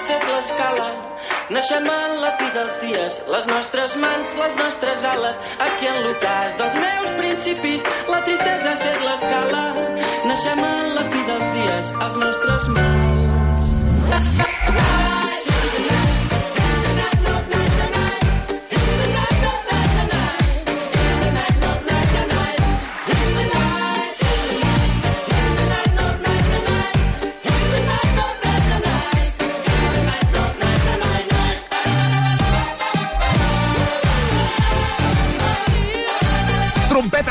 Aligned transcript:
set 0.00 0.26
l'escala. 0.32 0.88
Naixem 1.54 1.86
en 1.92 2.14
la 2.22 2.30
fi 2.38 2.48
dels 2.54 2.76
dies, 2.82 3.18
les 3.32 3.48
nostres 3.50 3.96
mans, 4.02 4.36
les 4.42 4.56
nostres 4.60 5.04
ales. 5.12 5.40
Aquí 5.66 5.90
en 5.90 5.98
l'ocàs 6.06 6.56
dels 6.60 6.78
meus 6.84 7.10
principis, 7.18 7.84
la 8.10 8.22
tristesa 8.28 8.76
set 8.84 9.02
l'escala. 9.06 9.66
Naixem 10.28 10.64
en 10.70 10.94
la 10.98 11.08
fi 11.10 11.26
dels 11.32 11.50
dies, 11.58 11.92
els 12.06 12.22
nostres 12.24 12.70
mals. 12.78 14.48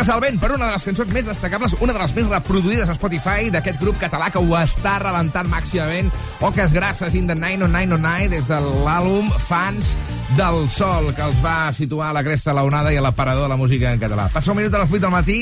Trompetes 0.09 0.25
al 0.25 0.33
vent 0.33 0.39
per 0.41 0.55
una 0.55 0.65
de 0.65 0.73
les 0.73 0.85
cançons 0.87 1.09
més 1.13 1.25
destacables, 1.27 1.75
una 1.85 1.93
de 1.93 1.99
les 2.01 2.13
més 2.17 2.25
reproduïdes 2.31 2.89
a 2.89 2.95
Spotify 2.97 3.51
d'aquest 3.53 3.77
grup 3.77 3.99
català 4.01 4.31
que 4.33 4.41
ho 4.41 4.55
està 4.57 4.95
rebentant 5.03 5.45
màximament. 5.51 6.07
Oques 6.41 6.71
grasses 6.73 7.13
in 7.13 7.27
the 7.29 7.35
90909 7.37 8.29
des 8.31 8.47
de 8.49 8.57
l'àlbum 8.87 9.29
Fans 9.45 9.91
del 10.37 10.63
Sol, 10.73 11.11
que 11.13 11.21
els 11.27 11.37
va 11.43 11.69
situar 11.77 12.09
a 12.09 12.15
la 12.17 12.23
cresta 12.25 12.49
de 12.49 12.55
la 12.57 12.63
onada 12.65 12.89
i 12.93 12.97
a 12.97 13.03
l'aparador 13.05 13.45
de 13.45 13.49
la 13.53 13.57
música 13.59 13.91
en 13.93 14.01
català. 14.01 14.25
Passa 14.33 14.49
un 14.49 14.57
minut 14.57 14.73
a 14.73 14.81
les 14.81 14.89
8 14.89 15.03
del 15.05 15.13
matí. 15.13 15.37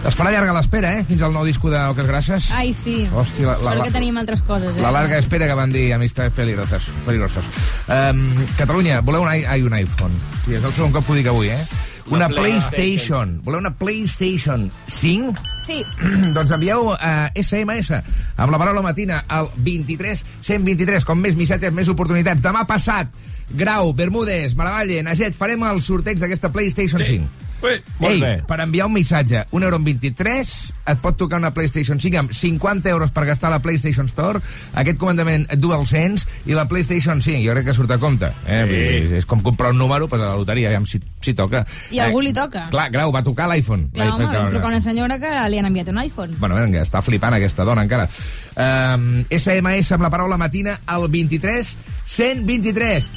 Es 0.00 0.16
farà 0.18 0.32
llarga 0.34 0.56
l'espera, 0.56 0.90
eh?, 0.98 1.04
fins 1.06 1.22
al 1.22 1.30
nou 1.36 1.44
disco 1.46 1.70
d'Oques 1.70 2.06
grasses. 2.08 2.48
Ai, 2.56 2.72
sí. 2.74 3.04
Hòstia, 3.14 3.46
la- 3.46 3.58
la- 3.62 3.76
Sort 3.76 3.84
que 3.84 3.94
tenim 4.00 4.18
altres 4.18 4.42
coses, 4.42 4.74
eh? 4.74 4.82
La 4.82 4.90
larga 4.90 5.18
espera 5.22 5.46
que 5.46 5.54
van 5.54 5.70
dir 5.70 5.92
amistats 5.94 6.34
peligrosas. 6.34 6.82
peligrosas. 7.06 7.44
Um, 7.86 8.24
Catalunya, 8.58 9.02
voleu 9.02 9.22
un, 9.22 9.28
ai, 9.28 9.62
un 9.62 9.74
iPhone? 9.78 10.18
Sí, 10.46 10.54
és 10.56 10.64
el 10.64 10.72
segon 10.72 10.90
cop 10.90 11.06
que 11.06 11.12
ho 11.12 11.20
dic 11.20 11.28
avui, 11.30 11.50
eh? 11.54 11.62
Una, 12.10 12.28
PlayStation. 12.28 13.36
Voleu 13.44 13.60
una 13.62 13.70
PlayStation 13.78 14.70
5? 14.86 15.34
Sí. 15.66 15.78
doncs 16.36 16.54
envieu 16.56 16.90
uh, 16.90 17.28
SMS 17.38 18.00
amb 18.00 18.50
la 18.50 18.58
paraula 18.58 18.82
matina 18.82 19.22
al 19.30 19.50
23 19.56 20.24
123, 20.42 21.06
com 21.06 21.22
més 21.22 21.38
missatges, 21.38 21.74
més 21.76 21.90
oportunitats. 21.92 22.42
Demà 22.42 22.64
passat, 22.66 23.14
Grau, 23.50 23.92
Bermúdez, 23.94 24.56
Maravalle, 24.58 25.04
Naget, 25.06 25.38
farem 25.38 25.62
el 25.70 25.78
sorteig 25.86 26.18
d'aquesta 26.18 26.50
PlayStation 26.54 27.02
5. 27.06 27.49
Ui, 27.60 27.76
molt 28.00 28.14
Ei, 28.14 28.20
bé. 28.20 28.32
per 28.48 28.60
enviar 28.64 28.86
un 28.88 28.94
missatge, 28.94 29.44
1 29.50 29.66
euro 29.66 29.76
en 29.76 29.84
23, 29.84 30.52
et 30.90 31.00
pot 31.02 31.16
tocar 31.16 31.38
una 31.38 31.50
PlayStation 31.52 32.00
5 32.00 32.18
amb 32.18 32.32
50 32.32 32.88
euros 32.88 33.10
per 33.12 33.26
gastar 33.28 33.50
a 33.50 33.56
la 33.56 33.60
PlayStation 33.60 34.08
Store, 34.08 34.40
aquest 34.80 34.98
comandament 34.98 35.46
DualSense 35.60 36.26
i 36.46 36.56
la 36.56 36.66
PlayStation 36.68 37.20
5. 37.20 37.42
Jo 37.44 37.56
crec 37.56 37.68
que 37.68 37.74
surt 37.76 37.92
a 37.92 37.98
compte. 37.98 38.32
Eh? 38.46 38.62
Sí. 38.70 38.80
Sí. 39.10 39.14
És 39.20 39.28
com 39.28 39.42
comprar 39.44 39.74
un 39.74 39.78
número 39.78 40.08
per 40.08 40.20
a 40.20 40.30
la 40.30 40.36
loteria, 40.40 40.70
aviam 40.70 40.86
si, 40.88 41.02
si 41.20 41.34
toca. 41.36 41.62
Eh, 41.90 41.96
I 41.98 42.00
a 42.00 42.08
algú 42.08 42.22
li 42.24 42.32
toca. 42.36 42.68
Clar, 42.72 42.88
Grau, 42.94 43.12
va 43.12 43.22
tocar 43.26 43.48
l'iPhone. 43.50 43.90
Clar, 43.92 44.12
home, 44.14 44.30
vam 44.32 44.50
trucar 44.54 44.72
una 44.72 44.80
senyora 44.80 45.18
que 45.20 45.32
li 45.52 45.60
han 45.60 45.68
enviat 45.68 45.92
un 45.92 46.00
iPhone. 46.02 46.36
Bueno, 46.40 46.56
vinga, 46.60 46.84
està 46.86 47.02
flipant 47.04 47.36
aquesta 47.36 47.66
dona 47.68 47.84
encara. 47.84 48.08
Um, 48.56 49.24
SMS 49.30 49.92
amb 49.96 50.08
la 50.08 50.10
paraula 50.12 50.40
matina 50.40 50.80
al 50.86 51.08
23 51.12 51.76
123. 52.06 53.10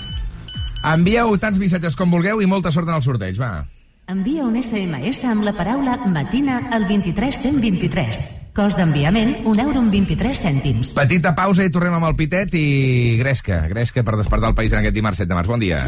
Envieu 0.94 1.38
tants 1.40 1.60
missatges 1.62 1.96
com 1.96 2.12
vulgueu 2.12 2.42
i 2.44 2.50
molta 2.50 2.72
sort 2.76 2.90
en 2.92 2.98
el 2.98 3.06
sorteig, 3.06 3.40
va. 3.40 3.64
Envia 4.04 4.44
un 4.44 4.58
SMS 4.60 5.24
amb 5.32 5.46
la 5.48 5.54
paraula 5.56 5.96
matina 6.12 6.58
al 6.76 6.84
23123. 6.90 8.24
Cost 8.54 8.78
d'enviament, 8.78 9.46
1 9.48 9.64
euro 9.64 9.80
amb 9.80 9.96
23 9.96 10.42
cèntims. 10.44 10.92
Petita 10.98 11.32
pausa 11.38 11.64
i 11.64 11.72
tornem 11.72 11.96
amb 11.96 12.10
el 12.10 12.18
Pitet 12.20 12.52
i 12.60 13.16
Gresca. 13.22 13.62
Gresca 13.72 14.04
per 14.04 14.18
despertar 14.20 14.52
el 14.52 14.58
país 14.60 14.76
en 14.76 14.82
aquest 14.84 14.98
dimarts 15.00 15.24
7 15.24 15.32
de 15.32 15.40
març. 15.40 15.48
Bon 15.48 15.64
dia. 15.64 15.80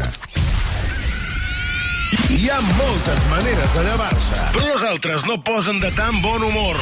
Hi 2.32 2.48
ha 2.48 2.60
moltes 2.72 3.22
maneres 3.28 3.76
de 3.76 3.84
llevar-se, 3.90 4.42
però 4.56 4.72
les 4.72 4.86
altres 4.88 5.28
no 5.28 5.36
posen 5.44 5.82
de 5.84 5.92
tan 5.92 6.16
bon 6.24 6.48
humor. 6.48 6.80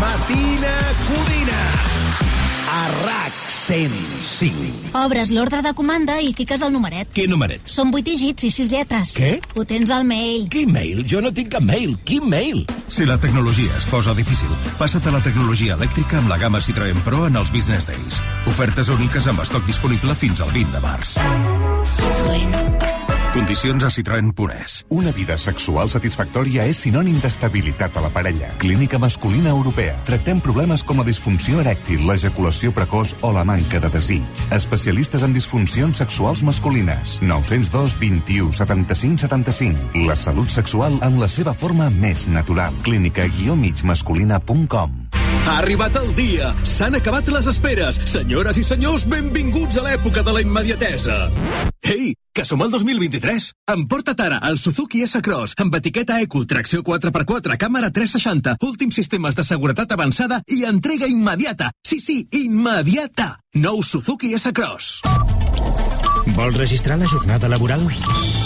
Matina 0.00 0.76
Codina. 1.04 1.75
A 2.76 2.88
RAC 3.06 3.32
105. 3.66 4.90
Obres 5.00 5.30
l'ordre 5.32 5.62
de 5.64 5.70
comanda 5.72 6.18
i 6.20 6.34
fiques 6.36 6.60
el 6.60 6.74
numeret. 6.74 7.08
Quin 7.16 7.30
numeret? 7.32 7.70
Són 7.72 7.88
vuit 7.94 8.04
dígits 8.04 8.44
i 8.44 8.50
sis 8.52 8.68
lletres. 8.68 9.14
Què? 9.16 9.30
Ho 9.56 9.64
tens 9.64 9.88
al 9.94 10.04
mail. 10.04 10.44
Quin 10.52 10.74
mail? 10.74 11.00
Jo 11.08 11.22
no 11.24 11.32
tinc 11.32 11.54
cap 11.54 11.64
mail. 11.64 11.94
Quin 12.04 12.28
mail? 12.28 12.66
Si 12.92 13.08
la 13.08 13.16
tecnologia 13.22 13.72
es 13.80 13.88
posa 13.88 14.12
difícil, 14.18 14.52
passa't 14.76 15.08
a 15.08 15.14
la 15.16 15.22
tecnologia 15.24 15.78
elèctrica 15.80 16.20
amb 16.20 16.28
la 16.34 16.36
gamma 16.42 16.60
Citroën 16.60 17.00
Pro 17.06 17.24
en 17.30 17.40
els 17.40 17.54
Business 17.54 17.88
Days. 17.88 18.20
Ofertes 18.52 18.92
úniques 18.92 19.30
amb 19.32 19.40
estoc 19.46 19.64
disponible 19.70 20.12
fins 20.26 20.44
al 20.44 20.52
20 20.52 20.76
de 20.76 20.84
març. 20.84 21.16
Condicions 23.36 23.84
a 23.84 23.90
citroen.es. 23.90 24.86
Una 24.88 25.12
vida 25.12 25.36
sexual 25.36 25.90
satisfactòria 25.92 26.64
és 26.64 26.78
sinònim 26.86 27.18
d'estabilitat 27.20 27.98
a 28.00 28.02
la 28.06 28.08
parella. 28.08 28.48
Clínica 28.56 28.96
Masculina 28.96 29.52
Europea. 29.52 29.92
Tractem 30.08 30.40
problemes 30.40 30.80
com 30.80 30.96
la 31.02 31.04
disfunció 31.04 31.60
erèctil, 31.60 32.08
l'ejaculació 32.08 32.72
precoç 32.72 33.12
o 33.20 33.36
la 33.36 33.44
manca 33.44 33.76
de 33.76 33.92
desig. 33.92 34.24
Especialistes 34.56 35.20
en 35.20 35.36
disfuncions 35.36 36.00
sexuals 36.00 36.40
masculines. 36.48 37.20
902 37.20 38.00
21 38.00 38.56
75 38.56 39.28
75. 39.28 40.00
La 40.08 40.16
salut 40.16 40.48
sexual 40.48 40.96
en 41.04 41.20
la 41.20 41.28
seva 41.28 41.52
forma 41.52 41.92
més 41.92 42.24
natural. 42.32 42.72
Clínica-migmasculina.com 42.88 45.12
Ha 45.44 45.60
arribat 45.60 45.92
el 46.00 46.16
dia! 46.16 46.56
S'han 46.64 46.96
acabat 46.96 47.28
les 47.28 47.52
esperes! 47.52 48.00
Senyores 48.08 48.56
i 48.56 48.64
senyors, 48.64 49.04
benvinguts 49.04 49.76
a 49.76 49.84
l'època 49.84 50.24
de 50.24 50.32
la 50.32 50.40
immediatesa! 50.40 51.28
Ei, 51.86 52.16
que 52.36 52.44
som 52.44 52.60
al 52.60 52.70
2023! 52.70 53.48
Emporta't 53.72 54.20
ara 54.20 54.40
el 54.50 54.58
Suzuki 54.60 55.00
S-Cross 55.06 55.56
amb 55.64 55.78
etiqueta 55.78 56.18
Eco, 56.20 56.44
tracció 56.44 56.82
4x4, 56.84 57.56
càmera 57.56 57.88
360, 57.88 58.58
últims 58.68 59.00
sistemes 59.00 59.38
de 59.38 59.44
seguretat 59.46 59.96
avançada 59.96 60.42
i 60.52 60.62
entrega 60.68 61.08
immediata! 61.08 61.72
Sí, 61.80 61.98
sí, 62.04 62.20
immediata! 62.36 63.38
Nou 63.56 63.80
Suzuki 63.80 64.34
S-Cross. 64.36 65.00
Vols 66.36 66.60
registrar 66.60 67.00
la 67.00 67.08
jornada 67.08 67.48
laboral? 67.48 67.88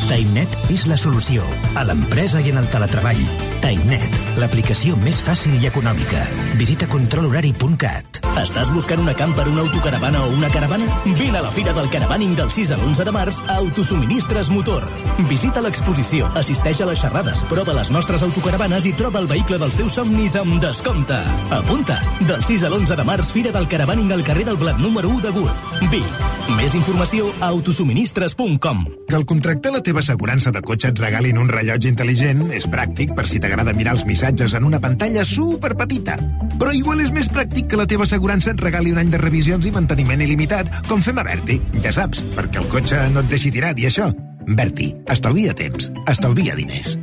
TimeNet 0.08 0.70
és 0.72 0.86
la 0.88 0.96
solució 1.00 1.44
a 1.76 1.84
l'empresa 1.84 2.40
i 2.40 2.52
en 2.52 2.60
el 2.60 2.68
teletreball. 2.72 3.20
TimeNet, 3.60 4.16
l'aplicació 4.40 4.96
més 5.02 5.20
fàcil 5.24 5.58
i 5.60 5.68
econòmica. 5.68 6.22
Visita 6.60 6.88
controlhorari.cat. 6.90 8.20
Estàs 8.40 8.70
buscant 8.72 9.02
una 9.02 9.12
camper, 9.18 9.44
una 9.50 9.64
autocaravana 9.66 10.22
o 10.24 10.30
una 10.32 10.48
caravana? 10.54 10.86
Vine 11.04 11.38
a 11.38 11.42
la 11.44 11.50
Fira 11.52 11.74
del 11.76 11.90
Caravaning 11.92 12.36
del 12.38 12.48
6 12.54 12.72
a 12.72 12.78
l'11 12.78 13.04
de 13.04 13.12
març 13.12 13.40
a 13.46 13.58
Autosuministres 13.58 14.48
Motor. 14.54 14.86
Visita 15.28 15.60
l'exposició, 15.60 16.30
assisteix 16.38 16.80
a 16.80 16.88
les 16.88 17.02
xerrades, 17.02 17.44
prova 17.50 17.74
les 17.76 17.90
nostres 17.92 18.24
autocaravanes 18.24 18.86
i 18.88 18.94
troba 18.96 19.20
el 19.20 19.28
vehicle 19.28 19.58
dels 19.60 19.76
teus 19.76 19.98
somnis 19.98 20.38
amb 20.40 20.56
descompte. 20.62 21.18
Apunta! 21.58 21.98
Del 22.22 22.46
6 22.46 22.64
a 22.64 22.72
l'11 22.72 22.96
de 22.96 23.08
març, 23.10 23.34
Fira 23.34 23.52
del 23.52 23.68
Caravaning 23.68 24.14
al 24.14 24.24
carrer 24.24 24.46
del 24.48 24.60
Blat 24.62 24.78
número 24.78 25.10
1 25.10 25.26
de 25.26 25.34
Gurb. 25.36 25.68
Vic. 25.90 26.24
Més 26.56 26.74
informació 26.74 27.28
a 27.40 27.50
autosuministres.com. 27.50 28.86
Que 29.10 29.18
al 29.18 29.26
contractar 29.26 29.74
la 29.74 29.82
teva 29.82 29.89
assegurança 29.98 30.52
de 30.54 30.62
cotxe 30.62 30.92
et 30.92 31.00
regalin 31.02 31.38
un 31.42 31.48
rellotge 31.50 31.90
intel·ligent 31.90 32.44
és 32.54 32.68
pràctic 32.70 33.14
per 33.16 33.26
si 33.26 33.40
t'agrada 33.42 33.74
mirar 33.74 33.96
els 33.96 34.06
missatges 34.06 34.54
en 34.54 34.68
una 34.68 34.80
pantalla 34.80 35.24
super 35.26 35.72
petita. 35.78 36.14
Però 36.60 36.70
igual 36.76 37.02
és 37.02 37.10
més 37.10 37.30
pràctic 37.32 37.66
que 37.70 37.80
la 37.80 37.88
teva 37.90 38.06
assegurança 38.06 38.54
et 38.54 38.62
regali 38.62 38.94
un 38.94 39.02
any 39.02 39.10
de 39.10 39.18
revisions 39.18 39.66
i 39.66 39.74
manteniment 39.74 40.22
il·limitat, 40.22 40.70
com 40.88 41.02
fem 41.02 41.18
a 41.18 41.26
Berti. 41.26 41.60
Ja 41.82 41.92
saps, 41.96 42.22
perquè 42.36 42.62
el 42.62 42.70
cotxe 42.70 43.02
no 43.14 43.24
et 43.24 43.32
deixi 43.32 43.50
tirat 43.50 43.78
i 43.82 43.90
això. 43.90 44.12
Berti, 44.46 44.92
estalvia 45.10 45.54
temps, 45.54 45.90
estalvia 46.10 46.54
diners. 46.58 46.96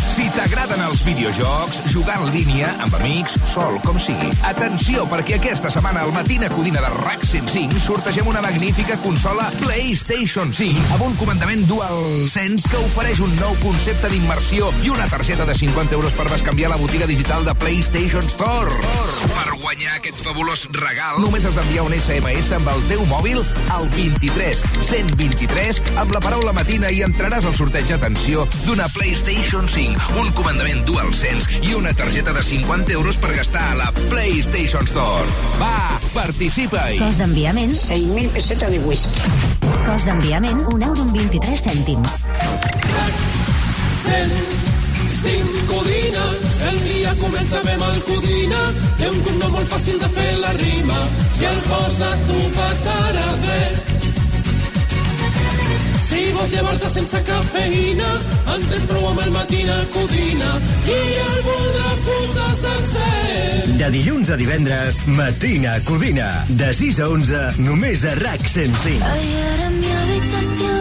Si 0.00 0.23
t'agraden 0.34 0.80
els 0.88 1.02
videojocs, 1.06 1.80
jugar 1.92 2.16
en 2.18 2.30
línia, 2.34 2.72
amb 2.82 2.94
amics, 2.98 3.36
sol, 3.52 3.76
com 3.84 3.98
sigui. 4.02 4.30
Atenció, 4.46 5.04
perquè 5.10 5.36
aquesta 5.38 5.70
setmana 5.70 6.02
al 6.02 6.12
Matina 6.14 6.48
Codina 6.50 6.82
de 6.82 6.90
RAC 6.96 7.22
105 7.28 7.80
sortegem 7.84 8.26
una 8.30 8.42
magnífica 8.42 8.96
consola 9.02 9.46
PlayStation 9.60 10.52
5 10.54 10.94
amb 10.96 11.04
un 11.06 11.14
comandament 11.20 11.62
DualSense 11.68 12.70
que 12.70 12.80
ofereix 12.82 13.22
un 13.24 13.34
nou 13.38 13.54
concepte 13.62 14.10
d'immersió 14.10 14.72
i 14.82 14.90
una 14.92 15.06
targeta 15.10 15.46
de 15.46 15.54
50 15.58 15.94
euros 15.98 16.16
per 16.18 16.26
bescanviar 16.32 16.72
la 16.72 16.80
botiga 16.80 17.06
digital 17.06 17.46
de 17.46 17.54
PlayStation 17.60 18.26
Store. 18.34 18.74
Per 19.34 19.58
guanyar 19.62 19.98
aquest 19.98 20.24
fabulós 20.24 20.66
regal, 20.74 21.20
només 21.22 21.46
has 21.46 21.54
d'enviar 21.58 21.86
un 21.86 21.94
SMS 21.96 22.52
amb 22.58 22.72
el 22.74 22.82
teu 22.90 23.04
mòbil 23.10 23.42
al 23.74 23.88
23 23.94 24.64
123 24.90 25.82
amb 26.02 26.14
la 26.14 26.22
paraula 26.24 26.54
matina 26.56 26.90
i 26.90 27.04
entraràs 27.06 27.46
al 27.48 27.56
sorteig, 27.56 27.94
atenció, 27.94 28.48
d'una 28.66 28.90
PlayStation 28.96 29.68
5, 29.70 30.23
un 30.24 30.32
comandament 30.36 30.84
DualSense 30.88 31.60
i 31.62 31.74
una 31.76 31.92
targeta 31.94 32.32
de 32.32 32.42
50 32.42 32.92
euros 32.92 33.16
per 33.20 33.34
gastar 33.36 33.64
a 33.72 33.74
la 33.78 33.88
PlayStation 34.08 34.86
Store. 34.88 35.26
Va, 35.60 36.00
participa-hi! 36.14 36.98
Cost 37.02 37.20
d'enviament... 37.20 37.74
6.000 37.84 38.32
pessetes 38.34 38.70
de 38.72 38.80
whisky. 38.86 39.10
Cost 39.84 40.08
d'enviament, 40.08 40.64
1 40.72 40.86
euro 40.88 41.04
amb 41.04 41.16
23 41.16 41.66
cèntims. 41.68 42.20
105 44.04 45.66
Codina, 45.70 46.24
el 46.70 46.78
día 46.88 47.14
comença 47.20 47.60
amb 47.60 47.88
el 47.90 48.00
Codina. 48.08 48.62
Té 49.00 49.10
un 49.10 49.20
cognom 49.26 49.58
molt 49.58 49.68
fàcil 49.72 50.00
de 50.00 50.08
fer 50.16 50.30
la 50.40 50.52
rima. 50.60 51.04
Si 51.34 51.48
el 51.48 51.60
poses 51.68 52.24
tu 52.28 52.40
passaràs 52.56 53.44
bé. 53.48 53.93
Si 56.14 56.28
vols 56.30 56.52
llevar-te 56.54 56.88
sense 56.92 57.18
cafeïna, 57.26 58.10
en 58.52 58.66
tens 58.70 58.84
prou 58.86 59.06
amb 59.10 59.22
el 59.24 59.32
matina 59.34 59.74
Codina. 59.90 60.50
I 60.86 60.98
el 61.24 61.40
voldrà 61.42 61.94
posar 62.04 62.52
sencer. 62.60 63.64
De 63.80 63.88
dilluns 63.96 64.30
a 64.30 64.38
divendres, 64.38 65.00
Matina 65.10 65.74
Codina. 65.88 66.28
De 66.60 66.70
6 66.70 67.02
a 67.02 67.10
11, 67.16 67.42
només 67.66 68.06
a 68.06 68.14
RAC 68.20 68.46
105. 68.46 69.10
Ayer 69.10 69.66
en 69.66 69.80
mi 69.80 69.90
habitación, 69.90 70.73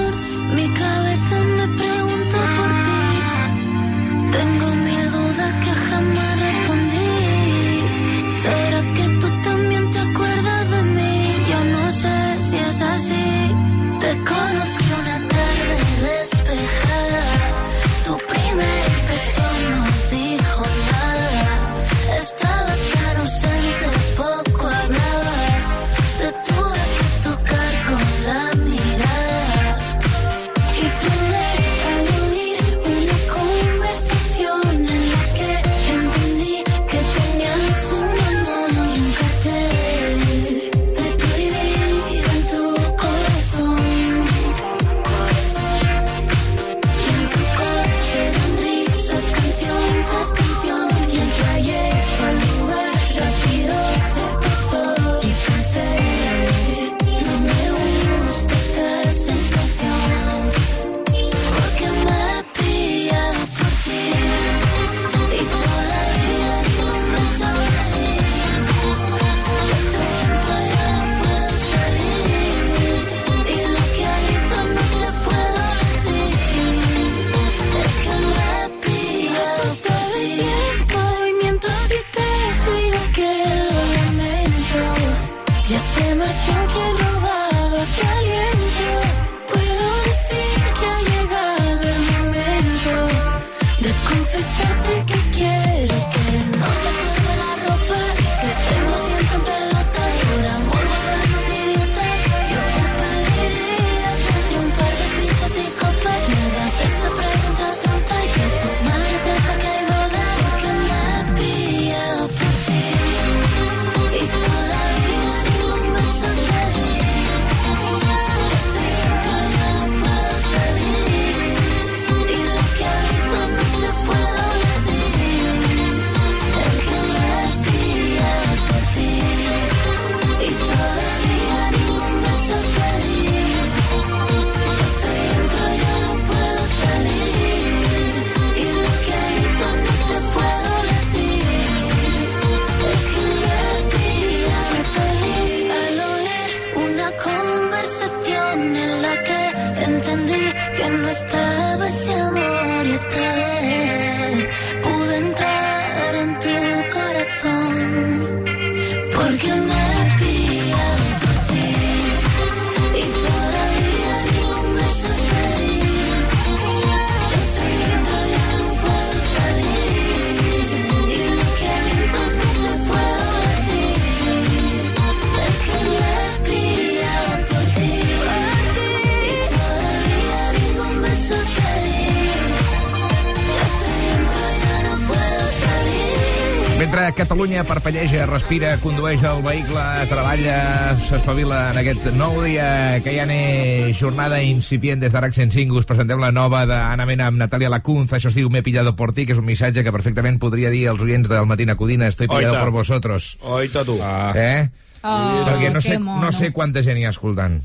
Catalunya 187.53 187.69
parpelleja, 187.69 188.25
respira, 188.25 188.69
condueix 188.81 189.21
el 189.29 189.43
vehicle, 189.45 189.81
treballa, 190.09 190.95
s'espavila 190.97 191.59
en 191.69 191.77
aquest 191.83 192.07
nou 192.17 192.39
dia 192.41 192.97
que 193.05 193.13
ja 193.13 193.27
n'és 193.29 193.93
jornada 193.99 194.39
incipient 194.41 194.97
des 195.03 195.13
d'Arac 195.13 195.35
105. 195.37 195.77
Us 195.77 195.85
presentem 195.85 196.17
la 196.17 196.31
nova 196.33 196.63
d'Anna 196.65 197.05
Mena 197.05 197.27
amb 197.29 197.37
Natàlia 197.37 197.69
Lacunz. 197.69 198.09
Això 198.17 198.31
es 198.31 198.39
diu 198.39 198.49
M'he 198.49 198.63
pillado 198.65 198.95
por 198.97 199.13
ti, 199.13 199.27
que 199.29 199.37
és 199.37 199.43
un 199.43 199.45
missatge 199.45 199.83
que 199.85 199.93
perfectament 199.93 200.41
podria 200.41 200.73
dir 200.73 200.87
als 200.89 201.05
oients 201.05 201.29
del 201.29 201.45
Matina 201.45 201.77
Codina 201.77 202.09
Estoy 202.09 202.25
pillado 202.25 202.55
Oita. 202.55 202.63
por 202.65 202.73
vosotros. 202.73 203.37
Oita 203.43 203.85
tu. 203.85 203.99
Ah. 204.01 204.33
Eh? 204.33 204.69
Oh, 205.03 205.45
Perquè 205.45 205.69
no 205.69 205.85
sé, 205.85 205.99
mono. 205.99 206.25
no 206.25 206.31
sé 206.33 206.49
quanta 206.51 206.81
gent 206.81 206.97
hi 206.97 207.05
ha 207.05 207.13
escoltant. 207.13 207.61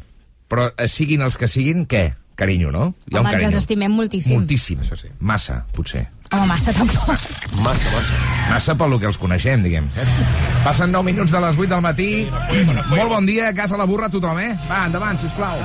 Però 0.52 0.68
eh, 0.68 0.92
siguin 0.92 1.24
els 1.24 1.40
que 1.40 1.48
siguin, 1.48 1.86
què? 1.88 2.10
Carinyo, 2.36 2.70
no? 2.70 2.92
Hi 3.08 3.16
ha 3.16 3.22
un 3.22 3.24
Home, 3.24 3.30
ens 3.30 3.32
carinyo. 3.38 3.48
els 3.54 3.62
estimem 3.64 3.96
moltíssim. 3.96 4.36
Moltíssim. 4.36 4.84
Això 4.84 5.00
sí. 5.00 5.08
Massa, 5.18 5.62
potser. 5.72 6.10
Home, 6.30 6.46
massa 6.46 6.72
tampoc. 6.76 7.08
Massa, 7.62 7.90
massa. 7.94 8.16
Massa 8.50 8.74
pel 8.76 8.94
que 9.00 9.08
els 9.08 9.16
coneixem, 9.20 9.62
diguem. 9.64 9.86
Passen 10.64 10.92
9 10.92 11.06
minuts 11.06 11.32
de 11.32 11.40
les 11.40 11.56
8 11.56 11.70
del 11.72 11.80
matí. 11.84 12.08
Molt 12.90 13.08
bon 13.08 13.28
dia, 13.28 13.48
a 13.48 13.54
casa 13.56 13.78
la 13.80 13.86
burra 13.88 14.10
tothom, 14.12 14.36
eh? 14.42 14.50
Va, 14.68 14.84
endavant, 14.90 15.16
sisplau. 15.22 15.56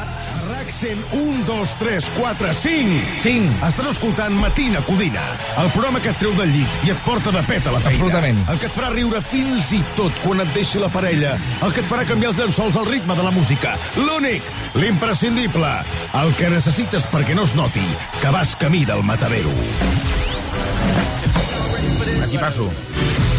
RAC 0.47 0.71
101, 0.71 1.43
2, 1.47 1.73
3, 1.79 2.07
4, 2.15 2.53
5. 2.61 3.01
5. 3.23 3.51
Estàs 3.67 3.89
escoltant 3.91 4.35
Matina 4.39 4.79
Codina, 4.87 5.23
el 5.59 5.71
programa 5.75 5.99
que 6.03 6.11
et 6.13 6.21
treu 6.21 6.35
del 6.39 6.51
llit 6.55 6.87
i 6.87 6.93
et 6.93 7.01
porta 7.07 7.33
de 7.35 7.43
pet 7.47 7.67
a 7.67 7.75
la 7.75 7.81
feina. 7.83 7.97
Absolutament. 7.97 8.43
El 8.53 8.61
que 8.61 8.69
et 8.71 8.75
farà 8.75 8.91
riure 8.93 9.23
fins 9.23 9.73
i 9.75 9.81
tot 9.97 10.23
quan 10.23 10.43
et 10.43 10.53
deixi 10.55 10.79
la 10.83 10.91
parella. 10.93 11.35
El 11.63 11.75
que 11.75 11.83
et 11.83 11.89
farà 11.89 12.07
canviar 12.07 12.31
els 12.31 12.39
llençols 12.39 12.79
al 12.79 12.87
ritme 12.87 13.19
de 13.19 13.27
la 13.27 13.35
música. 13.35 13.75
L'únic, 13.99 14.47
l'imprescindible, 14.79 15.73
el 16.23 16.33
que 16.39 16.53
necessites 16.55 17.07
perquè 17.11 17.35
no 17.35 17.47
es 17.47 17.55
noti 17.59 17.87
que 18.21 18.31
vas 18.35 18.55
camí 18.59 18.85
del 18.87 19.03
matadero. 19.07 19.51
Aquí 22.23 22.37
passo. 22.37 22.69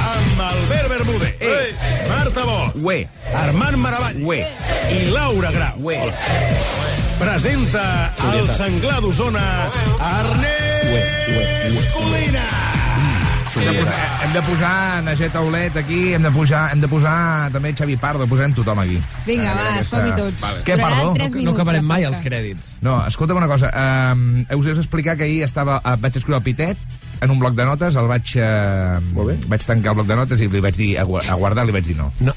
Amb 0.04 0.40
Albert 0.40 0.88
Bermúdez, 0.88 1.34
Eh. 1.40 1.74
Marta 2.08 2.44
Bo, 2.44 2.72
Ué. 2.82 3.08
Armand 3.34 3.76
Maravall 3.76 4.22
Ué. 4.24 4.46
i 4.92 5.10
Laura 5.10 5.50
Grau. 5.50 5.74
Ué. 5.78 6.12
Presenta 7.18 8.12
el 8.34 8.48
senglar 8.50 9.00
d'Osona, 9.00 9.66
Ernest 10.20 11.92
Codina. 11.94 12.44
Hem 13.54 13.62
de, 13.72 13.78
posar, 13.78 13.98
hem 14.24 14.32
de 14.32 14.42
posar 14.42 15.02
Naget 15.04 15.36
Aulet 15.36 15.76
aquí, 15.76 16.12
hem 16.12 16.22
de 16.26 16.30
posar, 16.34 16.72
hem 16.72 16.80
de 16.82 16.88
posar 16.90 17.50
també 17.54 17.70
Xavi 17.72 17.96
Pardo, 17.96 18.26
posem 18.26 18.52
tothom 18.52 18.80
aquí. 18.82 18.98
Vinga, 19.26 19.54
va, 19.54 19.68
aquesta- 19.76 19.96
som-hi 19.96 20.10
tots. 20.18 20.42
Què, 20.66 20.74
Duraran 20.74 20.98
perdó? 20.98 21.12
tres 21.14 21.32
minuts, 21.34 21.56
de 21.56 21.64
podcast. 22.10 22.82
No, 22.82 23.06
escolta'm 23.06 23.36
una 23.38 23.46
cosa. 23.46 23.70
Um, 24.12 24.44
us 24.58 24.66
he 24.66 24.74
d'explicar 24.74 25.16
que 25.16 25.24
ahir 25.24 25.42
estava, 25.44 25.78
uh, 25.84 25.94
vaig 26.00 26.16
escriure 26.16 26.36
al 26.36 26.42
Pitet, 26.42 26.76
en 27.24 27.32
un 27.32 27.38
bloc 27.40 27.54
de 27.56 27.64
notes, 27.66 27.96
el 27.96 28.06
vaig, 28.10 28.34
eh, 28.36 29.00
vaig 29.48 29.64
tancar 29.66 29.92
el 29.94 29.98
bloc 30.00 30.06
de 30.12 30.16
notes 30.20 30.40
i 30.44 30.48
li 30.52 30.60
vaig 30.62 30.76
dir 30.78 30.92
a, 31.00 31.04
a 31.04 31.34
guardar, 31.40 31.64
li 31.66 31.72
vaig 31.74 31.86
dir 31.88 31.96
no. 31.98 32.10
no. 32.24 32.34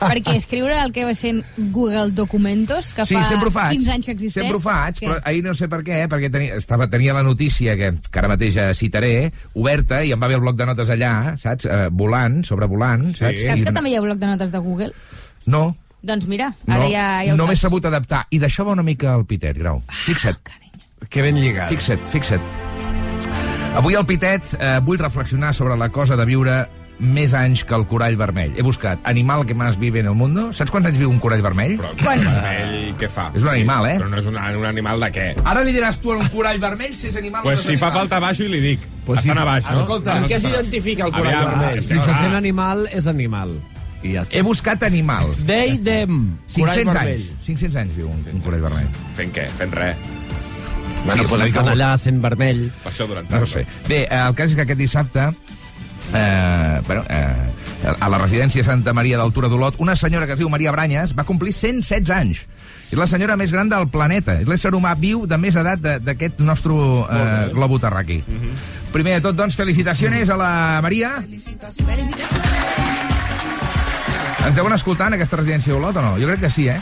Perquè 0.00 0.34
escriure 0.36 0.74
el 0.82 0.90
que 0.92 1.04
va 1.08 1.14
sent 1.16 1.40
Google 1.72 2.10
Documentos, 2.12 2.90
que 2.92 3.06
Sí, 3.08 3.14
fa 3.16 3.22
sempre 3.28 3.48
ho 3.48 3.54
faig. 3.54 3.78
15 3.78 3.92
anys 3.94 4.08
que 4.08 4.12
existeix... 4.16 4.42
Sempre 4.44 4.58
ho 4.58 4.62
faig, 4.64 4.98
Què? 4.98 5.06
però 5.08 5.20
ahir 5.30 5.44
no 5.46 5.54
sé 5.56 5.68
per 5.72 5.80
què, 5.86 6.02
perquè 6.10 6.28
tenia, 6.34 6.58
estava, 6.60 6.88
tenia 6.92 7.14
la 7.16 7.22
notícia 7.24 7.76
que, 7.80 7.92
que 8.10 8.20
ara 8.20 8.28
mateix 8.34 8.58
citaré, 8.76 9.30
oberta, 9.54 10.02
i 10.04 10.12
em 10.12 10.20
va 10.20 10.28
haver 10.28 10.40
el 10.40 10.44
bloc 10.44 10.58
de 10.60 10.66
notes 10.68 10.90
allà, 10.92 11.12
saps? 11.40 11.64
Eh, 11.70 11.86
volant, 11.92 12.42
sobrevolant, 12.44 13.06
saps? 13.14 13.40
Saps 13.46 13.62
I 13.62 13.68
que 13.70 13.76
també 13.76 13.94
hi 13.94 13.96
ha 14.00 14.04
bloc 14.04 14.20
de 14.20 14.32
notes 14.34 14.52
de 14.52 14.58
Google? 14.66 14.92
No, 15.46 15.70
Doncs 16.00 16.24
mira, 16.24 16.46
ara 16.64 16.78
no, 16.80 16.88
ja, 16.88 17.06
ja 17.26 17.34
ho 17.34 17.36
no 17.36 17.44
m'he 17.44 17.52
saps. 17.56 17.66
sabut 17.68 17.84
adaptar. 17.84 18.22
I 18.32 18.38
d'això 18.40 18.64
va 18.64 18.72
una 18.72 18.84
mica 18.86 19.12
el 19.18 19.26
Pitet, 19.28 19.58
Grau. 19.60 19.82
Fixa't. 20.06 20.40
Que 21.12 21.20
ben 21.24 21.36
lligat. 21.36 21.68
Fixa't, 21.72 22.04
fixa't. 22.08 22.69
Avui 23.76 23.94
al 23.94 24.04
Pitet 24.06 24.54
eh, 24.58 24.78
vull 24.84 24.98
reflexionar 25.00 25.54
sobre 25.54 25.76
la 25.78 25.88
cosa 25.94 26.16
de 26.18 26.24
viure 26.28 26.54
més 27.00 27.32
anys 27.38 27.62
que 27.64 27.72
el 27.72 27.86
corall 27.88 28.16
vermell. 28.20 28.52
He 28.58 28.64
buscat 28.66 29.00
animal 29.08 29.46
que 29.48 29.54
més 29.56 29.78
vive 29.80 30.02
en 30.02 30.10
el 30.10 30.16
mundo. 30.18 30.50
Saps 30.52 30.72
quants 30.74 30.90
anys 30.90 30.98
viu 31.00 31.08
un 31.08 31.20
corall 31.22 31.40
vermell? 31.40 31.78
Però 31.80 31.92
Quan? 32.02 32.20
vermell, 32.26 32.90
què 33.00 33.08
fa? 33.08 33.30
És 33.32 33.46
un 33.46 33.52
animal, 33.54 33.86
eh? 33.88 33.94
Però 34.02 34.10
no 34.12 34.18
és 34.20 34.28
un, 34.28 34.36
un 34.36 34.66
animal 34.68 35.00
de 35.06 35.08
què? 35.14 35.26
Ara 35.48 35.62
li 35.64 35.72
diràs 35.72 36.00
tu 36.02 36.12
a 36.12 36.18
un 36.20 36.28
corall 36.34 36.60
vermell 36.60 36.98
si 37.00 37.08
és 37.08 37.16
animal 37.22 37.46
Pues 37.46 37.62
o 37.62 37.62
no 37.62 37.66
si 37.70 37.76
és 37.78 37.80
fa 37.80 37.88
animal. 37.88 38.02
falta 38.02 38.20
baixo 38.26 38.44
i 38.44 38.50
li 38.52 38.60
dic. 38.66 38.84
Pues 39.06 39.22
Estan 39.22 39.38
si- 39.38 39.40
a 39.40 39.48
baix, 39.48 39.70
no? 39.70 39.80
escolta, 39.80 40.18
Amb 40.18 40.28
què 40.28 40.40
s'identifica 40.42 41.06
el 41.08 41.12
corall 41.16 41.34
Aviam, 41.38 41.50
vermell? 41.54 41.82
Si 41.86 41.94
se 41.96 42.18
sent 42.20 42.36
animal, 42.36 42.84
és 42.92 43.06
animal. 43.06 43.56
I 44.02 44.14
ja 44.18 44.22
està. 44.26 44.36
He 44.36 44.42
buscat 44.44 44.82
animals. 44.84 45.40
They, 45.46 45.78
them. 45.78 46.36
Corall 46.52 46.74
500 46.84 46.94
vermell. 46.94 47.14
anys. 47.16 47.32
500 47.46 47.76
anys 47.86 47.96
viu 47.96 48.10
un, 48.12 48.20
un 48.34 48.40
corall 48.44 48.66
vermell. 48.68 48.92
Fent 49.16 49.32
què? 49.36 49.48
Fent 49.56 49.72
res. 49.76 50.08
Bueno, 51.04 51.22
mica 51.24 51.44
estan 51.46 51.64
molt. 51.64 51.74
allà 51.74 51.96
sent 51.98 52.20
vermell. 52.22 52.70
Per 52.84 52.92
això 52.92 53.06
durant 53.08 53.30
No 53.30 53.46
sé. 53.46 53.66
Bé, 53.88 54.02
eh, 54.04 54.20
el 54.28 54.34
cas 54.34 54.50
és 54.50 54.56
que 54.56 54.62
aquest 54.66 54.78
dissabte 54.78 55.30
eh, 56.14 56.80
bueno, 56.86 57.04
eh, 57.08 57.94
a 58.00 58.08
la 58.08 58.18
residència 58.18 58.64
Santa 58.64 58.92
Maria 58.92 59.16
d'Altura 59.16 59.48
d'Olot, 59.48 59.76
una 59.78 59.96
senyora 59.96 60.26
que 60.26 60.34
es 60.34 60.38
diu 60.38 60.48
Maria 60.52 60.72
Branyes 60.72 61.14
va 61.16 61.24
complir 61.24 61.52
116 61.54 62.10
anys. 62.10 62.44
És 62.90 62.98
la 62.98 63.06
senyora 63.06 63.36
més 63.38 63.52
gran 63.54 63.68
del 63.70 63.86
planeta. 63.88 64.40
És 64.42 64.48
l'ésser 64.50 64.72
humà 64.74 64.96
viu 64.98 65.24
de 65.26 65.38
més 65.38 65.54
edat 65.56 65.78
de- 65.80 65.98
d'aquest 66.00 66.40
nostre 66.40 66.74
eh, 66.74 67.48
globo 67.54 67.78
terraqui. 67.78 68.22
Primer 68.92 69.14
de 69.14 69.20
tot, 69.28 69.36
doncs, 69.38 69.54
felicitacions 69.56 70.28
a 70.28 70.36
la 70.36 70.80
Maria. 70.82 71.12
Ens 74.46 74.56
deuen 74.56 74.72
escoltar 74.72 75.06
en 75.08 75.14
aquesta 75.18 75.36
residència 75.36 75.72
d'Olot 75.74 75.96
o 76.00 76.02
no? 76.02 76.12
Jo 76.18 76.26
crec 76.32 76.40
que 76.40 76.50
sí, 76.50 76.66
eh? 76.68 76.80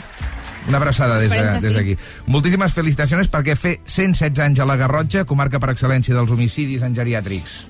Una 0.69 0.77
abraçada 0.77 1.17
des 1.19 1.31
que 1.33 1.41
de- 1.41 1.59
des 1.59 1.71
sí. 1.71 1.73
d'aquí. 1.75 1.97
Moltíssimes 2.27 2.73
felicitacions 2.73 3.29
perquè 3.31 3.55
fer 3.57 3.79
116 3.85 4.39
anys 4.45 4.59
a 4.61 4.65
la 4.69 4.77
Garrotxa, 4.77 5.25
comarca 5.25 5.59
per 5.59 5.71
excel·lència 5.73 6.13
dels 6.15 6.31
homicidis 6.31 6.83
en 6.85 6.95
geriàtrics. 6.95 7.65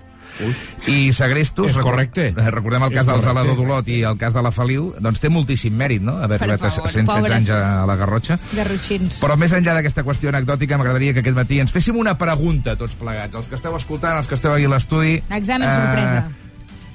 I 0.88 1.12
segrestos... 1.12 1.72
És 1.74 1.78
correcte. 1.84 2.28
eh, 2.30 2.52
Recordem 2.54 2.84
el 2.86 2.94
cas 2.94 3.06
del. 3.10 3.22
Salador 3.26 3.58
d'Olot 3.58 3.90
i 3.92 3.98
el 4.08 4.16
cas 4.18 4.34
de 4.38 4.44
la 4.46 4.52
Feliu, 4.56 4.94
doncs 5.04 5.20
té 5.20 5.28
moltíssim 5.28 5.74
mèrit, 5.76 6.00
no?, 6.06 6.14
haver 6.24 6.38
arribat 6.40 6.62
a 6.64 6.72
favor, 6.72 6.88
116 6.94 7.10
pobres. 7.10 7.36
anys 7.36 7.50
a 7.50 7.86
la 7.90 7.96
Garrotxa. 8.00 8.38
Garrotxins. 8.56 9.20
Però 9.20 9.36
més 9.36 9.52
enllà 9.58 9.74
d'aquesta 9.76 10.06
qüestió 10.08 10.30
anecdòtica, 10.32 10.78
m'agradaria 10.80 11.14
que 11.18 11.20
aquest 11.26 11.36
matí 11.36 11.60
ens 11.60 11.74
féssim 11.76 11.98
una 12.00 12.16
pregunta 12.18 12.78
tots 12.80 12.96
plegats, 12.96 13.36
els 13.36 13.50
que 13.52 13.56
esteu 13.60 13.76
escoltant, 13.76 14.16
els 14.22 14.28
que 14.32 14.36
esteu 14.40 14.54
aquí 14.54 14.64
a 14.70 14.70
l'estudi. 14.72 15.18
Examen 15.30 15.68
Eh, 15.68 15.76
sorpresa. 15.76 16.28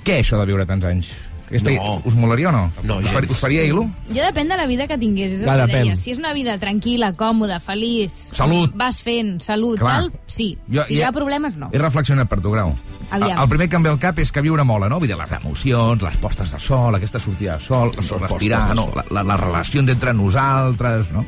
Què 0.05 0.19
és 0.21 0.27
això 0.27 0.41
de 0.41 0.47
viure 0.47 0.65
tants 0.65 0.85
anys? 0.89 1.13
Aquesta, 1.47 1.71
No. 1.75 2.01
Us 2.05 2.15
molaria 2.15 2.49
o 2.49 2.53
no? 2.53 2.71
No, 2.83 2.97
us, 2.99 3.09
faria, 3.13 3.31
us 3.31 3.39
faria 3.39 3.65
il·lu? 3.69 3.85
Jo 4.09 4.23
depèn 4.25 4.49
de 4.49 4.57
la 4.57 4.67
vida 4.67 4.87
que 4.89 4.97
tingués, 4.99 5.33
és 5.39 5.43
Clar, 5.45 5.67
que 5.69 5.77
deia. 5.77 5.97
Si 5.97 6.11
és 6.15 6.19
una 6.19 6.33
vida 6.33 6.57
tranquil·la, 6.59 7.13
còmoda, 7.15 7.61
feliç... 7.61 8.13
Salut. 8.33 8.73
Vas 8.75 9.03
fent, 9.05 9.41
salut, 9.45 9.79
Clar. 9.79 9.93
tal, 10.09 10.13
sí. 10.27 10.57
Jo- 10.73 10.85
si 10.89 10.95
ja- 10.97 11.01
hi 11.01 11.03
ha 11.05 11.13
problemes, 11.13 11.57
no. 11.57 11.69
He 11.73 11.79
reflexionat 11.79 12.29
per 12.29 12.41
tu, 12.41 12.51
Grau. 12.51 12.73
Aviam. 13.11 13.39
El, 13.43 13.49
primer 13.49 13.69
que 13.69 13.77
em 13.77 13.83
ve 13.85 13.91
al 13.93 13.99
cap 14.01 14.19
és 14.19 14.33
que 14.33 14.41
viure 14.43 14.65
mola, 14.65 14.89
no? 14.89 14.99
Vull 14.99 15.07
dir, 15.11 15.17
les 15.21 15.31
emocions, 15.37 16.01
les 16.03 16.17
postes 16.17 16.51
de 16.51 16.59
sol, 16.59 16.95
aquesta 16.97 17.21
sortida 17.21 17.59
de 17.59 17.65
sol, 17.65 17.93
sol 18.03 18.19
respirar, 18.25 18.63
postes 18.65 18.69
de 18.69 18.75
no? 18.75 18.89
La, 18.97 19.05
la, 19.11 19.23
les 19.35 19.41
relacions 19.45 19.91
entre 19.93 20.15
nosaltres, 20.17 21.11
no? 21.13 21.25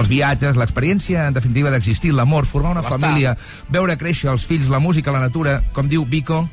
Els 0.00 0.08
viatges, 0.08 0.56
l'experiència, 0.56 1.26
en 1.28 1.34
definitiva, 1.36 1.70
d'existir, 1.70 2.12
l'amor, 2.16 2.46
formar 2.46 2.72
una 2.72 2.82
família, 2.82 3.36
veure 3.68 3.96
créixer 4.00 4.30
els 4.32 4.46
fills, 4.48 4.68
la 4.72 4.80
música, 4.80 5.12
la 5.12 5.20
natura, 5.20 5.60
com 5.76 5.88
diu 5.88 6.04
Vico, 6.08 6.48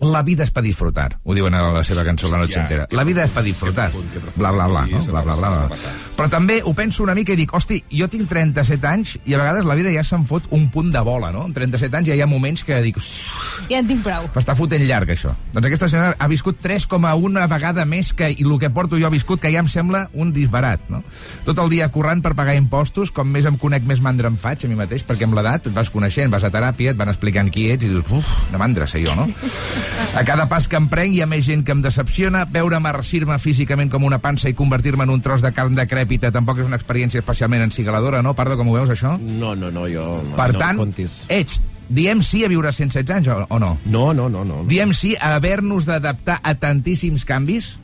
la 0.00 0.22
vida 0.22 0.44
és 0.44 0.52
per 0.52 0.62
disfrutar, 0.64 1.08
ho 1.24 1.34
diuen 1.36 1.54
a 1.56 1.62
la 1.72 1.82
seva 1.84 2.04
cançó 2.04 2.28
La 2.30 2.38
noche 2.42 2.58
entera. 2.60 2.86
La 2.92 3.04
vida 3.04 3.24
és 3.24 3.32
per 3.32 3.42
disfrutar. 3.46 3.88
Bla, 4.36 4.52
bla, 4.52 4.66
bla, 4.68 4.84
no? 4.90 5.00
Bla, 5.04 5.22
bla, 5.22 5.36
bla, 5.36 5.50
bla. 5.50 5.78
Però 6.16 6.28
també 6.32 6.60
ho 6.64 6.74
penso 6.76 7.02
una 7.02 7.14
mica 7.16 7.32
i 7.32 7.38
dic, 7.38 7.54
hosti, 7.54 7.82
jo 7.92 8.08
tinc 8.12 8.28
37 8.28 8.88
anys 8.90 9.16
i 9.24 9.34
a 9.34 9.40
vegades 9.40 9.64
la 9.68 9.76
vida 9.78 9.92
ja 9.94 10.04
se'm 10.04 10.26
fot 10.28 10.50
un 10.56 10.68
punt 10.72 10.92
de 10.92 11.00
bola, 11.06 11.32
no? 11.32 11.46
Amb 11.48 11.56
37 11.56 11.96
anys 11.96 12.10
ja 12.10 12.18
hi 12.18 12.24
ha 12.24 12.28
moments 12.28 12.64
que 12.66 12.80
dic, 12.84 13.00
Ja 13.70 13.80
en 13.80 13.88
tinc 13.88 14.04
prou. 14.04 14.28
M'està 14.34 14.54
fotent 14.58 14.84
llarg, 14.86 15.10
això. 15.10 15.32
Doncs 15.54 15.68
aquesta 15.68 15.88
senyora 15.90 16.16
ha 16.18 16.28
viscut 16.30 16.60
3,1 16.62 17.46
vegada 17.50 17.86
més 17.88 18.12
que 18.16 18.30
i 18.30 18.44
el 18.44 18.58
que 18.60 18.70
porto 18.70 19.00
jo 19.00 19.10
viscut, 19.10 19.40
que 19.42 19.50
ja 19.52 19.62
em 19.64 19.70
sembla 19.72 20.06
un 20.14 20.32
disbarat, 20.34 20.86
no? 20.92 21.02
Tot 21.46 21.58
el 21.64 21.72
dia 21.72 21.88
currant 21.92 22.22
per 22.24 22.34
pagar 22.38 22.56
impostos, 22.58 23.10
com 23.14 23.28
més 23.32 23.48
em 23.48 23.56
conec, 23.60 23.86
més 23.88 24.02
mandra 24.04 24.30
em 24.32 24.36
faig 24.40 24.64
a 24.66 24.70
mi 24.70 24.78
mateix, 24.78 25.04
perquè 25.06 25.26
amb 25.26 25.38
l'edat 25.38 25.70
et 25.70 25.76
vas 25.76 25.90
coneixent, 25.92 26.30
vas 26.32 26.46
a 26.46 26.52
teràpia, 26.52 26.92
et 26.92 27.00
van 27.00 27.12
explicant 27.12 27.50
qui 27.52 27.70
ets 27.72 27.86
i 27.86 27.92
dius, 27.92 28.06
uf, 28.12 28.32
una 28.50 28.62
mandra 28.62 28.88
ser 28.90 29.02
jo, 29.06 29.16
no? 29.18 29.28
A 30.16 30.24
cada 30.24 30.46
pas 30.48 30.66
que 30.68 30.78
em 30.78 30.86
prenc 30.88 31.14
hi 31.14 31.20
ha 31.20 31.28
més 31.28 31.44
gent 31.44 31.62
que 31.64 31.74
em 31.74 31.82
decepciona, 31.84 32.44
veure 32.48 32.78
marcir-me 32.80 33.36
físicament 33.42 33.90
com 33.92 34.04
una 34.08 34.18
pansa 34.24 34.48
i 34.48 34.54
convertir-me 34.56 35.04
en 35.04 35.12
un 35.12 35.22
tros 35.24 35.44
de 35.44 35.52
carn 35.52 35.76
decrèpita 35.76 36.30
tampoc 36.32 36.62
és 36.62 36.68
una 36.70 36.78
experiència 36.80 37.20
especialment 37.20 37.66
encigaladora, 37.66 38.22
no? 38.24 38.34
Pardo, 38.34 38.56
com 38.56 38.68
ho 38.72 38.76
veus, 38.78 38.90
això? 38.92 39.16
No, 39.20 39.54
no, 39.54 39.70
no, 39.70 39.86
jo... 39.92 40.06
No, 40.24 40.36
Per 40.38 40.52
no 40.54 40.62
tant, 40.62 40.80
Comptis. 40.80 41.24
ets, 41.28 41.60
diem 41.88 42.22
sí 42.24 42.44
a 42.44 42.48
viure 42.52 42.72
116 42.72 43.16
anys 43.18 43.28
o, 43.32 43.40
o 43.48 43.58
no? 43.62 43.76
No, 43.84 44.12
no, 44.16 44.28
no, 44.32 44.44
no. 44.44 44.62
Diem 44.68 44.94
sí 44.96 45.14
a 45.20 45.34
haver-nos 45.36 45.84
d'adaptar 45.88 46.40
a 46.42 46.54
tantíssims 46.56 47.24
canvis? 47.28 47.74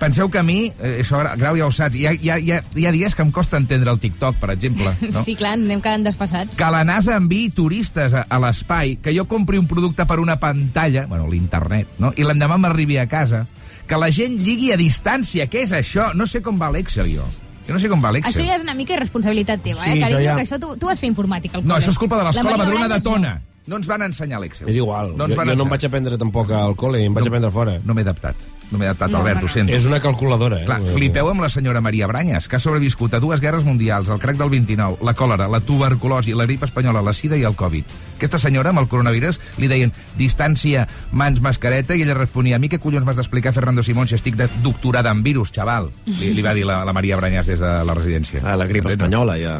Penseu 0.00 0.30
que 0.32 0.38
a 0.40 0.42
mi, 0.42 0.72
eh, 0.80 1.02
això 1.04 1.18
Gra- 1.20 1.34
Grau 1.36 1.58
ja 1.58 1.66
ho 1.68 1.72
saps, 1.76 1.94
hi 1.94 2.06
ha, 2.08 2.12
hi, 2.16 2.30
ha, 2.32 2.38
hi, 2.40 2.52
ha, 2.56 2.62
hi 2.74 2.86
ha 2.88 2.92
dies 2.94 3.14
que 3.14 3.20
em 3.20 3.30
costa 3.30 3.58
entendre 3.60 3.90
el 3.92 3.98
TikTok, 4.00 4.36
per 4.40 4.50
exemple. 4.54 4.88
No? 5.12 5.22
Sí, 5.26 5.34
clar, 5.36 5.52
anem 5.58 5.82
quedant 5.84 6.06
desfassats. 6.08 6.56
Que 6.56 6.70
la 6.72 6.80
NASA 6.88 7.18
enviï 7.20 7.50
turistes 7.52 8.14
a, 8.16 8.24
a 8.28 8.38
l'espai, 8.40 8.96
que 9.04 9.12
jo 9.12 9.26
compri 9.28 9.60
un 9.60 9.66
producte 9.68 10.06
per 10.08 10.16
una 10.22 10.38
pantalla, 10.40 11.04
bueno, 11.06 11.28
l'internet, 11.28 11.98
no? 12.00 12.14
i 12.16 12.24
l'endemà 12.24 12.56
m'arribi 12.56 12.96
a 12.96 13.04
casa, 13.12 13.44
que 13.86 13.98
la 14.00 14.08
gent 14.14 14.38
lligui 14.40 14.72
a 14.72 14.78
distància, 14.80 15.48
què 15.52 15.66
és 15.66 15.72
això? 15.76 16.14
No 16.14 16.26
sé 16.26 16.40
com 16.40 16.56
va 16.58 16.70
l'Excel, 16.72 17.12
jo. 17.12 17.26
Jo 17.68 17.74
no 17.76 17.80
sé 17.82 17.90
com 17.92 18.00
va 18.02 18.10
l'Excel. 18.14 18.32
Això 18.40 18.46
ja 18.48 18.56
és 18.56 18.62
una 18.64 18.72
mica 18.74 18.94
irresponsabilitat 18.96 19.60
teva, 19.62 19.82
Sí, 19.84 19.98
eh, 19.98 20.00
carinyo, 20.00 20.24
ja- 20.24 20.36
que 20.38 20.46
això 20.46 20.58
tu, 20.62 20.72
tu 20.80 20.86
vas 20.88 20.98
fer 20.98 21.10
informàtica 21.12 21.58
al 21.58 21.66
No, 21.66 21.76
això 21.76 21.90
és 21.92 21.98
culpa 22.00 22.16
de 22.16 22.24
La 22.24 22.30
l'escola 22.32 22.56
Madrona 22.56 22.88
de 22.88 22.88
Brañas 22.88 23.04
no. 23.04 23.10
Tona. 23.12 23.34
No 23.66 23.76
ens 23.76 23.86
van 23.86 24.02
ensenyar 24.02 24.40
l'Excel. 24.40 24.68
És 24.72 24.76
igual. 24.80 25.12
No 25.16 25.26
ens 25.28 25.34
jo, 25.36 25.42
jo 25.44 25.54
no 25.56 25.66
em 25.68 25.74
vaig 25.76 25.84
aprendre 25.86 26.16
tampoc 26.18 26.50
al 26.56 26.72
col·le, 26.74 27.04
em 27.04 27.14
vaig 27.14 27.28
aprendre 27.28 27.50
fora. 27.52 27.76
No 27.84 27.92
m'he 27.94 28.02
adaptat. 28.06 28.34
No 28.70 28.78
m'he 28.78 28.86
adaptat, 28.86 29.10
No, 29.10 29.18
Albert, 29.18 29.40
no, 29.40 29.46
ho 29.46 29.50
sento. 29.50 29.74
És 29.74 29.86
una 29.88 29.98
calculadora, 30.02 30.60
eh? 30.62 30.66
Clar, 30.68 30.78
flipeu 30.94 31.28
amb 31.30 31.42
la 31.42 31.48
senyora 31.50 31.82
Maria 31.82 32.06
Branyes, 32.06 32.46
que 32.46 32.56
ha 32.56 32.62
sobreviscut 32.62 33.16
a 33.16 33.20
dues 33.22 33.42
guerres 33.42 33.64
mundials, 33.66 34.08
el 34.08 34.20
crac 34.22 34.38
del 34.38 34.52
29, 34.52 35.00
la 35.02 35.14
còlera, 35.18 35.48
la 35.50 35.60
tuberculosi, 35.60 36.36
la 36.38 36.46
grip 36.46 36.62
espanyola, 36.68 37.02
la 37.02 37.14
sida 37.16 37.38
i 37.40 37.42
el 37.48 37.58
Covid. 37.58 37.96
Aquesta 38.20 38.38
senyora, 38.38 38.70
amb 38.70 38.84
el 38.84 38.88
coronavirus, 38.92 39.40
li 39.58 39.70
deien 39.70 39.90
distància, 40.18 40.86
mans, 41.10 41.42
mascareta, 41.42 41.96
i 41.96 42.04
ella 42.06 42.14
responia, 42.14 42.60
a 42.60 42.62
mi 42.62 42.70
què 42.70 42.78
collons 42.78 43.06
m'has 43.06 43.18
d'explicar, 43.18 43.54
Fernando 43.56 43.82
Simón, 43.82 44.06
si 44.06 44.14
estic 44.14 44.38
de 44.38 44.46
doctorada 44.62 45.10
en 45.10 45.24
virus, 45.26 45.50
xaval? 45.50 45.90
Li, 46.06 46.30
li 46.36 46.46
va 46.46 46.54
dir 46.54 46.68
la, 46.68 46.84
la 46.86 46.94
Maria 46.94 47.18
Branyes 47.18 47.50
des 47.50 47.58
de 47.58 47.74
la 47.84 47.98
residència. 47.98 48.44
Ah, 48.44 48.56
la 48.60 48.70
grip 48.70 48.86
espanyola, 48.86 49.38
ja... 49.40 49.58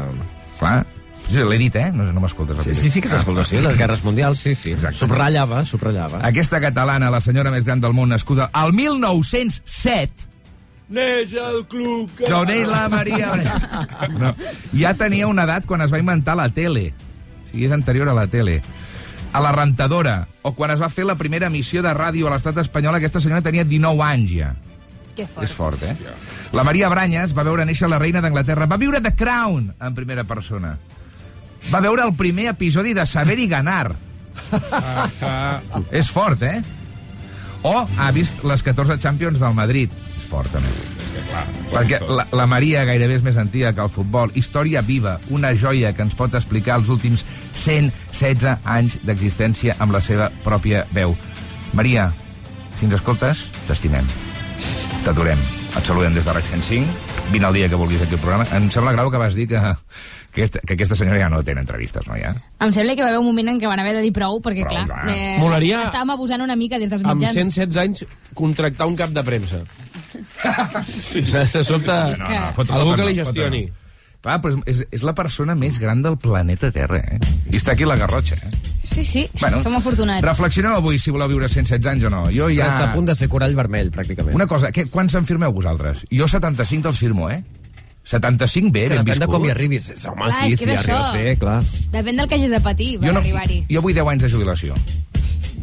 Clar, 0.61 0.85
sí, 1.31 1.45
l'he 1.47 1.59
dit, 1.61 1.75
eh? 1.79 1.89
No, 1.95 2.07
no 2.13 2.23
m'escoltes. 2.23 2.63
Sí, 2.65 2.75
sí, 2.75 2.91
sí 2.93 3.01
que 3.03 3.09
t'escolto, 3.11 3.45
sí, 3.47 3.61
les 3.63 3.77
guerres 3.79 4.03
mundials, 4.03 4.43
sí, 4.43 4.55
sí. 4.55 4.75
Exacte. 4.75 4.99
Subratllava, 5.03 5.63
subratllava. 5.65 6.21
Aquesta 6.27 6.59
catalana, 6.63 7.11
la 7.13 7.21
senyora 7.23 7.53
més 7.53 7.65
gran 7.67 7.81
del 7.83 7.95
món, 7.97 8.11
nascuda 8.13 8.49
al 8.53 8.75
1907, 8.77 10.31
Neix 10.91 11.33
el 11.39 11.63
club 11.71 12.09
que... 12.17 12.27
No, 12.27 12.43
neix 12.43 12.67
la 12.67 12.87
Maria... 12.91 13.31
No. 14.11 14.33
Ja 14.75 14.91
tenia 14.99 15.29
una 15.29 15.45
edat 15.47 15.65
quan 15.67 15.81
es 15.85 15.93
va 15.93 16.01
inventar 16.01 16.35
la 16.35 16.49
tele. 16.51 16.89
O 16.91 17.45
sigui, 17.51 17.67
és 17.69 17.75
anterior 17.75 18.11
a 18.11 18.15
la 18.17 18.25
tele. 18.27 18.57
A 19.31 19.39
la 19.39 19.53
rentadora, 19.55 20.25
o 20.43 20.51
quan 20.57 20.73
es 20.73 20.81
va 20.83 20.91
fer 20.91 21.05
la 21.07 21.15
primera 21.15 21.47
emissió 21.47 21.79
de 21.85 21.93
ràdio 21.95 22.27
a 22.27 22.33
l'estat 22.35 22.59
espanyol, 22.59 22.97
aquesta 22.97 23.21
senyora 23.23 23.45
tenia 23.45 23.63
19 23.63 24.03
anys 24.03 24.35
ja. 24.35 24.51
Que 25.15 25.23
fort. 25.27 25.45
És 25.47 25.55
fort, 25.55 25.87
eh? 25.87 25.95
La 26.55 26.67
Maria 26.67 26.91
Branyes 26.91 27.31
va 27.37 27.47
veure 27.47 27.63
néixer 27.67 27.87
la 27.91 27.99
reina 27.99 28.19
d'Anglaterra. 28.23 28.67
Va 28.67 28.79
viure 28.79 28.99
The 29.03 29.15
Crown 29.15 29.71
en 29.79 29.95
primera 29.95 30.27
persona. 30.27 30.75
Va 31.69 31.81
veure 31.83 32.03
el 32.07 32.15
primer 32.17 32.49
episodi 32.51 32.95
de 32.97 33.05
Saber 33.05 33.37
i 33.39 33.47
Ganar. 33.51 33.91
És 35.99 36.09
fort, 36.11 36.41
eh? 36.43 36.61
O 37.67 37.75
ha 37.85 38.09
vist 38.15 38.41
les 38.47 38.63
14 38.65 38.97
Champions 38.99 39.39
del 39.39 39.53
Madrid. 39.53 39.91
És 40.17 40.25
fort, 40.29 40.49
també. 40.53 40.71
És 41.03 41.11
que 41.13 41.23
clar... 41.29 41.43
Perquè 41.71 41.99
la, 42.09 42.25
la 42.35 42.47
Maria 42.49 42.83
gairebé 42.89 43.19
és 43.19 43.25
més 43.25 43.37
antiga 43.37 43.73
que 43.77 43.85
el 43.85 43.93
futbol. 43.93 44.33
Història 44.35 44.81
viva, 44.81 45.19
una 45.29 45.53
joia 45.53 45.93
que 45.93 46.03
ens 46.07 46.17
pot 46.17 46.33
explicar 46.37 46.79
els 46.81 46.89
últims 46.89 47.23
116 47.53 48.57
anys 48.65 48.97
d'existència 49.05 49.77
amb 49.79 49.93
la 49.95 50.01
seva 50.01 50.31
pròpia 50.43 50.87
veu. 50.95 51.15
Maria, 51.77 52.09
si 52.79 52.89
ens 52.89 52.97
escoltes, 52.97 53.45
t'estimem. 53.69 54.09
T'adorem. 55.05 55.39
Et 55.71 55.85
saludem 55.87 56.17
des 56.17 56.25
de 56.25 56.33
RAC 56.35 56.49
105. 56.49 57.11
vine 57.31 57.47
el 57.47 57.53
dia 57.53 57.69
que 57.69 57.75
vulguis 57.79 58.01
aquí 58.01 58.17
al 58.17 58.19
programa. 58.19 58.45
Em 58.57 58.67
sembla 58.71 58.91
grau 58.91 59.11
que 59.11 59.19
vas 59.21 59.35
dir 59.37 59.47
que, 59.47 59.59
que, 60.31 60.41
aquesta, 60.43 60.59
que 60.65 60.73
aquesta 60.77 60.95
senyora 60.95 61.19
ja 61.19 61.29
no 61.29 61.41
té 61.43 61.51
entrevistes, 61.51 62.07
no, 62.07 62.15
ja? 62.17 62.31
Em 62.63 62.71
sembla 62.73 62.95
que 62.95 63.03
va 63.03 63.09
haver 63.11 63.19
un 63.19 63.27
moment 63.27 63.49
en 63.53 63.59
què 63.59 63.67
van 63.67 63.79
haver 63.83 63.93
de 63.97 64.01
dir 64.05 64.13
prou, 64.15 64.39
perquè, 64.41 64.63
Prou, 64.63 64.73
clar, 64.85 64.87
clar. 64.87 65.15
eh, 65.15 65.37
Molaria- 65.39 65.83
estàvem 65.89 66.13
abusant 66.15 66.41
una 66.45 66.55
mica 66.55 66.79
des 66.79 66.89
dels 66.89 67.03
Amb 67.03 67.19
mitjans. 67.21 67.35
116 67.55 67.77
anys, 67.83 68.05
contractar 68.33 68.87
un 68.87 68.95
cap 68.95 69.09
de 69.11 69.23
premsa. 69.23 69.61
sí, 70.87 71.21
de 71.21 71.63
sobte, 71.63 71.91
No, 72.17 72.27
no, 72.29 72.51
fot- 72.55 72.71
algú 72.71 72.95
que 72.95 73.05
li 73.09 73.15
gestioni. 73.15 73.65
Clar, 74.21 74.35
però 74.37 74.59
és, 74.69 74.83
és 74.93 75.01
la 75.01 75.15
persona 75.17 75.55
més 75.57 75.79
gran 75.81 76.03
del 76.05 76.15
planeta 76.21 76.69
Terra, 76.71 76.99
eh? 77.01 77.17
I 77.49 77.57
està 77.57 77.73
aquí 77.73 77.87
la 77.89 77.95
Garrotxa, 77.97 78.35
eh? 78.37 78.51
Sí, 78.91 79.03
sí, 79.07 79.23
som 79.63 79.73
afortunats. 79.77 80.21
Reflexioneu 80.21 80.75
avui 80.75 80.99
si 80.99 81.09
voleu 81.15 81.29
viure 81.31 81.47
116 81.49 81.87
anys 81.89 82.03
o 82.05 82.11
no. 82.13 82.25
Jo 82.29 82.49
ja... 82.51 82.67
Està 82.67 82.89
a 82.89 82.93
punt 82.93 83.07
de 83.07 83.15
ser 83.15 83.29
corall 83.31 83.55
vermell, 83.57 83.89
pràcticament. 83.89 84.35
Una 84.37 84.45
cosa, 84.51 84.69
què, 84.75 84.85
quants 84.93 85.15
en 85.17 85.25
firmeu 85.25 85.53
vosaltres? 85.55 86.03
Jo 86.11 86.27
75 86.29 86.83
te'ls 86.85 86.99
firmo, 87.01 87.29
eh? 87.31 87.39
75 88.03 88.71
bé, 88.71 88.87
ben 88.89 88.97
depèn 88.99 89.05
de 89.05 89.11
viscut. 89.13 89.29
com 89.35 89.45
hi 89.45 89.51
arribis. 89.51 89.91
Home, 90.07 90.23
Clar, 90.25 90.33
sí, 90.49 90.57
si 90.57 90.63
és 90.65 90.79
arribes 90.79 91.05
això. 91.05 91.13
bé, 91.13 91.35
clar. 91.37 91.61
Depèn 91.93 92.17
del 92.17 92.27
que 92.27 92.35
hagis 92.35 92.49
de 92.49 92.59
patir 92.59 92.99
per 92.99 93.07
Jo, 93.07 93.13
no, 93.13 93.19
arribar-hi. 93.19 93.59
jo 93.69 93.81
vull 93.81 93.93
10 93.93 94.07
anys 94.07 94.23
de 94.23 94.29
jubilació. 94.29 94.75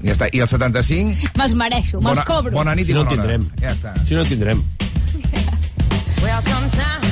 Ja 0.05 0.13
està. 0.15 0.29
I 0.33 0.41
els 0.41 0.51
75... 0.55 1.33
Me'ls 1.37 1.55
mereixo, 1.55 1.99
me'ls 2.01 2.05
Bona, 2.15 2.25
cobro. 2.25 2.53
bona 2.53 2.75
nit 2.79 2.87
Si 2.87 2.93
i 2.93 2.95
no 2.95 3.05
bona 3.05 3.13
el 3.17 3.21
hora. 3.21 3.39
tindrem. 3.39 3.61
Ja 3.61 3.75
està. 3.75 3.95
Si 4.07 4.15
no 4.15 4.21
el 4.23 4.29
tindrem. 4.29 4.63
Well, 6.23 6.41
sometimes 6.43 7.08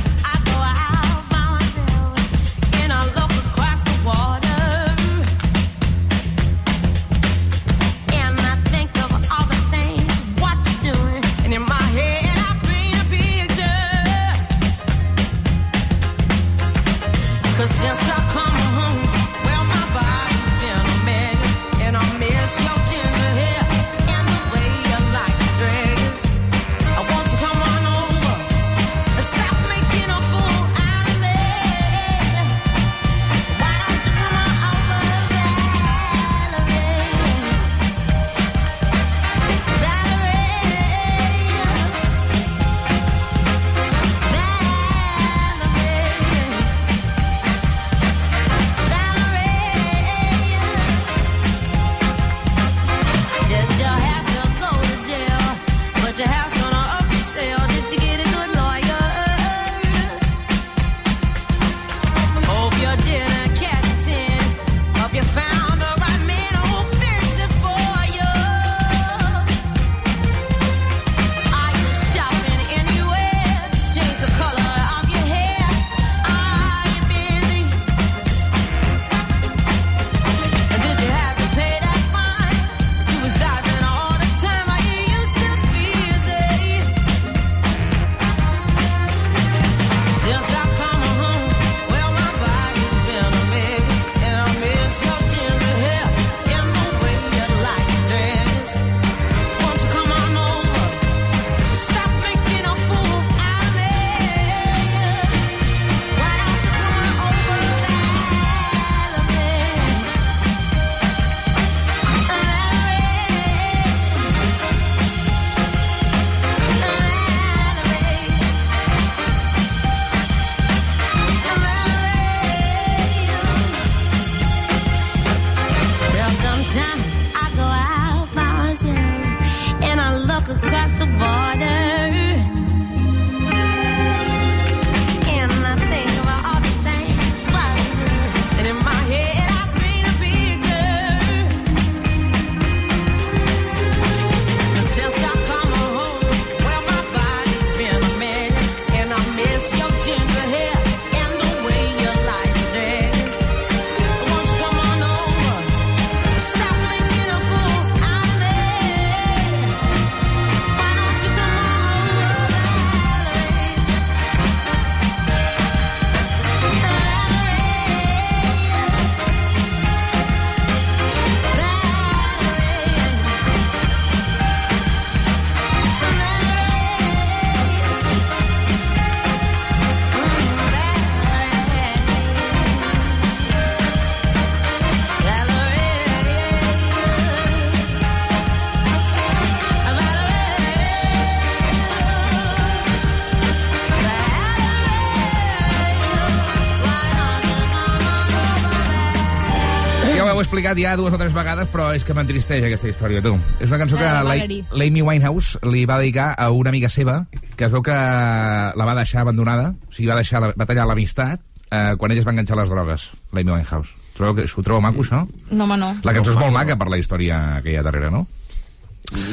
ho 200.37 200.39
heu 200.39 200.45
explicat 200.45 200.77
ja 200.77 200.91
dues 201.01 201.15
o 201.15 201.17
tres 201.17 201.33
vegades, 201.33 201.65
però 201.73 201.87
és 201.97 202.03
que 202.05 202.13
m'entristeix 202.13 202.61
aquesta 202.67 202.91
història, 202.91 203.23
tu. 203.25 203.31
És 203.59 203.71
una 203.71 203.79
cançó 203.81 203.97
que 203.97 204.05
La 204.05 204.19
de 204.19 204.25
la- 204.25 204.35
Valerie. 204.35 204.65
l'Amy 204.71 205.01
Winehouse 205.01 205.59
li 205.65 205.87
va 205.89 205.97
dedicar 205.99 206.35
a 206.37 206.51
una 206.51 206.69
amiga 206.69 206.91
seva, 206.91 207.25
que 207.57 207.65
es 207.65 207.73
veu 207.73 207.81
que 207.83 207.91
la 207.93 208.85
va 208.85 208.95
deixar 208.99 209.23
abandonada, 209.23 209.71
o 209.89 209.93
sigui, 209.93 210.09
va, 210.11 210.17
deixar, 210.17 210.43
la- 210.43 210.53
va 210.53 210.67
tallar 210.67 210.85
l'amistat 210.87 211.41
eh, 211.71 211.95
quan 211.97 212.11
ella 212.13 212.21
es 212.21 212.27
va 212.27 212.33
enganxar 212.33 212.59
a 212.59 212.61
les 212.61 212.69
drogues, 212.69 213.11
l'Amy 213.33 213.51
Winehouse. 213.51 213.89
Trobeu 214.17 214.35
que, 214.37 214.45
ho 214.45 214.63
trobeu 214.63 214.81
maco, 214.83 215.01
això? 215.01 215.27
No, 215.51 215.65
home, 215.65 215.77
no. 215.79 215.97
La 216.05 216.13
cançó 216.13 216.31
és 216.33 216.37
molt 216.37 216.53
maca 216.53 216.77
per 216.77 216.89
la 216.89 216.99
història 216.99 217.61
que 217.65 217.73
hi 217.73 217.77
ha 217.77 217.83
darrere, 217.83 218.11
no? 218.11 218.27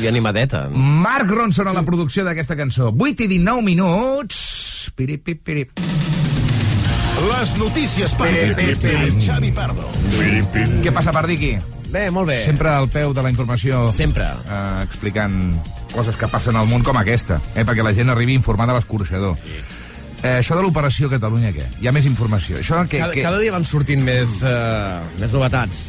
I 0.01 0.07
animadeta. 0.07 0.69
Marc 0.71 1.27
Ronson 1.29 1.67
a 1.67 1.73
la 1.73 1.83
producció 1.83 2.23
d'aquesta 2.23 2.55
cançó. 2.55 2.93
8 2.97 3.23
i 3.23 3.27
19 3.27 3.61
minuts... 3.61 4.91
Pirip, 4.95 5.23
pirip, 5.25 5.43
pirip. 5.43 5.79
Les 7.21 7.53
notícies 7.59 8.13
per 8.17 8.29
Xavi 9.21 9.51
Pardo. 9.53 9.85
Què 10.81 10.93
passa, 10.93 11.13
Pardiqui? 11.13 11.53
Bé, 11.93 12.07
molt 12.11 12.31
bé. 12.31 12.39
Sempre 12.47 12.71
al 12.73 12.89
peu 12.89 13.13
de 13.13 13.21
la 13.21 13.29
informació. 13.29 13.85
Sempre. 13.93 14.25
Eh, 14.49 14.81
explicant 14.81 15.37
coses 15.93 16.17
que 16.17 16.27
passen 16.27 16.57
al 16.57 16.65
món 16.67 16.81
com 16.83 16.97
aquesta, 16.97 17.37
eh, 17.53 17.61
perquè 17.61 17.85
la 17.85 17.93
gent 17.93 18.09
arribi 18.09 18.33
informada 18.33 18.73
a 18.73 18.79
l'escorxador. 18.79 19.37
Eh, 20.23 20.39
això 20.39 20.55
de 20.57 20.63
l'operació 20.63 21.09
Catalunya, 21.11 21.51
què? 21.53 21.67
Hi 21.83 21.87
ha 21.87 21.93
més 21.93 22.07
informació. 22.09 22.57
Això 22.63 22.81
que, 22.87 22.97
Cada, 22.97 23.13
que... 23.13 23.21
cada 23.21 23.37
dia 23.43 23.53
van 23.53 23.65
sortint 23.67 24.01
més, 24.01 24.39
uh, 24.41 25.03
més 25.19 25.35
novetats. 25.35 25.83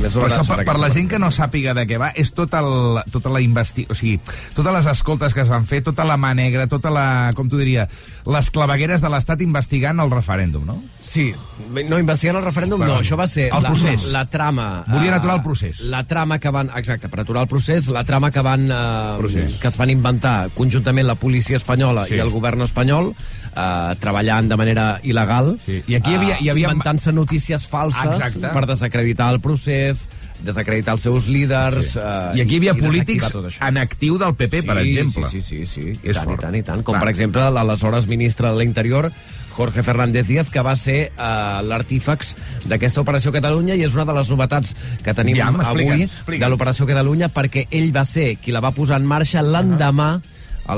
Més 0.00 0.14
Però 0.14 0.22
horas 0.24 0.38
això, 0.38 0.46
per, 0.48 0.62
per 0.62 0.64
per 0.70 0.80
la 0.80 0.88
gent 0.88 1.10
que 1.10 1.18
no 1.20 1.28
sàpiga 1.28 1.74
de 1.76 1.82
què 1.84 1.98
va, 2.00 2.08
és 2.16 2.30
tota, 2.32 2.62
el, 2.64 3.00
tota 3.12 3.28
la 3.28 3.42
investi... 3.44 3.84
O 3.92 3.96
sigui, 3.98 4.14
totes 4.56 4.72
les 4.72 4.86
escoltes 4.88 5.34
que 5.36 5.42
es 5.44 5.50
van 5.52 5.66
fer, 5.68 5.82
tota 5.84 6.06
la 6.08 6.16
mà 6.16 6.30
negra, 6.34 6.64
tota 6.72 6.88
la... 6.94 7.04
Com 7.36 7.50
t'ho 7.52 7.58
diria? 7.60 7.84
Les 8.24 8.48
clavegueres 8.54 9.02
de 9.04 9.10
l'Estat 9.12 9.42
investigant 9.44 10.00
el 10.00 10.08
referèndum, 10.14 10.64
no? 10.64 10.78
Sí, 11.04 11.26
no, 11.68 11.98
investigant 12.00 12.38
el 12.40 12.46
referèndum, 12.46 12.80
Perdó. 12.80 12.94
no, 12.96 13.04
això 13.04 13.18
va 13.20 13.26
ser 13.28 13.50
El 13.52 13.60
la, 13.66 13.74
procés. 13.74 14.06
la 14.14 14.24
trama... 14.32 14.68
Volien 14.88 15.12
eh, 15.12 15.18
aturar 15.18 15.36
el 15.36 15.44
procés. 15.44 15.82
La 15.92 16.02
trama 16.08 16.38
que 16.40 16.48
van... 16.54 16.72
Exacte, 16.80 17.12
per 17.12 17.20
aturar 17.26 17.44
el 17.44 17.52
procés, 17.52 17.90
la 17.92 18.04
trama 18.08 18.30
que 18.32 18.40
van... 18.46 18.64
Eh, 18.72 19.18
Procés. 19.20 19.58
que 19.60 19.68
es 19.68 19.76
van 19.76 19.92
inventar 19.92 20.48
conjuntament 20.56 21.10
la 21.10 21.18
policia 21.20 21.60
espanyola 21.60 22.06
Sí. 22.08 22.16
i 22.16 22.24
el 22.24 22.32
govern 22.32 22.64
espanyol, 22.64 23.12
eh, 23.56 23.94
treballant 24.00 24.48
de 24.48 24.56
manera 24.56 25.00
il·legal, 25.02 25.56
Sí. 25.66 25.82
I 25.86 25.94
aquí 25.96 26.10
hi 26.10 26.14
havia- 26.16 26.40
hi 26.40 26.48
havia- 26.48 26.68
inventant-se 26.70 27.12
notícies 27.12 27.66
falses 27.66 28.04
Exacte. 28.04 28.48
per 28.48 28.66
desacreditar 28.66 29.32
el 29.32 29.40
procés, 29.40 30.08
desacreditar 30.42 30.94
els 30.94 31.02
seus 31.02 31.26
líders... 31.28 31.92
Sí. 31.92 31.98
Eh, 31.98 32.38
I 32.38 32.40
aquí 32.40 32.54
hi 32.54 32.58
havia 32.58 32.72
desactivar 32.74 33.32
polítics 33.32 33.60
en 33.60 33.76
actiu 33.78 34.18
del 34.18 34.34
PP, 34.34 34.62
per 34.62 34.78
Sí, 34.82 34.90
exemple. 34.98 35.28
Sí, 35.30 35.42
sí, 35.42 35.66
sí, 35.66 35.82
sí. 35.82 35.98
I 36.02 36.10
És 36.10 36.16
tant, 36.16 36.24
fort. 36.28 36.40
i 36.40 36.46
tant, 36.46 36.54
i 36.56 36.62
tant. 36.62 36.82
Com, 36.82 36.94
Clar. 36.94 37.02
per 37.04 37.10
exemple, 37.12 37.50
l'aleshores 37.50 38.06
ministre 38.06 38.48
de 38.48 38.56
l'Interior, 38.58 39.10
Jorge 39.50 39.82
Fernández 39.82 40.26
Díaz, 40.26 40.48
que 40.48 40.62
va 40.62 40.76
ser 40.76 41.10
eh, 41.12 41.60
l'artífex 41.66 42.34
d'aquesta 42.70 43.02
Operació 43.02 43.32
Catalunya 43.34 43.74
i 43.76 43.82
és 43.84 43.92
una 43.94 44.06
de 44.08 44.14
les 44.16 44.30
novetats 44.30 44.74
que 45.04 45.12
tenim 45.12 45.36
Ja, 45.36 45.48
avui 45.48 45.84
explica'ns. 45.84 46.40
de 46.40 46.48
l'Operació 46.48 46.86
Catalunya 46.86 47.28
perquè 47.28 47.66
ell 47.70 47.90
va 47.94 48.04
ser 48.06 48.36
qui 48.38 48.52
la 48.52 48.60
va 48.60 48.70
posar 48.72 48.96
en 49.00 49.06
marxa 49.06 49.42
l'endemà 49.42 50.14
el- 50.14 50.22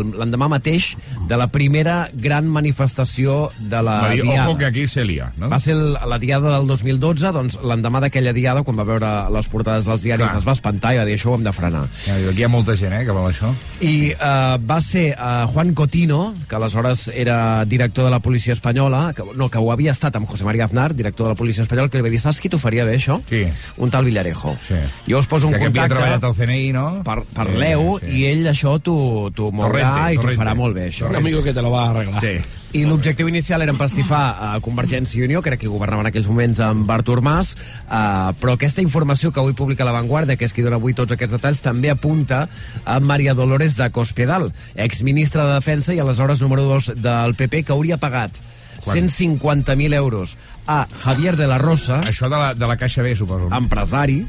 l'endemà 0.00 0.48
mateix 0.48 0.92
de 1.28 1.36
la 1.38 1.48
primera 1.52 2.08
gran 2.12 2.48
manifestació 2.48 3.50
de 3.58 3.82
la 3.84 3.96
dir, 4.10 4.22
Diada. 4.22 4.48
ojo 4.48 4.58
que 4.58 4.66
aquí 4.66 4.86
se 4.88 5.04
lia, 5.04 5.32
no? 5.36 5.48
Va 5.52 5.58
ser 5.60 5.74
la 5.76 6.18
diada 6.18 6.56
del 6.56 6.66
2012, 6.66 7.32
doncs 7.34 7.58
l'endemà 7.62 8.00
d'aquella 8.04 8.32
diada, 8.32 8.62
quan 8.62 8.78
va 8.78 8.86
veure 8.88 9.10
les 9.32 9.48
portades 9.52 9.88
dels 9.88 10.02
diaris, 10.02 10.26
Clar. 10.26 10.40
es 10.40 10.48
va 10.48 10.56
espantar 10.56 10.94
i 10.94 11.00
va 11.02 11.06
dir, 11.08 11.16
això 11.18 11.32
ho 11.32 11.36
hem 11.38 11.44
de 11.46 11.52
frenar. 11.52 11.84
Ja, 12.06 12.16
aquí 12.16 12.42
hi 12.42 12.46
ha 12.46 12.50
molta 12.52 12.76
gent, 12.76 12.94
eh, 12.96 13.04
que 13.06 13.16
vol 13.16 13.28
això. 13.28 13.52
I 13.80 14.12
uh, 14.14 14.56
va 14.58 14.80
ser 14.84 15.12
uh, 15.14 15.46
Juan 15.52 15.74
Cotino, 15.74 16.34
que 16.48 16.56
aleshores 16.56 17.08
era 17.08 17.64
director 17.64 18.04
de 18.04 18.10
la 18.10 18.20
policia 18.20 18.52
espanyola, 18.52 19.12
que, 19.16 19.26
no, 19.36 19.48
que 19.48 19.58
ho 19.58 19.70
havia 19.72 19.92
estat 19.92 20.16
amb 20.16 20.28
José 20.28 20.44
María 20.44 20.66
Aznar, 20.66 20.92
director 20.94 21.26
de 21.26 21.34
la 21.34 21.38
policia 21.38 21.62
espanyola, 21.62 21.88
que 21.88 22.00
li 22.00 22.06
va 22.06 22.12
dir, 22.12 22.20
saps 22.22 22.40
qui 22.40 22.50
t'ho 22.52 22.60
faria 22.62 22.84
bé, 22.88 22.96
això? 23.00 23.20
Sí. 23.28 23.44
Un 23.78 23.90
tal 23.90 24.04
Villarejo. 24.04 24.56
Sí. 24.68 24.80
Jo 25.08 25.20
us 25.20 25.26
poso 25.30 25.48
un 25.48 25.54
que, 25.54 25.58
que 25.58 25.70
havia 25.70 25.86
contacte... 25.88 25.94
treballat 25.96 26.24
al 26.24 26.36
CNI, 26.36 26.72
no? 26.74 26.86
Parleu 27.04 27.98
Sí, 28.00 28.06
sí, 28.06 28.18
i 28.18 28.24
ell 28.30 28.48
això 28.50 28.76
t'ho 28.82 29.30
t'ho 29.34 29.50
mourà 29.84 29.94
Torrente, 29.98 30.12
i 30.12 30.16
t'ho 30.16 30.22
Torrente. 30.22 30.42
farà 30.44 30.54
molt 30.54 30.74
bé, 30.74 30.88
això. 30.90 31.08
Un 31.08 31.16
amigo 31.16 31.42
que 31.42 31.52
te 31.54 31.62
lo 31.62 31.70
va 31.70 31.86
a 31.86 31.90
arreglar. 31.90 32.20
Sí. 32.20 32.60
I 32.72 32.86
l'objectiu 32.88 33.28
inicial 33.28 33.60
era 33.60 33.70
empastifar 33.74 34.22
a 34.40 34.60
Convergència 34.64 35.20
i 35.20 35.24
Unió, 35.26 35.42
que 35.42 35.50
era 35.50 35.58
qui 35.60 35.66
governava 35.68 36.00
en 36.00 36.08
aquells 36.08 36.26
moments 36.26 36.58
amb 36.64 36.88
Artur 36.90 37.20
Mas, 37.20 37.52
uh, 37.84 38.32
però 38.40 38.54
aquesta 38.54 38.80
informació 38.80 39.30
que 39.30 39.40
avui 39.40 39.52
publica 39.52 39.84
La 39.84 39.92
Vanguardia, 39.92 40.38
que 40.40 40.46
és 40.48 40.54
qui 40.56 40.62
dona 40.64 40.78
avui 40.80 40.94
tots 40.94 41.12
aquests 41.12 41.36
detalls, 41.36 41.60
també 41.60 41.90
apunta 41.92 42.46
a 42.86 42.98
Maria 43.00 43.34
Dolores 43.34 43.76
de 43.76 43.90
Cospedal, 43.90 44.52
exministra 44.74 45.44
de 45.46 45.58
Defensa 45.60 45.92
i 45.92 46.00
aleshores 46.00 46.40
número 46.40 46.64
2 46.64 46.94
del 47.02 47.34
PP, 47.34 47.64
que 47.64 47.72
hauria 47.76 47.98
pagat 48.00 48.40
Quant? 48.82 48.96
150.000 48.98 49.94
euros 49.94 50.38
a 50.66 50.86
Javier 51.02 51.36
de 51.36 51.46
la 51.46 51.58
Rosa, 51.58 52.00
Això 52.08 52.30
de 52.30 52.38
la, 52.40 52.54
de 52.54 52.66
la 52.66 52.76
Caixa 52.78 53.02
B, 53.02 53.14
suposo. 53.14 53.50
empresari, 53.52 54.24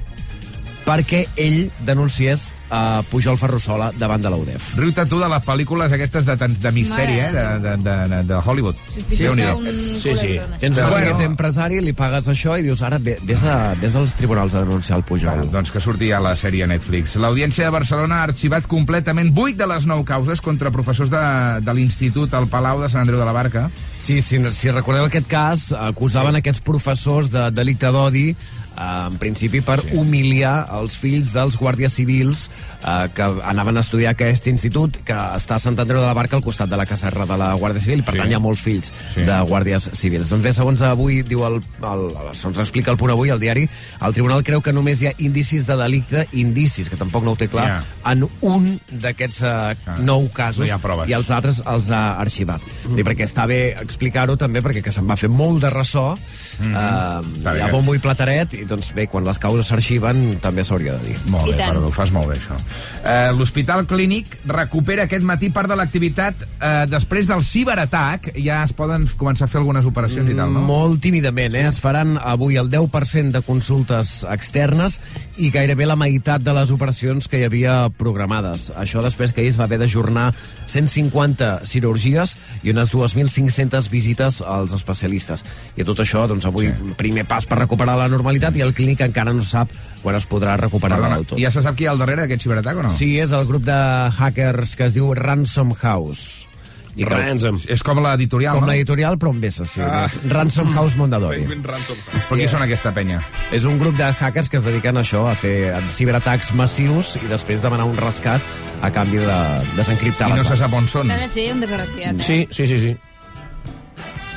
perquè 0.84 1.28
ell 1.39 1.72
denunciés 1.88 2.52
a 2.73 3.03
Pujol 3.05 3.38
Ferrusola 3.38 3.91
davant 3.97 4.23
de 4.23 4.31
la 4.33 4.38
UDEF. 4.39 4.73
Riu-te 4.79 5.05
tu 5.05 5.19
de 5.21 5.27
les 5.29 5.43
pel·lícules 5.45 5.93
aquestes 5.93 6.25
de, 6.25 6.36
de 6.36 6.71
misteri, 6.73 7.19
eh, 7.21 7.29
de, 7.36 7.43
de, 7.62 7.75
de, 8.09 8.21
de 8.31 8.39
Hollywood. 8.39 8.79
Déu-n'hi-do. 9.12 9.59
un 9.59 9.99
Sí, 10.01 10.15
sí. 10.17 10.39
Tens 10.59 10.79
bueno. 10.81 11.19
empresari, 11.21 11.81
li 11.86 11.93
pagues 11.93 12.31
això 12.33 12.57
i 12.57 12.65
dius, 12.65 12.81
ara 12.81 12.97
vés, 12.97 13.43
a, 13.45 13.75
vés 13.79 13.93
als 13.99 14.15
tribunals 14.17 14.55
a 14.57 14.63
denunciar 14.65 14.97
el 14.97 15.05
Pujol. 15.05 15.43
Bueno, 15.43 15.51
doncs 15.53 15.73
que 15.73 15.83
surti 15.83 16.09
ja 16.09 16.21
la 16.23 16.33
sèrie 16.39 16.65
a 16.65 16.71
Netflix. 16.71 17.15
L'Audiència 17.21 17.69
de 17.69 17.75
Barcelona 17.75 18.21
ha 18.21 18.29
arxivat 18.31 18.65
completament 18.71 19.29
8 19.36 19.59
de 19.62 19.69
les 19.69 19.88
9 19.89 20.07
causes 20.09 20.41
contra 20.41 20.73
professors 20.73 21.13
de, 21.13 21.23
de 21.62 21.77
l'Institut 21.77 22.33
al 22.33 22.49
Palau 22.49 22.81
de 22.81 22.89
Sant 22.89 23.05
Andreu 23.05 23.21
de 23.21 23.29
la 23.29 23.38
Barca. 23.38 23.67
Sí, 24.01 24.21
si, 24.25 24.41
si 24.51 24.73
recordeu 24.73 25.05
aquest 25.05 25.29
cas, 25.29 25.69
acusaven 25.77 26.33
sí. 26.36 26.41
aquests 26.41 26.65
professors 26.65 27.29
de 27.31 27.47
delicte 27.53 27.93
d'odi 27.93 28.31
en 28.77 29.17
principi 29.21 29.62
per 29.62 29.79
sí. 29.81 29.95
humiliar 29.97 30.67
els 30.79 30.97
fills 30.97 31.33
dels 31.33 31.57
guàrdies 31.59 31.93
civils 31.93 32.49
eh, 32.83 33.07
que 33.13 33.27
anaven 33.43 33.77
a 33.77 33.81
estudiar 33.86 34.13
a 34.13 34.17
aquest 34.17 34.47
institut 34.47 34.97
que 35.05 35.13
està 35.13 35.55
a 35.55 35.59
Sant 35.59 35.77
Andreu 35.79 36.01
de 36.01 36.07
la 36.07 36.13
Barca 36.17 36.36
al 36.36 36.43
costat 36.43 36.69
de 36.69 36.77
la 36.77 36.86
caserra 36.86 37.25
de 37.29 37.38
la 37.38 37.53
Guàrdia 37.55 37.81
Civil 37.81 38.03
per 38.03 38.13
Sí. 38.15 38.19
tant 38.19 38.31
hi 38.31 38.33
ha 38.36 38.39
molts 38.39 38.62
fills 38.62 38.91
Sí. 39.13 39.21
de 39.21 39.39
guàrdies 39.49 39.89
civils. 39.93 40.29
Doncs 40.29 40.43
bé, 40.43 40.53
segons 40.53 40.81
avui 40.81 41.21
diu 41.23 41.45
el, 41.45 41.62
el, 41.81 42.03
segons 42.33 42.59
explica 42.59 42.91
el 42.91 42.97
punt 42.97 43.12
avui, 43.12 43.29
el 43.29 43.39
diari, 43.39 43.67
el 44.01 44.13
tribunal 44.13 44.43
creu 44.43 44.62
que 44.62 44.73
només 44.73 45.01
hi 45.01 45.07
ha 45.07 45.13
indicis 45.17 45.65
de 45.67 45.75
delicte, 45.77 46.27
indicis, 46.33 46.89
que 46.89 46.97
tampoc 46.97 47.23
no 47.23 47.31
ho 47.31 47.36
té 47.36 47.47
clar, 47.47 47.67
Ja. 47.67 48.12
en 48.12 48.27
un 48.41 48.79
d'aquests 48.89 49.41
uh, 49.41 49.99
nou 50.03 50.29
casos 50.33 50.67
no 50.69 51.05
i 51.07 51.13
els 51.13 51.29
altres 51.31 51.62
els 51.65 51.89
ha 51.91 52.19
arxivat. 52.19 52.62
Mm. 52.89 52.99
I 52.99 53.03
perquè 53.03 53.23
està 53.27 53.45
bé 53.47 53.75
explicar-ho 53.81 54.36
també, 54.38 54.62
perquè 54.62 54.83
que 54.83 54.91
se'n 54.91 55.07
va 55.09 55.15
fer 55.15 55.29
molt 55.29 55.62
de 55.62 55.69
ressò, 55.69 56.15
mm. 56.15 56.73
-hmm. 56.73 57.43
Bé. 57.43 57.57
hi 57.57 57.62
ha 57.62 57.67
bombo 57.71 57.95
i 57.95 57.99
plateret, 57.99 58.53
i 58.53 58.62
doncs 58.67 58.91
bé, 58.95 59.08
quan 59.12 59.26
les 59.28 59.39
causes 59.41 59.67
s'arxiven 59.69 60.39
també 60.43 60.63
s'hauria 60.65 60.97
de 60.97 61.10
dir. 61.10 61.17
Molt 61.32 61.49
I 61.49 61.54
bé, 61.54 61.58
tant. 61.60 61.73
perdó, 61.73 61.89
ho 61.89 61.95
fas 61.95 62.13
molt 62.15 62.32
bé, 62.32 62.38
això. 62.39 62.58
Eh, 63.04 63.32
L'Hospital 63.38 63.86
Clínic 63.89 64.38
recupera 64.49 65.08
aquest 65.08 65.26
matí 65.28 65.49
part 65.54 65.71
de 65.71 65.78
l'activitat 65.80 66.45
eh, 66.45 66.86
després 66.91 67.28
del 67.30 67.43
ciberatac. 67.43 68.32
Ja 68.39 68.63
es 68.63 68.73
poden 68.78 69.08
començar 69.17 69.47
a 69.47 69.52
fer 69.52 69.62
algunes 69.62 69.88
operacions 69.89 70.30
i 70.30 70.38
tal, 70.38 70.54
no? 70.54 70.63
Molt 70.67 71.02
tímidament, 71.04 71.56
eh? 71.60 71.67
Es 71.71 71.82
faran 71.84 72.17
avui 72.21 72.58
el 72.62 72.71
10% 72.71 73.34
de 73.36 73.43
consultes 73.45 74.21
externes 74.30 74.99
i 75.38 75.49
gairebé 75.54 75.88
la 75.89 75.97
meitat 75.99 76.43
de 76.43 76.54
les 76.56 76.71
operacions 76.71 77.28
que 77.28 77.41
hi 77.41 77.47
havia 77.47 77.78
programades. 77.97 78.69
Això 78.78 79.02
després 79.04 79.34
que 79.34 79.41
ahir 79.41 79.54
es 79.54 79.60
va 79.60 79.65
haver 79.67 79.80
d'ajornar 79.82 80.32
150 80.67 81.65
cirurgies 81.69 82.38
i 82.63 82.71
unes 82.73 82.91
2.500 82.93 83.89
visites 83.91 84.41
als 84.41 84.73
especialistes. 84.76 85.43
I 85.78 85.86
tot 85.88 85.99
això, 86.04 86.26
doncs 86.30 86.47
avui, 86.49 86.69
sí. 86.69 86.95
primer 86.99 87.26
pas 87.30 87.45
per 87.49 87.60
recuperar 87.60 87.97
la 87.99 88.10
normalitat 88.12 88.53
i 88.56 88.62
el 88.66 88.74
clínic 88.74 89.02
encara 89.06 89.34
no 89.34 89.42
sap 89.44 89.70
quan 90.04 90.16
es 90.20 90.26
podrà 90.28 90.58
recuperar 90.60 90.98
Perdona, 91.00 91.16
del 91.22 91.26
tot. 91.26 91.39
ja 91.39 91.52
se 91.52 91.62
sap 91.63 91.76
qui 91.78 91.86
hi 91.86 91.88
ha 91.88 91.92
al 91.96 92.02
darrere 92.02 92.26
d'aquest 92.26 92.44
ciberatac 92.44 92.78
o 92.78 92.84
no? 92.84 92.92
Sí, 92.96 93.13
és 93.20 93.32
el 93.32 93.46
grup 93.48 93.63
de 93.63 93.78
hackers 94.18 94.76
que 94.76 94.89
es 94.89 94.98
diu 94.98 95.13
Ransom 95.16 95.72
House. 95.82 96.48
I 96.96 97.08
que, 97.08 97.10
Ransom. 97.10 97.56
És 97.74 97.82
com 97.82 97.98
l'editorial, 98.06 98.54
com 98.60 98.68
no? 98.68 98.70
l'editorial, 98.70 99.16
però 99.18 99.32
amb 99.34 99.46
S, 99.48 99.66
sí. 99.66 99.82
Ah. 99.82 100.04
Ransom 100.30 100.76
House 100.76 100.94
Mondadori. 101.00 101.42
Però 101.48 102.38
qui 102.38 102.46
són 102.52 102.62
aquesta 102.62 102.92
penya? 102.94 103.18
És 103.52 103.66
un 103.66 103.80
grup 103.82 103.98
de 103.98 104.12
hackers 104.12 104.52
que 104.52 104.60
es 104.60 104.68
dediquen 104.68 105.00
a 105.00 105.02
això, 105.02 105.24
a 105.26 105.34
fer 105.34 105.74
ciberatacs 105.96 106.52
massius 106.54 107.16
i 107.24 107.26
després 107.32 107.63
demanar 107.66 107.88
un 107.89 107.98
rescat 107.98 108.42
a 108.84 108.92
canvi 108.94 109.18
de 109.24 109.39
desencriptar 109.78 110.28
I 110.30 110.36
no 110.38 110.44
les 110.44 110.52
se 110.54 110.60
sap 110.60 110.74
on 110.78 110.86
són. 110.92 111.10
S'ha 111.10 111.18
de 111.24 111.32
ser 111.34 111.48
un 111.56 111.63
desgraciat. 111.66 112.20
eh? 112.20 112.24
Sí, 112.28 112.39
sí, 112.52 112.68
sí, 112.68 112.80
sí. 112.80 112.94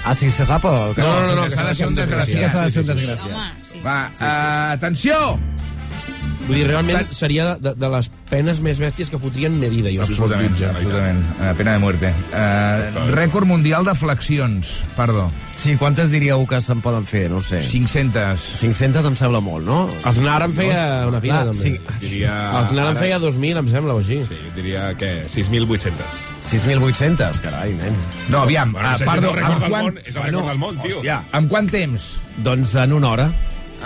Ah, 0.06 0.14
sí, 0.14 0.30
se 0.30 0.46
sap 0.46 0.64
o... 0.64 0.70
No, 0.96 1.04
no, 1.04 1.26
no, 1.26 1.34
no, 1.42 1.50
s'ha 1.50 1.64
de 1.66 1.74
ser 1.74 1.88
un 1.88 1.96
Sí 1.96 2.00
que 2.00 2.06
desgraciat. 2.06 2.52
s'ha 2.52 2.62
de 2.64 2.70
ser 2.70 2.82
un 2.82 2.86
Sí, 2.86 2.92
desgraciat. 2.94 3.32
home, 3.34 3.50
sí. 3.72 3.80
Va, 3.84 4.10
eh, 4.20 4.72
atenció! 4.74 5.16
Vull 6.46 6.54
dir, 6.60 6.66
realment 6.68 7.08
seria 7.10 7.56
de, 7.58 7.72
de 7.74 7.88
les 7.90 8.06
penes 8.30 8.60
més 8.62 8.78
bèsties 8.78 9.08
que 9.10 9.18
fotrien 9.18 9.54
Medida, 9.58 9.90
jo, 9.90 10.04
si 10.06 10.14
fos 10.14 10.30
jutge. 10.30 10.68
absolutament. 10.68 11.24
Eh, 11.42 11.52
pena 11.58 11.72
de 11.74 11.80
muerte. 11.82 12.12
Eh, 12.32 13.08
rècord 13.14 13.46
mundial 13.50 13.84
de 13.86 13.94
flexions, 13.98 14.76
perdó. 14.96 15.26
Sí, 15.56 15.74
quantes 15.80 16.12
diríeu 16.12 16.44
que 16.46 16.60
se'n 16.60 16.82
poden 16.84 17.06
fer? 17.08 17.24
No 17.32 17.40
sé. 17.42 17.58
500. 17.66 18.44
500 18.60 19.08
em 19.10 19.16
sembla 19.18 19.40
molt, 19.40 19.64
no? 19.66 19.88
Aznar 20.06 20.38
en 20.44 20.52
feia 20.54 21.06
una 21.08 21.18
pila, 21.24 21.42
Clar, 21.42 21.52
també. 21.54 21.62
sí. 21.62 21.98
Diria... 22.04 22.34
Aznar 22.60 22.90
en 22.90 22.92
ara- 22.92 23.00
feia 23.00 23.18
2.000, 23.18 23.62
em 23.64 23.68
sembla, 23.72 23.94
o 23.96 24.04
així. 24.04 24.20
Sí, 24.28 24.38
diria 24.54 24.90
que 25.00 25.24
6.800. 25.32 26.22
6.800, 26.46 27.40
carai, 27.42 27.72
nen. 27.74 27.94
No, 28.30 28.42
aviam, 28.44 28.70
Bueno, 28.72 28.86
ah, 28.88 28.92
no 28.92 28.98
sé 28.98 29.04
si 29.04 29.10
perdó, 29.10 29.32
és 29.32 29.34
el 29.34 29.42
rècord 29.42 29.60
del 29.62 29.74
món, 29.74 29.98
és 30.04 30.14
el 30.14 30.22
rècord 30.28 30.48
del 30.52 30.58
món, 30.62 30.78
tio. 30.84 30.96
Hòstia. 31.00 31.18
amb 31.32 31.50
quant 31.50 31.70
temps? 31.72 32.08
Doncs 32.44 32.74
en 32.84 32.92
una 32.92 33.10
hora. 33.16 33.28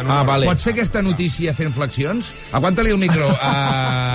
Ah, 0.01 0.23
vale. 0.25 0.47
Pots 0.47 0.65
fer 0.65 0.73
aquesta 0.73 1.03
notícia 1.03 1.53
fent 1.57 1.73
flexions? 1.75 2.33
Aguanta-li 2.57 2.91
el 2.95 2.99
micro. 2.99 3.29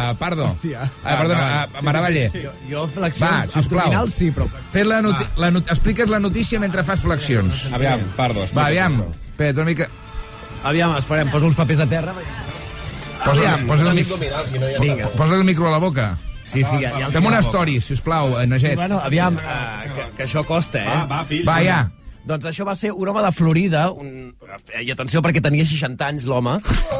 Uh, 0.05 0.13
perdó. 0.21 0.45
Hòstia. 0.45 0.83
Uh, 0.85 1.05
perdona, 1.07 1.45
uh, 1.65 1.81
Maravaller. 1.83 2.27
Jo, 2.29 2.51
jo 2.69 2.83
Va, 2.85 2.91
flexions 2.93 3.53
sisplau. 3.55 3.88
abdominals 3.88 4.13
sí, 4.13 4.27
però... 4.31 4.45
Fes 4.71 4.85
la 4.85 4.99
noti 5.01 5.25
la 5.41 5.49
not 5.51 5.71
expliques 5.73 6.11
la 6.13 6.19
notícia 6.21 6.59
mentre 6.61 6.83
fas 6.85 7.01
flexions. 7.01 7.63
Aviam, 7.73 8.03
perdó. 8.15 8.45
Va, 8.53 8.67
aviam. 8.67 8.99
Espera't 9.31 9.57
una 9.57 9.65
mica. 9.71 9.88
Aviam, 10.63 10.93
esperem, 10.99 11.31
poso 11.33 11.49
els 11.49 11.57
papers 11.57 11.81
a 11.81 11.89
terra. 11.89 12.13
Posa, 13.25 13.57
posa, 13.65 13.89
el, 13.89 13.95
mic 13.97 14.05
si 14.45 14.59
no, 14.61 14.69
ja 14.69 14.79
Vinga. 14.83 15.09
posa 15.17 15.35
el 15.35 15.43
micro 15.43 15.67
a 15.67 15.71
la 15.71 15.81
boca. 15.81 16.11
Sí, 16.43 16.63
sí, 16.63 16.77
ja, 16.77 16.91
ja 16.93 17.09
Fem 17.09 17.25
una 17.25 17.41
story, 17.41 17.79
sisplau, 17.81 18.38
eh, 18.39 18.45
Naget. 18.45 18.75
Bueno, 18.77 18.99
aviam, 19.01 19.41
uh, 19.41 19.93
que, 19.95 20.09
que 20.19 20.27
això 20.27 20.45
costa, 20.45 20.83
eh? 20.83 20.89
Va, 20.91 21.05
va, 21.09 21.23
fill. 21.25 21.41
Va, 21.47 21.57
ja. 21.65 21.79
Doncs 22.25 22.41
això 22.49 22.65
va 22.65 22.73
ser 22.73 22.89
un 22.91 23.05
home 23.11 23.21
de 23.21 23.29
Florida, 23.38 23.83
un... 23.93 24.31
i 24.81 24.89
atenció 24.89 25.21
perquè 25.21 25.38
tenia 25.45 25.61
60 25.67 26.01
anys 26.07 26.23
l'home, 26.25 26.55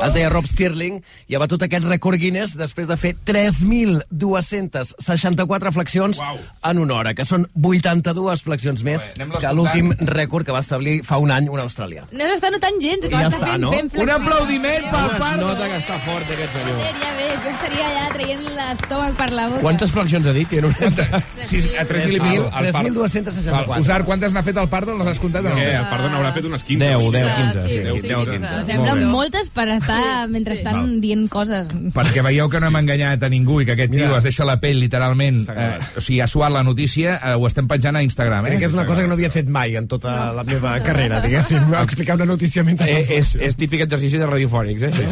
es 0.06 0.14
deia 0.14 0.30
Rob 0.30 0.46
Stirling, 0.46 1.00
i 1.26 1.34
ha 1.36 1.40
batut 1.42 1.64
aquest 1.66 1.82
rècord 1.90 2.20
Guinness 2.22 2.54
després 2.60 2.86
de 2.88 2.94
fer 3.02 3.16
3.264 3.26 5.72
flexions 5.74 6.20
Uau. 6.22 6.38
en 6.70 6.78
una 6.84 6.94
hora, 7.00 7.14
que 7.18 7.26
són 7.26 7.48
82 7.58 8.44
flexions 8.46 8.84
més 8.86 9.02
anem-les 9.16 9.42
que 9.42 9.54
l'últim 9.58 9.90
rècord 10.14 10.46
que 10.46 10.54
va 10.54 10.62
establir 10.62 11.00
fa 11.08 11.18
un 11.22 11.32
any 11.34 11.50
un 11.50 11.60
australià. 11.64 12.04
No 12.14 12.24
s'està 12.30 12.52
notant 12.54 12.78
gens, 12.82 13.02
que 13.06 13.10
ja 13.16 13.28
està 13.32 13.46
fent 13.50 13.62
no? 13.66 13.72
ben 13.74 13.86
Un 13.86 13.90
flexió. 13.96 14.16
aplaudiment 14.20 14.84
pel 14.92 15.06
No 15.16 15.26
es 15.26 15.38
nota 15.42 15.66
que 15.72 15.78
està 15.82 15.96
fort, 16.06 16.28
aquest 16.36 16.54
senyor. 16.60 16.76
Joder, 16.78 16.96
ja 17.02 17.12
ves, 17.18 17.38
jo 17.42 17.50
estaria 17.56 17.86
allà 17.90 18.06
traient 18.14 18.44
l'estómac 18.60 19.14
per 19.20 19.30
la 19.34 19.46
boca. 19.56 19.62
Quantes 19.66 19.90
flexions 19.96 20.26
ha 20.30 20.34
dit? 20.38 20.48
Que 20.54 20.60
no... 20.62 20.70
Sis, 21.50 21.66
a 21.74 21.82
3.000 21.88 22.14
i 22.14 22.16
mil. 22.22 22.42
el 22.46 22.70
Pardo. 22.76 23.02
3.264. 23.06 23.80
Usar, 23.82 24.04
quantes 24.06 24.34
n'ha 24.36 24.44
fet 24.46 24.58
el 24.62 24.70
Pardo? 24.70 24.94
Les 25.06 25.15
has 25.16 25.22
comptat 25.24 25.46
no? 25.48 25.56
Què? 25.58 25.68
El 25.80 25.88
Pardo 25.92 26.10
n'haurà 26.12 26.32
fet 26.36 26.46
unes 26.50 26.64
15. 26.68 26.80
10, 26.84 26.96
o 26.96 27.00
així. 27.00 27.16
10, 27.16 27.32
15, 27.40 27.66
sí. 27.66 27.80
10, 27.86 28.02
10 28.04 28.16
o 28.16 28.26
15. 28.30 28.52
Em 28.60 28.66
semblen 28.70 29.04
moltes 29.12 29.50
per 29.56 29.68
estar 29.76 30.28
mentre 30.32 30.58
estan 30.60 30.80
Val. 30.82 30.94
dient 31.04 31.26
coses. 31.32 31.72
Perquè 31.96 32.24
veieu 32.26 32.50
que 32.52 32.62
no 32.62 32.70
hem 32.70 32.80
enganyat 32.82 33.24
a 33.26 33.30
ningú 33.32 33.62
i 33.64 33.68
que 33.68 33.76
aquest 33.78 33.94
tio 33.96 34.12
es 34.18 34.28
deixa 34.28 34.48
la 34.48 34.58
pell, 34.62 34.80
literalment. 34.84 35.44
Eh, 35.50 35.70
o 35.98 36.04
sigui, 36.04 36.20
ha 36.24 36.28
suat 36.32 36.54
la 36.54 36.64
notícia, 36.68 37.18
eh, 37.24 37.36
ho 37.36 37.48
estem 37.48 37.68
penjant 37.72 37.96
a 37.96 38.04
Instagram, 38.06 38.46
eh? 38.46 38.56
Crec 38.56 38.66
que 38.66 38.70
és 38.72 38.78
una 38.78 38.86
cosa 38.86 39.02
que 39.02 39.10
no 39.12 39.16
havia 39.18 39.32
fet 39.34 39.50
mai 39.50 39.76
en 39.80 39.88
tota 39.92 40.34
la 40.36 40.44
meva 40.48 40.76
carrera, 40.84 41.22
diguéssim. 41.24 41.74
Explicar 41.86 42.18
una 42.20 42.28
notícia 42.34 42.64
mentre... 42.68 42.90
Eh, 42.92 43.20
és, 43.20 43.36
és 43.40 43.56
típic 43.60 43.86
exercici 43.86 44.20
de 44.22 44.28
radiofònics, 44.30 44.84
eh? 44.90 44.94
Sí, 44.96 45.04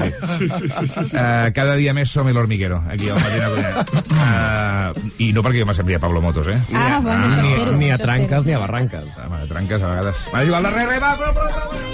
Uh, 1.13 1.49
cada 1.57 1.75
dia 1.79 1.93
més 1.95 2.09
som 2.11 2.27
el 2.29 2.37
hormiguero, 2.37 2.79
aquí 2.89 3.09
al 3.09 3.19
Matina 3.21 3.83
uh, 4.17 5.11
I 5.21 5.29
no 5.35 5.43
perquè 5.45 5.61
jo 5.61 5.67
m'assemblia 5.69 5.99
Pablo 6.01 6.21
Motos, 6.23 6.47
eh? 6.51 6.57
Ah, 6.73 6.99
bueno, 7.03 7.27
això 7.29 7.41
Ni, 7.43 7.53
espero. 7.53 7.75
ni 7.79 7.89
a 7.93 7.97
tranques 8.01 8.45
ni 8.45 8.53
a 8.53 8.59
barranques. 8.61 9.17
Ah, 9.19 9.27
bueno, 9.29 9.45
tranques 9.49 9.81
a 9.81 9.92
vegades. 9.93 10.25
Va, 10.33 10.43
jugar 10.47 10.61
al 10.61 10.69
darrer, 10.69 10.87
re, 10.89 10.99
va, 11.03 11.15
prou, 11.21 11.33
prou, 11.37 11.49
prou. 11.49 11.93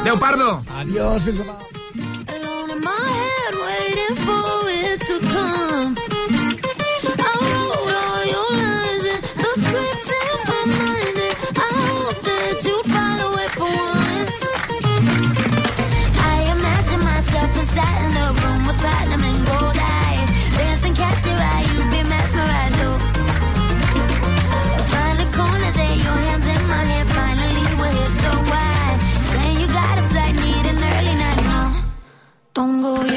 Adéu, 0.00 0.18
Pardo! 0.18 0.50
Adiós, 0.80 1.22
fins 1.22 1.40
demà. 1.40 1.56
alone 2.34 2.70
in 2.72 2.80
my 2.80 2.90
head, 2.90 3.54
waiting 3.64 4.16
for 4.26 4.68
it 4.68 5.00
to 5.00 5.20
come. 5.28 5.59
pongo 32.60 33.09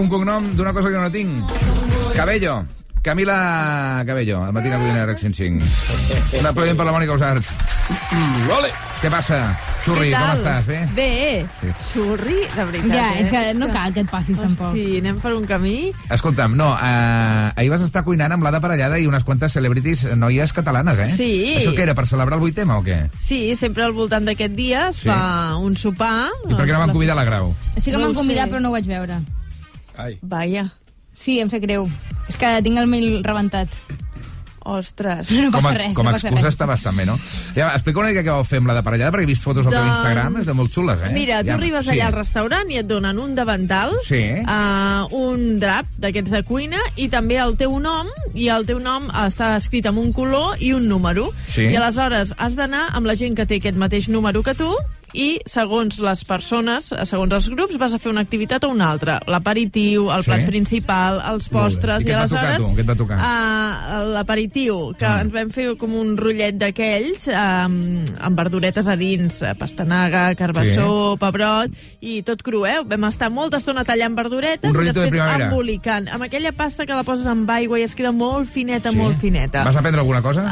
un 0.00 0.08
cognom 0.08 0.50
d'una 0.56 0.72
cosa 0.72 0.88
que 0.90 0.98
no 0.98 1.10
tinc. 1.12 1.44
Cabello. 2.16 2.62
Camila 3.02 4.02
Cabello, 4.06 4.44
al 4.44 4.52
Matina 4.52 4.76
Codina 4.76 5.06
Rex 5.06 5.22
5. 5.32 5.64
Un 6.38 6.46
aplaudiment 6.46 6.76
per 6.76 6.84
la 6.84 6.92
Mònica 6.92 7.14
Usart. 7.16 7.46
Ole! 8.52 8.68
Què 9.00 9.08
passa? 9.08 9.38
Xurri, 9.80 10.10
Què 10.12 10.18
com 10.20 10.34
estàs? 10.34 10.66
Bé? 10.68 10.80
Bé, 10.92 11.46
Sí. 11.62 11.70
xurri, 11.94 12.42
de 12.54 12.64
veritat. 12.68 12.92
Ja, 12.92 13.06
eh? 13.14 13.22
és 13.22 13.28
que 13.32 13.54
no 13.56 13.70
cal 13.72 13.94
que 13.94 14.00
et 14.04 14.10
passis 14.10 14.36
tampoc. 14.36 14.74
Sí, 14.76 14.98
anem 14.98 15.16
per 15.18 15.32
un 15.32 15.46
camí. 15.48 15.90
Escolta'm, 16.10 16.54
no, 16.54 16.74
eh, 16.76 17.52
ahir 17.56 17.70
vas 17.72 17.80
estar 17.80 18.04
cuinant 18.04 18.32
amb 18.36 18.44
l'Ada 18.44 18.60
Parellada 18.60 18.98
i 19.00 19.06
unes 19.08 19.24
quantes 19.24 19.56
celebrities 19.56 20.04
noies 20.20 20.52
catalanes, 20.52 20.98
eh? 20.98 21.08
Sí. 21.08 21.54
Això 21.56 21.72
què 21.72 21.86
era, 21.88 21.94
per 21.96 22.06
celebrar 22.06 22.36
el 22.36 22.44
8 22.44 22.68
o 22.76 22.84
què? 22.84 23.08
Sí, 23.24 23.56
sempre 23.56 23.84
al 23.88 23.92
voltant 23.96 24.28
d'aquest 24.28 24.52
dia 24.54 24.88
es 24.90 24.96
Sí. 24.96 25.08
fa 25.08 25.56
un 25.56 25.74
sopar. 25.74 26.28
I 26.50 26.52
per 26.54 26.66
què 26.68 26.72
no 26.74 26.84
van 26.84 26.92
convidar 26.92 27.16
la 27.16 27.24
Grau? 27.24 27.54
Sí 27.78 27.90
que 27.90 27.96
No 27.96 28.00
m'han 28.04 28.12
convidat, 28.14 28.50
però 28.50 28.60
no 28.60 28.68
ho 28.68 28.72
vaig 28.72 28.84
veure. 28.84 29.16
Ai. 30.00 30.18
Vaja. 30.22 30.68
Sí, 31.14 31.38
em 31.42 31.50
sap 31.52 31.60
greu. 31.62 31.88
És 32.28 32.36
que 32.40 32.54
tinc 32.64 32.78
el 32.78 32.86
mail 32.88 33.20
rebentat. 33.24 33.68
Ostres. 34.62 35.30
No 35.32 35.46
com 35.48 35.62
passa 35.62 35.70
a, 35.70 35.78
res, 35.78 35.94
com 35.96 36.04
a 36.04 36.10
no 36.10 36.14
passa 36.18 36.28
excusa 36.28 36.44
res. 36.46 36.54
està 36.54 36.66
bastant 36.68 36.98
bé, 37.00 37.06
no? 37.08 37.14
Ja, 37.56 37.70
explica 37.72 38.02
una 38.02 38.10
mica 38.10 38.20
què 38.26 38.28
vau 38.34 38.44
fer 38.44 38.58
amb 38.60 38.68
la 38.68 38.74
de 38.76 38.82
parellada, 38.84 39.10
perquè 39.14 39.24
he 39.24 39.30
vist 39.30 39.42
fotos 39.46 39.64
al 39.66 39.72
teu 39.72 39.80
Doncs, 39.80 39.96
Instagram, 39.96 40.36
és 40.42 40.50
de 40.50 40.54
molt 40.58 40.70
xules, 40.74 41.00
eh? 41.06 41.12
Mira, 41.14 41.38
tu 41.40 41.48
Ja- 41.48 41.54
arribes 41.56 41.86
sí. 41.88 41.94
allà 41.94 42.10
al 42.10 42.12
restaurant 42.18 42.70
i 42.70 42.76
et 42.76 42.86
donen 42.86 43.18
un 43.18 43.34
davantal, 43.34 43.96
Sí. 44.04 44.20
uh, 44.44 45.08
un 45.16 45.58
drap 45.64 45.86
d'aquests 45.96 46.30
de 46.36 46.42
cuina 46.44 46.78
i 46.96 47.08
també 47.08 47.38
el 47.40 47.56
teu 47.56 47.72
nom, 47.80 48.06
i 48.34 48.48
el 48.52 48.66
teu 48.68 48.78
nom 48.78 49.08
està 49.08 49.56
escrit 49.56 49.86
amb 49.86 49.98
un 49.98 50.12
color 50.12 50.60
i 50.60 50.74
un 50.76 50.86
número. 50.88 51.30
Sí. 51.48 51.62
I 51.72 51.76
aleshores 51.80 52.34
has 52.36 52.54
d'anar 52.54 52.90
amb 52.92 53.06
la 53.08 53.16
gent 53.16 53.34
que 53.40 53.46
té 53.46 53.56
aquest 53.56 53.76
mateix 53.80 54.08
número 54.12 54.42
que 54.44 54.54
tu 54.54 54.68
i 55.14 55.40
segons 55.46 55.98
les 55.98 56.24
persones, 56.24 56.92
segons 57.04 57.32
els 57.32 57.48
grups, 57.50 57.76
vas 57.78 57.94
a 57.94 57.98
fer 57.98 58.10
una 58.12 58.20
activitat 58.22 58.64
o 58.64 58.70
una 58.70 58.90
altra. 58.90 59.20
L'aperitiu, 59.26 60.10
el 60.10 60.22
Sí. 60.24 60.30
plat 60.30 60.46
principal, 60.46 61.20
els 61.32 61.48
postres... 61.48 62.02
I 62.04 62.06
què 62.06 62.12
et 62.12 62.16
va 62.16 62.28
tocar, 62.28 62.44
aleshores, 62.44 62.66
tu? 62.66 62.76
Què 62.76 62.80
et 62.80 62.86
va 62.88 62.96
tocar? 62.96 63.18
Uh, 63.18 64.12
L'aperitiu, 64.14 64.76
que 64.98 65.06
Ah. 65.06 65.20
ens 65.22 65.32
vam 65.32 65.50
fer 65.50 65.76
com 65.76 65.94
un 65.94 66.16
rotllet 66.16 66.56
d'aquells 66.60 67.26
um, 67.28 68.04
amb 68.20 68.36
verduretes 68.38 68.86
a 68.88 68.96
dins, 68.96 69.42
eh, 69.42 69.54
pastanaga, 69.58 70.34
carbassó, 70.38 71.14
sí. 71.14 71.18
pebrot, 71.20 71.70
i 72.00 72.22
tot 72.22 72.42
cru, 72.42 72.64
eh? 72.66 72.78
Vam 72.86 73.04
estar 73.04 73.30
molta 73.30 73.58
estona 73.58 73.84
tallant 73.84 74.14
verduretes 74.16 74.64
i 74.70 74.72
de 74.72 74.84
després 74.92 75.10
primavera. 75.10 75.48
embolicant. 75.50 76.08
Amb 76.08 76.22
aquella 76.22 76.52
pasta 76.52 76.86
que 76.86 76.94
la 76.94 77.02
poses 77.02 77.26
amb 77.26 77.48
aigua 77.50 77.78
i 77.80 77.82
es 77.82 77.94
queda 77.94 78.12
molt 78.12 78.48
fineta, 78.48 78.90
Sí? 78.90 78.96
molt 78.96 79.18
fineta. 79.20 79.64
Vas 79.64 79.76
aprendre 79.76 80.00
alguna 80.00 80.22
cosa? 80.22 80.44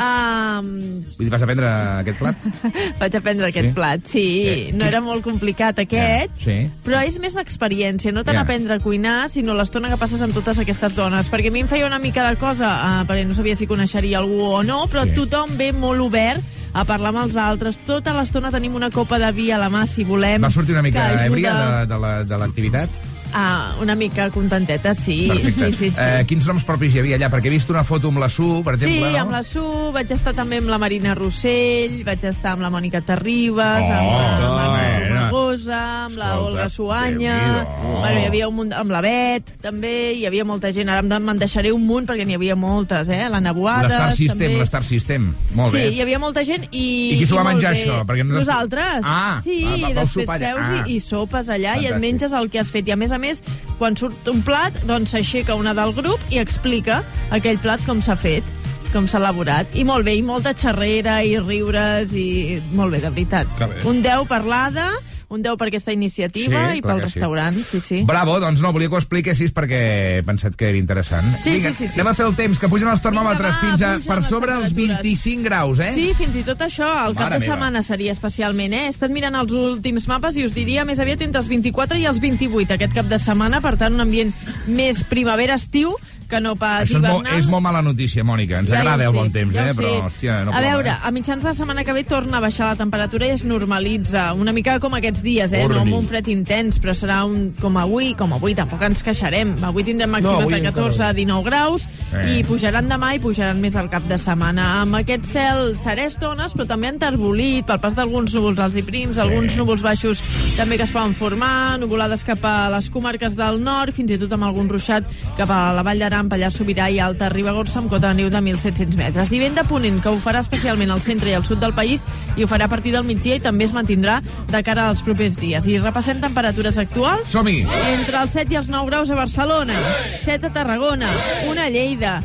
Um, 0.58 0.68
Vull 0.80 1.26
dir, 1.26 1.30
vas 1.30 1.42
aprendre 1.42 1.66
aquest 2.00 2.18
plat? 2.18 2.36
vaig 3.00 3.16
aprendre 3.16 3.46
aquest 3.46 3.68
Sí? 3.68 3.74
plat, 3.74 4.04
sí. 4.06 4.26
Eh, 4.48 4.72
no 4.72 4.84
era 4.84 5.00
molt 5.00 5.22
complicat 5.22 5.78
aquest, 5.78 6.30
Sí. 6.42 6.70
però 6.84 7.02
és 7.06 7.18
més 7.20 7.36
experiència, 7.36 8.12
no 8.12 8.24
tant 8.24 8.36
Ja. 8.36 8.42
aprendre 8.42 8.74
a 8.74 8.78
cuinar, 8.78 9.28
sinó 9.30 9.54
l'estona 9.54 9.88
que 9.90 9.96
passes 9.96 10.22
amb 10.22 10.34
totes 10.34 10.58
aquestes 10.58 10.94
dones. 10.94 11.30
Perquè 11.30 11.48
a 11.48 11.50
mi 11.50 11.60
em 11.60 11.68
feia 11.68 11.86
una 11.86 11.98
mica 11.98 12.28
de 12.28 12.36
cosa, 12.36 13.00
eh, 13.02 13.06
perquè 13.06 13.26
no 13.26 13.34
sabia 13.34 13.56
si 13.56 13.66
coneixeria 13.66 14.18
algú 14.18 14.40
o 14.42 14.62
no, 14.62 14.86
però 14.86 15.04
Sí. 15.04 15.12
tothom 15.14 15.56
ve 15.56 15.72
molt 15.72 16.00
obert 16.00 16.40
a 16.72 16.84
parlar 16.84 17.08
amb 17.14 17.24
els 17.24 17.36
altres. 17.36 17.78
Tota 17.86 18.12
l'estona 18.12 18.50
tenim 18.50 18.74
una 18.74 18.90
copa 18.90 19.18
de 19.18 19.32
vi 19.32 19.50
a 19.50 19.58
la 19.58 19.68
mà, 19.70 19.86
si 19.86 20.04
volem. 20.04 20.42
Va 20.42 20.50
sortir 20.50 20.72
una 20.74 20.82
mica 20.82 21.06
ajuda- 21.08 21.26
èbria 21.26 21.54
de, 21.80 21.86
de 21.86 21.98
la- 21.98 22.24
de 22.24 22.38
l'activitat? 22.38 22.90
Ah, 23.34 23.74
una 23.80 23.94
mica 23.94 24.30
contenteta, 24.30 24.94
sí. 24.94 25.26
Perfecte. 25.28 25.70
Sí, 25.70 25.72
sí, 25.72 25.90
sí. 25.90 25.96
Eh, 26.00 26.24
quins 26.26 26.46
noms 26.48 26.64
propis 26.64 26.94
hi 26.94 27.00
havia 27.02 27.16
allà? 27.18 27.28
Perquè 27.30 27.46
he 27.46 27.50
vist 27.50 27.70
una 27.70 27.84
foto 27.84 28.08
amb 28.08 28.18
la 28.18 28.28
Su, 28.30 28.62
per 28.64 28.74
exemple, 28.74 28.96
Sí, 28.96 29.12
no? 29.12 29.18
amb 29.20 29.30
la 29.30 29.42
Su, 29.42 29.64
vaig 29.92 30.10
estar 30.10 30.34
també 30.34 30.58
amb 30.62 30.68
la 30.72 30.78
Marina 30.78 31.14
Rossell, 31.14 32.02
vaig 32.04 32.24
estar 32.24 32.52
amb 32.56 32.62
la 32.62 32.70
Mònica 32.70 33.02
Terribas, 33.04 33.84
Oh, 33.84 33.92
amb 33.92 34.40
la. 34.40 34.68
Marta 34.68 35.08
Romagosa, 35.08 36.04
amb 36.06 36.16
la 36.16 36.28
Escolta, 36.32 36.46
Olga 36.48 36.68
Suanya, 36.68 37.66
bueno, 38.00 38.20
hi 38.20 38.24
havia 38.26 38.48
un 38.48 38.54
munt, 38.56 38.72
amb 38.72 38.90
la 38.90 39.00
Bet, 39.04 39.50
també, 39.62 40.12
hi 40.14 40.24
havia 40.26 40.44
molta 40.44 40.72
gent, 40.72 40.88
ara 40.88 41.02
me'n 41.02 41.38
deixaré 41.38 41.72
un 41.72 41.84
munt 41.86 42.06
perquè 42.08 42.24
n'hi 42.26 42.34
havia 42.34 42.56
moltes, 42.56 43.08
eh? 43.08 43.28
La 43.28 43.40
Nabuades, 43.40 43.92
L'Star 43.92 44.12
System, 44.16 44.56
l'Star 44.60 44.84
System. 44.84 45.28
Molt 45.54 45.72
bé. 45.74 45.88
Sí, 45.88 45.94
hi 45.96 46.02
havia 46.02 46.18
molta 46.18 46.44
gent 46.44 46.64
i... 46.70 46.84
I 47.14 47.18
qui 47.18 47.26
s'ho 47.26 47.36
va 47.36 47.44
menjar, 47.44 47.72
bé. 47.74 47.80
això? 47.82 48.00
Perquè 48.08 48.24
nosaltres- 48.24 48.46
Nosaltres. 48.48 49.04
Ah, 49.04 49.40
sí, 49.44 49.62
va- 49.64 49.70
va- 49.76 49.90
i 49.90 49.94
després 49.94 50.28
allà. 50.28 50.38
seus 50.38 50.60
Ah. 50.62 50.84
i, 50.86 50.94
i 50.96 51.00
sopes 51.00 51.48
allà 51.48 51.76
i 51.76 51.86
et 51.86 51.92
Fantàstic. 51.92 52.00
menges 52.00 52.32
el 52.32 52.50
que 52.50 52.58
has 52.60 52.70
fet. 52.70 52.88
I 52.88 52.92
a 52.92 52.96
més 52.96 53.12
a 53.12 53.17
més, 53.22 53.42
quan 53.78 53.96
surt 53.98 54.28
un 54.30 54.42
plat, 54.46 54.74
doncs 54.88 55.14
s'aixeca 55.14 55.58
una 55.58 55.74
del 55.76 55.94
grup 55.96 56.22
i 56.32 56.40
explica 56.42 57.02
aquell 57.34 57.60
plat 57.62 57.82
com 57.86 58.02
s'ha 58.04 58.18
fet 58.18 58.46
com 58.92 59.04
s'ha 59.04 59.18
elaborat. 59.20 59.68
I 59.76 59.84
molt 59.84 60.06
bé, 60.06 60.14
i 60.16 60.22
molta 60.24 60.54
xerrera 60.56 61.18
i 61.20 61.36
riures 61.42 62.14
i 62.16 62.56
molt 62.72 62.94
bé, 62.94 63.02
de 63.04 63.10
veritat. 63.12 63.50
Un 63.88 64.00
10 64.04 64.24
per 64.30 64.42
l'Ada, 64.48 64.88
un 65.28 65.42
10 65.44 65.58
per 65.60 65.66
aquesta 65.68 65.92
iniciativa 65.92 66.60
Sí, 66.72 66.78
i 66.78 66.82
pel 66.82 67.02
que 67.02 67.08
sí. 67.10 67.18
restaurant, 67.18 67.54
sí, 67.68 67.80
sí. 67.84 67.98
Bravo, 68.08 68.38
doncs 68.40 68.62
no, 68.64 68.72
volia 68.72 68.88
que 68.88 68.96
ho 68.96 69.00
expliquessis 69.02 69.52
perquè 69.52 69.80
he 70.18 70.22
pensat 70.24 70.56
que 70.56 70.70
era 70.70 70.78
interessant. 70.80 71.26
Sí, 71.42 71.58
Vinga, 71.58 71.72
sí, 71.74 71.84
sí, 71.84 71.88
sí. 71.92 72.00
anem 72.00 72.12
a 72.12 72.14
fer 72.16 72.26
el 72.30 72.34
temps, 72.38 72.58
que 72.58 72.70
pugen 72.72 72.88
els 72.88 73.02
termòmetres 73.04 73.58
Vinga, 73.60 73.60
va, 73.60 73.76
fins 73.76 73.82
a 73.84 74.08
per 74.08 74.22
sobre 74.24 74.54
els 74.56 74.72
temperatures. 74.72 75.04
25 75.04 75.44
graus, 75.44 75.82
eh? 75.84 75.92
Sí, 75.92 76.06
fins 76.16 76.36
i 76.40 76.44
tot 76.48 76.64
això, 76.64 76.88
el 77.06 77.12
cap 77.18 77.26
Mare 77.28 77.38
de 77.38 77.44
meva. 77.44 77.52
setmana 77.54 77.82
seria 77.84 78.12
especialment, 78.16 78.72
eh? 78.72 78.84
He 78.86 78.94
estat 78.94 79.12
mirant 79.12 79.36
els 79.36 79.52
últims 79.52 80.08
mapes 80.08 80.36
i 80.40 80.46
us 80.48 80.54
diria 80.56 80.86
més 80.88 80.98
aviat 81.04 81.20
entre 81.28 81.42
els 81.44 81.48
24 81.52 81.98
i 82.00 82.06
els 82.08 82.20
28 82.24 82.72
aquest 82.78 82.94
cap 82.96 83.06
de 83.12 83.18
setmana, 83.20 83.60
per 83.60 83.76
tant 83.76 83.92
un 83.94 84.00
ambient 84.00 84.32
més 84.66 85.04
primavera-estiu 85.04 85.92
que 86.28 86.40
no 86.40 86.54
pas 86.56 86.82
Això 86.84 86.98
és 86.98 87.02
molt, 87.02 87.24
hivernal. 87.24 87.38
és 87.38 87.46
molt 87.48 87.62
mala 87.62 87.82
notícia, 87.82 88.22
Mònica. 88.24 88.58
Ens 88.60 88.68
Ja 88.70 88.80
agrada 88.80 89.04
el 89.08 89.12
bon 89.16 89.30
temps, 89.32 89.52
ja 89.54 89.68
eh? 89.70 89.74
Però, 89.74 89.92
hòstia, 90.06 90.44
no 90.44 90.52
a 90.52 90.60
veure, 90.60 90.90
eh? 90.90 90.96
a 91.02 91.10
mitjans 91.10 91.42
de 91.42 91.48
la 91.48 91.54
setmana 91.54 91.84
que 91.84 91.92
ve 91.96 92.04
torna 92.04 92.36
a 92.38 92.40
baixar 92.40 92.68
la 92.68 92.76
temperatura 92.76 93.26
i 93.26 93.30
es 93.30 93.44
normalitza. 93.44 94.32
Una 94.34 94.52
mica 94.52 94.78
com 94.80 94.94
aquests 94.94 95.22
dies, 95.22 95.52
eh? 95.52 95.62
No 95.68 95.78
Orni. 95.80 95.80
amb 95.92 95.98
un 96.02 96.08
fred 96.08 96.28
intens, 96.28 96.78
però 96.80 96.92
serà 96.94 97.22
un, 97.24 97.52
com 97.60 97.76
avui, 97.80 98.14
com 98.14 98.32
avui 98.36 98.54
tampoc 98.54 98.82
ens 98.82 99.02
queixarem. 99.02 99.56
Avui 99.64 99.84
tindrem 99.84 100.10
màximes 100.10 100.42
avui 100.42 100.52
de 100.52 100.58
encara 100.60 100.74
14 100.74 101.02
a 101.08 101.12
19 101.14 101.44
graus 101.44 101.88
Eh. 102.12 102.38
i 102.40 102.44
pujaran 102.44 102.88
demà 102.88 103.14
i 103.14 103.20
pujaran 103.20 103.60
més 103.60 103.76
al 103.76 103.88
cap 103.90 104.02
de 104.08 104.16
setmana. 104.18 104.80
Amb 104.82 104.94
aquest 104.96 105.24
cel 105.24 105.74
serè 105.76 106.06
estones, 106.08 106.52
però 106.54 106.66
també 106.66 106.88
enterbolit 106.88 107.64
pel 107.66 107.78
pas 107.80 107.94
d'alguns 107.94 108.34
núvols 108.34 108.58
alts 108.58 108.76
i 108.76 108.82
prims, 108.82 109.14
sí. 109.16 109.20
alguns 109.20 109.56
núvols 109.56 109.82
baixos 109.82 110.20
també 110.56 110.76
que 110.76 110.84
es 110.84 110.90
poden 110.90 111.14
formar, 111.14 111.78
nuvolades 111.78 112.24
cap 112.24 112.42
a 112.44 112.68
les 112.72 112.88
comarques 112.90 113.36
del 113.36 113.62
nord, 113.62 113.92
fins 113.94 114.10
i 114.10 114.18
tot 114.18 114.32
amb 114.32 114.44
algun 114.44 114.68
ruixat 114.68 115.04
cap 115.36 115.50
a 115.50 115.72
la 115.76 115.82
Vall 115.86 115.98
d'Aran, 116.00 116.17
Pallars 116.26 116.58
Sobirà 116.58 116.88
i 116.90 116.98
Alta 116.98 117.28
Ribagorça 117.30 117.78
amb 117.78 117.92
cota 117.92 118.10
de 118.10 118.18
neu 118.18 118.30
de 118.34 118.40
1.700 118.42 118.98
metres. 118.98 119.30
I 119.30 119.38
vent 119.38 119.54
de 119.54 119.62
ponent, 119.68 120.00
que 120.02 120.10
ho 120.10 120.18
farà 120.18 120.42
especialment 120.42 120.90
al 120.90 121.02
centre 121.04 121.30
i 121.30 121.36
al 121.38 121.46
sud 121.46 121.62
del 121.62 121.76
país 121.76 122.02
i 122.34 122.42
ho 122.42 122.48
farà 122.50 122.66
a 122.66 122.72
partir 122.72 122.90
del 122.94 123.06
migdia 123.06 123.38
i 123.38 123.42
també 123.42 123.68
es 123.68 123.74
mantindrà 123.74 124.18
de 124.50 124.62
cara 124.66 124.88
als 124.88 125.04
propers 125.06 125.38
dies. 125.38 125.66
I 125.70 125.78
repassem 125.78 126.18
temperatures 126.18 126.78
actuals. 126.82 127.30
Som-hi! 127.30 127.62
Entre 127.92 128.18
els 128.18 128.34
7 128.34 128.54
i 128.54 128.58
els 128.58 128.70
9 128.74 128.90
graus 128.90 129.10
a 129.14 129.18
Barcelona, 129.18 129.78
7 130.24 130.50
a 130.50 130.52
Tarragona, 130.54 131.10
1 131.46 131.62
a 131.62 131.68
Lleida, 131.70 132.16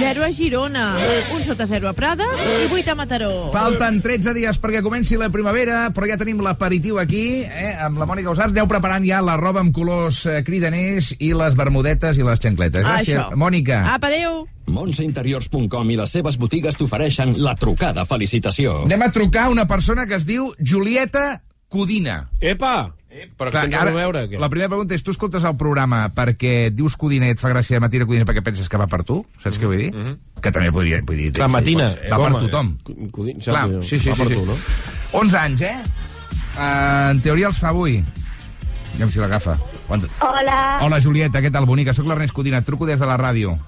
0 0.00 0.24
a 0.24 0.32
Girona, 0.32 0.86
1 1.36 1.44
sota 1.44 1.66
0 1.68 1.90
a 1.90 1.94
Prada 1.98 2.30
i 2.64 2.70
8 2.72 2.92
a 2.92 2.96
Mataró. 2.96 3.32
Falten 3.52 4.00
13 4.04 4.36
dies 4.36 4.60
perquè 4.62 4.82
comenci 4.84 5.18
la 5.20 5.28
primavera, 5.32 5.88
però 5.92 6.08
ja 6.08 6.18
tenim 6.20 6.40
l'aperitiu 6.44 7.00
aquí, 7.02 7.42
eh, 7.42 7.74
amb 7.80 8.00
la 8.00 8.08
Mònica 8.08 8.32
Usart. 8.32 8.52
Aneu 8.52 8.68
preparant 8.70 9.04
ja 9.08 9.22
la 9.24 9.36
roba 9.40 9.60
amb 9.64 9.74
colors 9.74 10.24
eh, 10.26 10.42
cridaners 10.46 11.12
i 11.18 11.32
les 11.36 11.56
bermudetes 11.58 12.18
i 12.20 12.26
les 12.26 12.40
xancletes. 12.42 12.84
Gràcies, 12.84 13.18
Això. 13.18 13.36
Mònica. 13.42 13.82
Apa, 13.96 14.08
adéu. 14.12 14.44
Montseinteriors.com 14.72 15.90
i 15.90 15.96
les 15.98 16.12
seves 16.14 16.38
botigues 16.38 16.78
t'ofereixen 16.78 17.34
la 17.42 17.56
trucada 17.58 18.06
felicitació. 18.08 18.84
Anem 18.86 19.02
a 19.08 19.12
trucar 19.12 19.48
una 19.52 19.66
persona 19.68 20.06
que 20.06 20.14
es 20.20 20.26
diu 20.28 20.52
Julieta 20.62 21.42
Codina. 21.72 22.28
Epa! 22.40 22.92
Però 23.36 23.50
Clar, 23.52 23.66
ara, 23.76 23.90
a 23.90 23.92
veure, 23.92 24.22
què? 24.30 24.38
la 24.40 24.48
primera 24.48 24.70
pregunta 24.72 24.94
és, 24.96 25.02
tu 25.04 25.12
escoltes 25.12 25.44
el 25.44 25.58
programa 25.60 26.06
perquè 26.16 26.70
dius 26.72 26.94
Codina 26.96 27.26
i 27.28 27.34
et 27.34 27.40
fa 27.42 27.50
gràcia 27.52 27.76
de 27.76 27.82
matina 27.84 28.06
Codina 28.08 28.24
perquè 28.24 28.40
penses 28.46 28.70
que 28.72 28.80
va 28.80 28.86
per 28.88 29.02
tu? 29.04 29.18
Saps 29.42 29.58
què 29.60 29.68
vull 29.68 29.82
dir? 29.82 29.90
Que 30.40 30.48
també 30.54 30.70
podria... 30.72 31.02
Vull 31.04 31.20
dir 31.20 31.34
La 31.36 31.50
sí, 31.50 31.52
matina, 31.52 31.90
ser. 31.92 32.08
Va 32.08 32.16
com, 32.22 32.32
per 32.38 32.46
tothom. 32.46 32.70
eh, 32.88 33.10
Codina, 33.12 33.44
Clar, 33.44 33.66
sí, 33.84 33.98
sí, 34.00 34.08
Va 34.08 34.16
sí, 34.16 34.22
per 34.22 34.30
sí. 34.30 34.38
tu, 34.40 34.46
no? 34.48 34.56
11 35.20 35.38
anys, 35.42 35.66
eh? 35.68 35.76
Uh, 36.56 37.12
en 37.12 37.20
teoria 37.26 37.50
els 37.52 37.60
fa 37.60 37.68
avui. 37.74 37.98
Aviam 38.94 39.12
si 39.12 39.20
l'agafa. 39.20 39.58
Quant- 39.92 40.08
Hola. 40.24 40.78
Hola, 40.80 41.00
Julieta, 41.04 41.42
què 41.44 41.50
tal, 41.52 41.66
bonica? 41.68 41.92
Soc 41.92 42.06
l'Ernest 42.08 42.32
Codina, 42.32 42.62
et 42.62 42.64
truco 42.64 42.86
des 42.88 42.98
de 42.98 43.04
la 43.06 43.18
ràdio. 43.20 43.58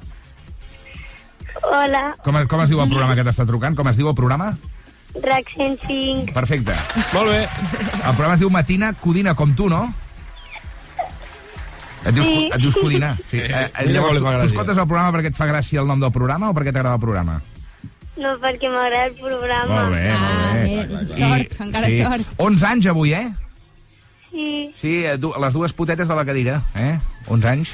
Hola. 1.65 2.15
Com, 2.25 2.39
com 2.49 2.63
es 2.65 2.71
diu 2.73 2.81
el 2.81 2.89
programa 2.89 3.15
que 3.19 3.25
t'està 3.27 3.45
trucant? 3.47 3.77
Com 3.77 3.89
es 3.91 3.99
diu 4.01 4.09
el 4.09 4.15
programa? 4.17 4.55
RAC 5.21 5.51
105. 5.55 6.33
Perfecte. 6.33 6.73
Molt 7.13 7.29
bé. 7.29 7.43
El 7.45 8.15
programa 8.17 8.35
es 8.35 8.41
diu 8.41 8.51
Matina 8.51 8.93
Codina, 8.95 9.35
com 9.35 9.53
tu, 9.55 9.69
no? 9.69 9.93
Et 12.07 12.13
dius, 12.15 12.27
Sí. 12.27 12.49
et 12.53 12.61
dius 12.61 12.75
Codina. 12.77 13.15
Sí. 13.31 13.39
Eh, 13.39 13.71
eh, 13.79 13.87
llavors, 13.93 14.19
tu, 14.19 14.25
tu 14.25 14.47
escoltes 14.49 14.77
el 14.79 14.87
programa 14.89 15.13
perquè 15.19 15.27
et 15.29 15.37
fa 15.37 15.47
gràcia 15.47 15.81
el 15.81 15.87
nom 15.87 16.01
del 16.01 16.11
programa 16.13 16.51
o 16.51 16.55
perquè 16.55 16.73
t'agrada 16.73 16.95
el 16.97 17.01
programa? 17.01 17.41
No, 18.17 18.35
perquè 18.41 18.69
m'agrada 18.73 19.07
el 19.07 19.15
programa. 19.21 19.75
Molt 19.83 19.95
bé, 19.95 20.11
Ah, 20.11 20.55
molt 20.55 20.89
bé, 20.89 21.05
bé. 21.05 21.15
sort, 21.15 21.61
encara 21.61 21.89
sort. 21.91 22.33
11 22.39 22.65
anys 22.67 22.87
avui, 22.87 23.13
eh? 23.13 23.31
Sí. 24.35 24.73
Sí, 24.81 24.93
eh, 25.07 25.15
les 25.17 25.53
dues 25.55 25.73
putetes 25.79 26.09
de 26.11 26.15
la 26.19 26.25
cadira, 26.27 26.57
eh? 26.75 26.99
11 27.31 27.47
anys. 27.49 27.71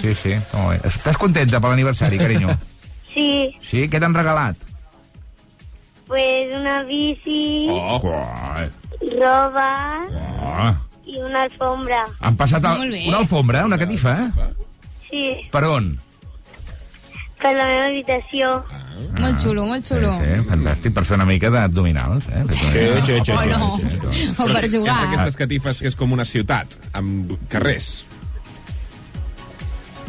Sí, 0.00 0.10
sí, 0.18 0.32
molt 0.52 0.72
bé. 0.74 0.78
Estàs 0.90 1.16
contenta 1.22 1.60
per 1.62 1.70
l'aniversari, 1.70 2.18
carinyo? 2.18 2.50
Sí. 3.12 3.54
Sí? 3.62 3.84
Què 3.86 4.00
t'han 4.02 4.16
regalat? 4.16 4.58
Pues 6.08 6.50
una 6.56 6.82
bici, 6.88 7.68
Oh, 7.70 7.98
guai. 8.00 8.66
roba 9.20 9.68
Oh. 10.42 10.74
i 11.06 11.20
una 11.22 11.42
alfombra. 11.46 12.02
Han 12.20 12.36
passat 12.36 12.62
bé. 12.62 13.06
una 13.08 13.18
alfombra, 13.18 13.64
una 13.66 13.78
catifa, 13.78 14.16
eh? 14.24 14.30
Sí. 15.08 15.24
Per 15.52 15.64
on? 15.64 15.92
Per 17.38 17.52
la 17.54 17.64
meva 17.68 17.84
habitació. 17.86 18.48
Molt 19.18 19.38
xulo, 19.44 19.64
molt 19.68 19.86
xulo. 19.86 20.10
Sí, 20.18 20.26
sí, 20.34 20.42
fantàstic, 20.48 20.92
per 20.96 21.04
fer 21.06 21.14
una 21.20 21.26
mica 21.28 21.50
d'abdominals, 21.54 22.26
eh? 22.34 22.42
Sí, 22.50 22.66
sí, 22.66 23.18
sí, 23.22 23.32
Oh, 23.32 23.42
sí, 23.42 23.48
no. 23.52 23.76
sí, 23.76 23.90
sí, 23.92 23.98
sí. 24.02 24.28
O 24.42 24.46
per 24.50 24.64
És 24.66 24.74
jugar. 24.74 24.96
d'aquestes 25.04 25.36
catifes 25.38 25.78
que 25.78 25.86
és 25.92 25.94
com 25.94 26.12
una 26.16 26.24
ciutat, 26.26 26.74
amb 26.98 27.30
carrers. 27.48 28.04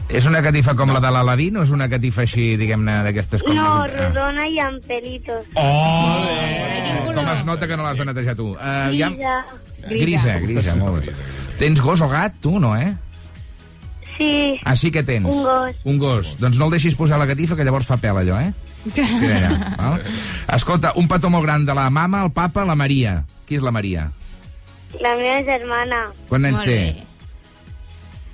És 0.10 0.26
una 0.26 0.42
catifa 0.42 0.74
com 0.74 0.90
la 0.90 0.98
de 1.04 1.12
l'Aladín 1.14 1.60
o 1.62 1.64
és 1.68 1.70
una 1.70 1.86
catifa 1.88 2.24
així, 2.26 2.56
diguem-ne, 2.58 2.96
d'aquestes 3.06 3.44
com... 3.46 3.54
No, 3.54 3.84
Ah. 3.84 3.88
rodona 3.94 4.48
i 4.50 4.58
amb 4.58 4.82
pelitos. 4.90 5.46
Oh! 5.54 6.26
quin 6.26 6.98
color? 7.04 7.20
Com 7.20 7.30
es 7.36 7.44
nota 7.46 7.68
que 7.70 7.78
no 7.78 7.84
l'has 7.86 7.98
de 8.02 8.06
netejar 8.10 8.34
tu? 8.36 8.48
Uh, 8.56 8.90
ja... 8.98 9.12
Grisa. 9.14 9.46
Grisa, 9.86 10.40
grisa, 10.42 10.76
molt 10.82 11.06
bé. 11.06 11.14
Tens 11.62 11.80
gos 11.86 12.02
o 12.02 12.10
gat, 12.10 12.34
tu, 12.42 12.58
no, 12.60 12.74
eh? 12.76 12.90
Sí. 14.20 14.60
Ah, 14.68 14.76
sí 14.76 14.92
que 14.92 15.02
tens. 15.08 15.26
Un 15.26 15.44
gos. 15.48 15.76
Un 15.88 15.98
gos. 15.98 16.34
Doncs 16.42 16.58
no 16.60 16.68
el 16.68 16.74
deixis 16.76 16.96
posar 17.00 17.16
a 17.16 17.24
la 17.24 17.28
catifa, 17.30 17.56
que 17.56 17.64
llavors 17.64 17.88
fa 17.88 17.96
pèl, 17.98 18.18
allò, 18.20 18.38
eh? 18.44 18.52
Queda 18.94 19.38
allà, 19.38 19.76
val? 19.80 20.02
Escolta, 20.56 20.92
un 21.00 21.08
petó 21.08 21.30
molt 21.32 21.48
gran 21.48 21.64
de 21.66 21.74
la 21.78 21.90
mama, 21.90 22.22
el 22.28 22.34
papa, 22.36 22.66
la 22.68 22.76
Maria. 22.76 23.22
Qui 23.48 23.56
és 23.58 23.64
la 23.66 23.72
Maria? 23.72 24.10
La 25.00 25.14
meva 25.16 25.38
germana. 25.48 26.02
Quants 26.28 26.44
nens 26.44 26.60
té? 26.66 26.76
bé. 27.00 27.06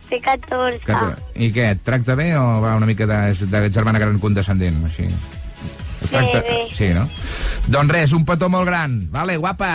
Té 0.10 0.20
14. 0.22 0.80
Que- 0.86 1.44
I 1.46 1.52
què, 1.54 1.70
et 1.76 1.84
tracta 1.86 2.16
bé 2.18 2.32
o 2.38 2.44
va 2.62 2.76
una 2.78 2.86
mica 2.90 3.08
de, 3.10 3.20
de 3.46 3.62
germana 3.74 4.00
gran 4.02 4.18
condescendent? 4.22 4.82
Així? 4.90 5.06
Et 5.10 6.10
tracta... 6.14 6.42
bé. 6.46 6.58
Sí, 6.74 6.90
no? 6.98 7.06
Doncs 7.68 7.92
res, 7.94 8.14
un 8.14 8.26
petó 8.26 8.50
molt 8.54 8.70
gran. 8.70 9.00
Vale, 9.14 9.38
guapa. 9.42 9.72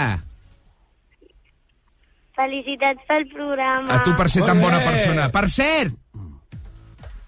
Felicitats 2.40 3.02
pel 3.08 3.26
programa. 3.34 3.92
A 3.98 4.02
tu 4.06 4.14
per 4.16 4.28
ser 4.32 4.46
tan 4.46 4.60
bona 4.62 4.78
bé. 4.80 4.86
persona. 4.86 5.26
Per 5.34 5.44
cert, 5.52 5.96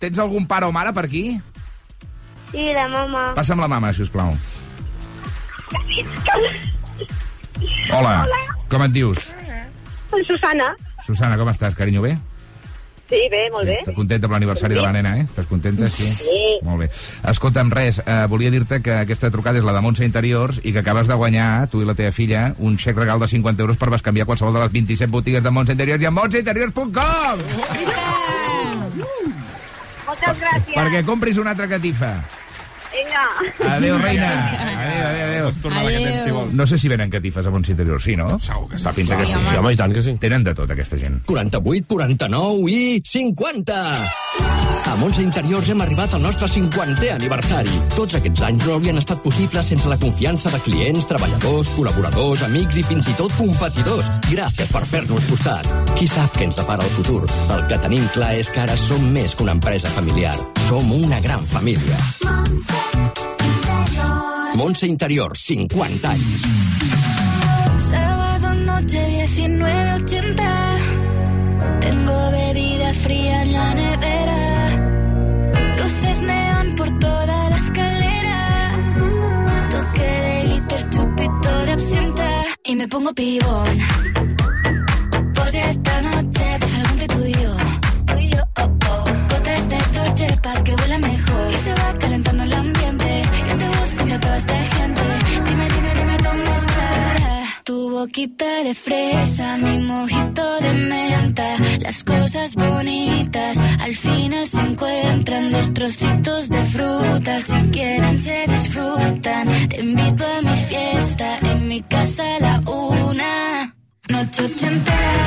tens 0.02 0.18
algun 0.18 0.48
pare 0.50 0.66
o 0.66 0.74
mare 0.74 0.92
per 0.94 1.06
aquí? 1.06 1.38
Sí, 2.50 2.66
la 2.74 2.88
mama. 2.90 3.30
Passa'm 3.38 3.62
la 3.62 3.70
mama, 3.70 3.92
si 3.94 4.02
us 4.04 4.10
plau. 4.12 4.34
Hola, 7.92 8.26
com 8.68 8.82
et 8.84 8.92
dius? 8.92 9.30
Susana. 10.26 10.74
Susana, 11.06 11.38
com 11.40 11.48
estàs, 11.48 11.74
carinyo, 11.78 12.02
bé? 12.04 12.12
Sí, 13.12 13.20
bé, 13.28 13.42
molt 13.52 13.68
bé. 13.68 13.74
Estàs 13.82 13.96
contenta 13.96 14.28
per 14.28 14.38
l'aniversari 14.38 14.76
de 14.76 14.84
la 14.84 14.92
nena, 14.94 15.10
eh? 15.20 15.24
Estàs 15.26 15.48
contenta, 15.48 15.88
sí? 15.92 16.06
Sí. 16.16 16.42
Molt 16.64 16.80
bé. 16.80 16.86
Escolta'm, 17.28 17.72
res, 17.72 18.00
eh, 18.04 18.26
volia 18.32 18.52
dir-te 18.52 18.80
que 18.84 18.94
aquesta 19.02 19.30
trucada 19.32 19.60
és 19.60 19.66
la 19.68 19.74
de 19.76 19.82
Montse 19.84 20.06
Interiors 20.08 20.60
i 20.64 20.72
que 20.72 20.80
acabes 20.80 21.10
de 21.10 21.18
guanyar, 21.20 21.68
tu 21.72 21.82
i 21.82 21.88
la 21.88 21.96
teva 21.98 22.12
filla, 22.12 22.46
un 22.58 22.78
xec 22.80 22.96
regal 22.96 23.20
de 23.20 23.28
50 23.28 23.66
euros 23.66 23.80
per 23.80 23.90
bescanviar 23.92 24.26
qualsevol 24.28 24.56
de 24.56 24.64
les 24.64 24.72
27 24.72 25.12
botigues 25.12 25.44
de 25.44 25.52
Montse 25.52 25.76
Interiors 25.76 26.02
i 26.02 26.08
a 26.08 26.16
montseinteriors.com! 26.20 28.41
Gràcies. 30.22 30.76
Perquè 30.76 31.02
compris 31.06 31.40
una 31.42 31.50
altra 31.56 31.68
catifa. 31.70 32.14
Vinga. 32.92 33.74
Adéu, 33.76 33.98
reina. 33.98 34.28
Adéu, 34.52 35.06
adéu, 35.06 35.26
adéu. 35.28 35.44
Pots 35.52 35.60
tornar 35.62 35.80
a 35.80 35.84
la 35.84 35.90
que 35.90 36.02
tens, 36.04 36.22
si 36.24 36.30
vols. 36.30 36.54
No 36.54 36.66
sé 36.66 36.78
si 36.78 36.88
venen 36.88 37.10
catifes 37.10 37.46
a 37.46 37.50
Montse 37.50 37.72
Interiors, 37.72 38.04
sí, 38.04 38.14
no? 38.16 38.38
Segur 38.38 38.68
que 38.68 38.78
sí. 38.78 38.84
Fa 38.84 38.92
pinta 38.92 39.16
que 39.16 39.26
Sí, 39.26 39.32
sí. 39.32 39.38
home. 39.38 39.48
Sí, 39.50 39.56
home, 39.56 39.72
i 39.72 39.76
tant 39.80 39.94
que 39.94 40.02
sí. 40.02 40.14
Tenen 40.20 40.44
de 40.44 40.54
tot, 40.54 40.70
aquesta 40.70 40.98
gent. 41.00 41.22
48, 41.26 41.86
49 41.88 42.70
i 42.70 43.00
50. 43.04 43.78
A 44.92 44.96
Montse 45.00 45.22
Interiors 45.22 45.68
hem 45.72 45.80
arribat 45.80 46.12
al 46.14 46.22
nostre 46.22 46.46
50è 46.50 47.12
aniversari. 47.14 47.72
Tots 47.96 48.16
aquests 48.18 48.42
anys 48.44 48.66
no 48.66 48.74
haurien 48.76 48.98
estat 49.00 49.22
possibles 49.24 49.66
sense 49.72 49.88
la 49.88 49.96
confiança 49.96 50.50
de 50.52 50.60
clients, 50.60 51.06
treballadors, 51.08 51.70
col·laboradors, 51.78 52.42
amics 52.44 52.76
i 52.76 52.84
fins 52.86 53.08
i 53.08 53.16
tot 53.18 53.32
competidors. 53.38 54.10
Gràcies 54.30 54.68
per 54.72 54.84
fer-nos 54.84 55.24
costat. 55.30 55.68
Qui 55.96 56.06
sap 56.10 56.36
què 56.36 56.44
ens 56.50 56.56
depara 56.60 56.84
el 56.84 56.90
futur? 56.98 57.22
El 57.56 57.66
que 57.70 57.78
tenim 57.86 58.04
clar 58.12 58.34
és 58.36 58.50
que 58.52 58.60
ara 58.66 58.76
som 58.76 59.00
més 59.14 59.34
que 59.34 59.46
una 59.46 59.56
empresa 59.56 59.88
familiar. 59.96 60.34
Som 60.68 60.92
una 60.92 61.20
gran 61.24 61.46
família. 61.46 61.96
Montse 62.26 62.81
Interiors, 64.82 65.38
50 65.40 66.10
anys. 66.10 66.42
Sábado 67.78 68.54
noche 68.54 68.98
19.80 69.22 70.76
Tengo 71.80 72.30
bebida 72.30 72.94
fría 72.94 73.42
en 73.42 73.52
la 73.52 73.74
nevera. 73.74 74.70
Luces 75.76 76.22
neón 76.22 76.74
por 76.76 76.98
toda 76.98 77.50
la 77.50 77.56
escalera. 77.56 78.38
Toque 79.70 80.02
de 80.02 80.44
glitter, 80.46 80.90
chupito 80.90 81.64
de 81.66 81.72
absenta. 81.72 82.44
Y 82.64 82.74
me 82.76 82.88
pongo 82.88 83.12
pibón. 83.14 83.78
Pues 85.34 85.52
ya 85.52 85.70
esta 85.70 86.02
noche 86.02 86.58
pasa 86.60 86.76
algo 86.76 86.90
entre 86.90 87.06
tú 87.08 87.24
y 87.24 87.32
yo. 87.34 87.56
Gotas 89.28 89.68
de 89.68 89.78
Dolce 89.94 90.38
pa' 90.42 90.64
que 90.64 90.74
huela 90.74 90.98
mejor 90.98 91.31
boquita 98.02 98.64
de 98.64 98.74
fresa, 98.74 99.56
mi 99.58 99.78
mojito 99.78 100.44
de 100.60 100.72
menta. 100.72 101.56
Las 101.80 102.02
cosas 102.02 102.56
bonitas 102.56 103.56
al 103.80 103.94
final 103.94 104.44
se 104.46 104.60
encuentran 104.60 105.52
Los 105.52 105.72
trocitos 105.72 106.48
de 106.48 106.62
fruta 106.64 107.40
si 107.40 107.58
quieren 107.70 108.18
se 108.18 108.38
disfrutan. 108.48 109.44
Te 109.68 109.80
invito 109.80 110.24
a 110.26 110.42
mi 110.42 110.56
fiesta, 110.70 111.38
en 111.42 111.68
mi 111.68 111.80
casa 111.82 112.24
a 112.36 112.40
la 112.40 112.54
una. 112.66 113.76
Noche 114.08 114.44
ochentera, 114.46 115.26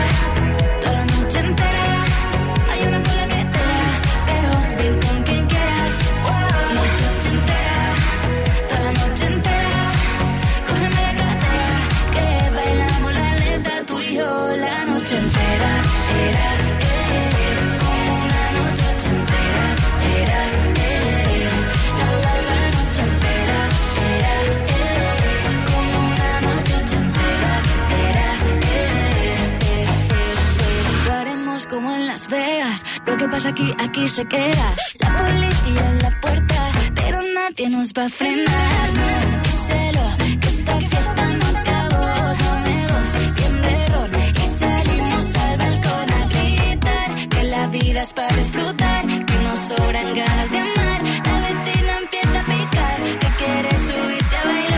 que 33.25 33.31
pasa 33.31 33.49
aquí, 33.49 33.73
aquí 33.79 34.07
se 34.07 34.23
queda. 34.25 34.75
La 34.99 35.17
policía 35.17 35.83
en 35.91 35.97
la 36.03 36.11
puerta, 36.21 36.71
pero 36.93 37.17
nadie 37.33 37.69
nos 37.69 37.91
va 37.97 38.05
a 38.05 38.09
frenar. 38.09 38.87
No, 38.99 39.41
díselo, 39.45 40.05
que 40.41 40.47
esta 40.47 40.75
fiesta 40.91 41.23
no 41.39 41.45
acabó. 41.57 42.05
Dame 42.43 42.87
dos, 42.91 43.09
bien 43.37 43.61
de 43.63 43.85
ron, 43.93 44.11
y 44.43 44.45
salimos 44.59 45.25
al 45.43 45.57
balcón 45.57 46.09
a 46.19 46.21
gritar. 46.33 47.09
Que 47.29 47.43
la 47.43 47.67
vida 47.67 48.01
es 48.01 48.13
para 48.13 48.35
disfrutar, 48.35 49.05
que 49.29 49.37
nos 49.45 49.59
sobran 49.59 50.07
ganas 50.13 50.51
de 50.51 50.59
amar. 50.59 51.01
La 51.29 51.35
vecina 51.47 51.91
empieza 52.03 52.39
a 52.39 52.45
picar, 52.53 52.97
que 53.21 53.29
quiere 53.39 53.71
subirse 53.87 54.37
a 54.37 54.43
bailar. 54.45 54.75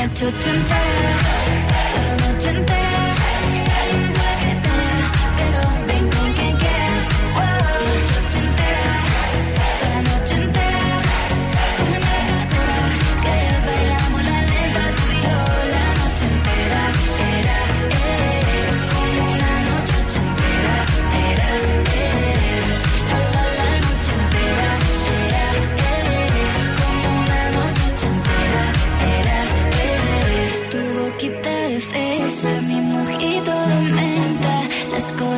Noche 0.00 0.26
ochentera, 0.26 0.89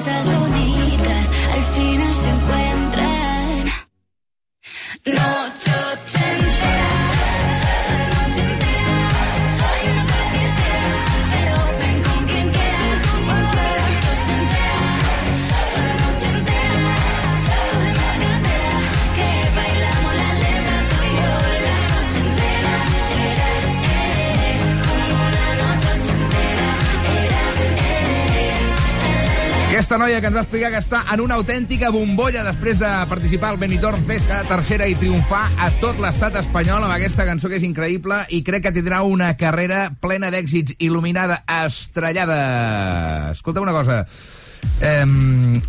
cosas 0.05 0.27
bonitas. 0.41 1.31
Al 1.55 1.63
final 1.63 2.15
se 2.17 2.29
noia 30.03 30.19
que 30.19 30.27
ens 30.27 30.35
va 30.35 30.43
explicar 30.43 30.71
que 30.73 30.81
està 30.83 31.01
en 31.15 31.21
una 31.23 31.37
autèntica 31.39 31.93
bombolla 31.95 32.43
després 32.43 32.81
de 32.81 32.89
participar 33.07 33.53
al 33.53 33.59
Benidorm 33.61 34.03
Fest 34.09 34.27
cada 34.27 34.43
tercera 34.49 34.89
i 34.91 34.97
triomfar 34.99 35.45
a 35.63 35.69
tot 35.79 36.01
l'estat 36.03 36.35
espanyol 36.41 36.83
amb 36.83 36.97
aquesta 36.97 37.23
cançó 37.29 37.47
que 37.47 37.61
és 37.61 37.67
increïble 37.69 38.19
i 38.35 38.41
crec 38.43 38.65
que 38.67 38.73
tindrà 38.75 39.05
una 39.07 39.31
carrera 39.39 39.93
plena 40.03 40.33
d'èxits, 40.35 40.75
il·luminada, 40.83 41.45
estrellada. 41.47 43.31
Escolta 43.31 43.63
una 43.63 43.77
cosa, 43.77 44.01
eh, 44.83 45.07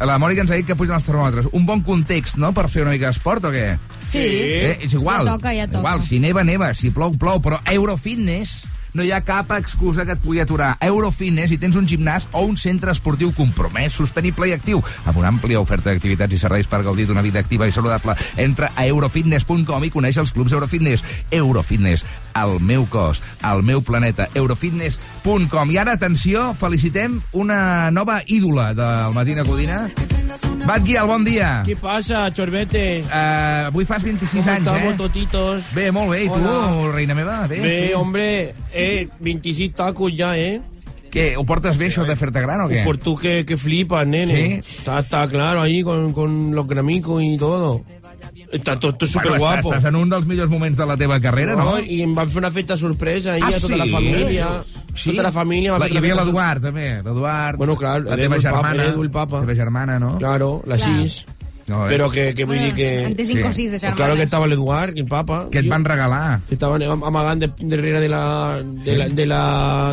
la 0.02 0.18
Mònica 0.18 0.48
ens 0.48 0.56
ha 0.56 0.58
dit 0.58 0.72
que 0.72 0.80
pugen 0.80 0.98
els 0.98 1.06
termòmetres. 1.06 1.54
Un 1.54 1.70
bon 1.70 1.86
context, 1.86 2.42
no?, 2.42 2.56
per 2.58 2.66
fer 2.74 2.88
una 2.88 2.98
mica 2.98 3.12
d'esport 3.14 3.46
o 3.46 3.54
què? 3.54 3.68
Sí. 4.10 4.24
Eh, 4.24 4.78
és 4.88 4.98
igual. 4.98 5.30
Ja 5.30 5.38
toca, 5.38 5.54
ja 5.54 5.70
toca. 5.70 5.84
Igual, 5.84 6.08
si 6.10 6.24
neva, 6.24 6.42
neva, 6.48 6.74
si 6.74 6.90
plou, 6.90 7.14
plou, 7.22 7.38
però 7.44 7.62
Eurofitness 7.70 8.64
no 8.94 9.04
hi 9.04 9.12
ha 9.12 9.22
cap 9.26 9.52
excusa 9.58 10.06
que 10.06 10.16
et 10.18 10.22
pugui 10.24 10.42
aturar. 10.44 10.76
Eurofitness, 10.82 11.52
si 11.54 11.60
tens 11.62 11.78
un 11.80 11.88
gimnàs 11.90 12.28
o 12.32 12.44
un 12.48 12.58
centre 12.58 12.94
esportiu 12.94 13.34
compromès, 13.36 13.96
sostenible 13.98 14.50
i 14.50 14.56
actiu, 14.56 14.84
amb 15.06 15.18
una 15.18 15.32
àmplia 15.34 15.62
oferta 15.62 15.92
d'activitats 15.92 16.34
i 16.34 16.42
serveis 16.42 16.70
per 16.70 16.84
gaudir 16.86 17.08
d'una 17.10 17.26
vida 17.26 17.42
activa 17.42 17.68
i 17.68 17.76
saludable, 17.76 18.16
entra 18.38 18.72
a 18.76 18.88
eurofitness.com 18.90 19.88
i 19.88 19.94
coneix 19.94 20.22
els 20.22 20.34
clubs 20.34 20.54
Eurofitness. 20.54 21.04
Eurofitness, 21.32 22.06
el 22.40 22.60
meu 22.62 22.86
cos, 22.90 23.24
el 23.44 23.64
meu 23.64 23.82
planeta, 23.82 24.30
eurofitness.com. 24.34 25.13
I 25.24 25.78
ara, 25.78 25.94
atenció, 25.94 26.50
felicitem 26.60 27.22
una 27.32 27.90
nova 27.92 28.18
ídola 28.28 28.74
del 28.76 29.14
Matina 29.16 29.46
Codina. 29.48 29.78
Batguial, 30.68 31.08
bon 31.08 31.24
dia. 31.24 31.62
¿Qué 31.66 31.78
pasa, 31.78 32.30
chorbete? 32.34 33.04
Uh, 33.08 33.70
avui 33.70 33.86
fas 33.86 34.04
26 34.04 34.48
anys, 34.48 34.68
estamos, 34.68 34.94
eh? 34.94 34.98
totitos? 34.98 35.72
Bé, 35.74 35.92
molt 35.96 36.12
bé. 36.12 36.26
I 36.26 36.28
tu, 36.28 36.42
Hola. 36.42 36.92
reina 36.92 37.16
meva? 37.16 37.48
Bé, 37.48 37.62
Ve, 37.62 37.88
sí. 37.88 37.94
hombre, 37.94 38.54
eh, 38.74 39.08
26 39.20 39.74
tacos 39.74 40.14
ya, 40.14 40.38
¿eh? 40.38 40.60
Què, 41.14 41.38
ho 41.38 41.46
portes 41.48 41.78
bé, 41.78 41.88
això 41.88 42.04
de 42.04 42.18
fer-te 42.20 42.42
gran 42.44 42.66
o 42.66 42.68
què? 42.68 42.84
Por 42.84 42.98
tú 42.98 43.16
que, 43.16 43.46
que 43.46 43.56
flipas, 43.56 44.06
nene. 44.06 44.58
Está, 44.60 45.00
está 45.00 45.28
claro 45.30 45.62
ahí 45.62 45.84
con, 45.84 46.12
con 46.12 46.54
los 46.54 46.68
gramicos 46.68 47.24
y 47.24 47.38
todo. 47.38 47.84
Está 48.54 48.80
todo, 48.80 48.94
todo 48.94 49.10
súper 49.10 49.40
Bueno, 49.40 49.60
estàs, 49.60 49.86
en 49.90 49.96
un 49.98 50.10
dels 50.14 50.28
millors 50.30 50.50
moments 50.52 50.78
de 50.78 50.86
la 50.86 50.96
teva 50.96 51.20
carrera, 51.20 51.56
no? 51.58 51.80
I 51.82 52.04
em 52.06 52.14
van 52.14 52.30
fer 52.30 52.38
una 52.44 52.52
festa 52.54 52.78
sorpresa 52.78 53.34
ahí 53.34 53.42
Ah, 53.42 53.50
a 53.50 53.60
tota 53.60 53.78
la 53.82 53.86
sí? 53.86 53.92
família. 53.92 54.50
Sí? 54.94 55.10
Tota 55.10 55.24
la 55.24 55.32
família... 55.32 55.72
va 55.74 55.80
La, 55.80 55.88
hi 55.90 55.98
havia 55.98 56.16
l'Eduard, 56.20 56.62
també. 56.62 56.90
L'Eduard, 57.02 57.58
Bueno, 57.58 57.76
clar, 57.76 58.02
la 58.06 58.16
teva 58.16 58.36
el 58.38 58.42
papa, 58.44 58.54
germana. 58.62 58.84
l'Edu, 58.84 59.02
el 59.04 59.10
papa. 59.12 59.40
La 59.40 59.48
teva 59.48 59.56
germana, 59.64 59.98
no? 60.00 60.18
Claro, 60.20 60.62
la 60.68 60.78
Clar. 60.78 61.00
sis. 61.02 61.26
No, 61.66 61.86
eh? 61.86 61.90
Pero 61.90 62.10
que, 62.12 62.34
que 62.36 62.44
vull 62.44 62.58
Bueno, 62.58 62.66
dir 62.66 62.76
que... 62.76 63.04
en 63.08 63.16
té 63.16 63.24
cinc 63.26 63.46
o 63.48 63.54
sis 63.54 63.72
de 63.72 63.78
Pues 63.78 63.82
germanes. 63.82 63.96
Claro 63.98 64.16
que 64.20 64.24
estava 64.28 64.48
l'Eduard 64.52 64.98
i 64.98 65.00
el 65.00 65.08
papa. 65.08 65.46
Què 65.50 65.62
et 65.64 65.70
van 65.72 65.86
regalar? 65.88 66.42
Que 66.50 66.58
estaven 66.58 66.84
am- 66.84 67.06
amagant 67.08 67.40
de, 67.40 67.50
darrere 67.72 68.02
de 68.04 68.10
la, 68.12 68.60
de 68.62 68.98
la, 69.00 69.08
de 69.08 69.26
la, 69.26 69.44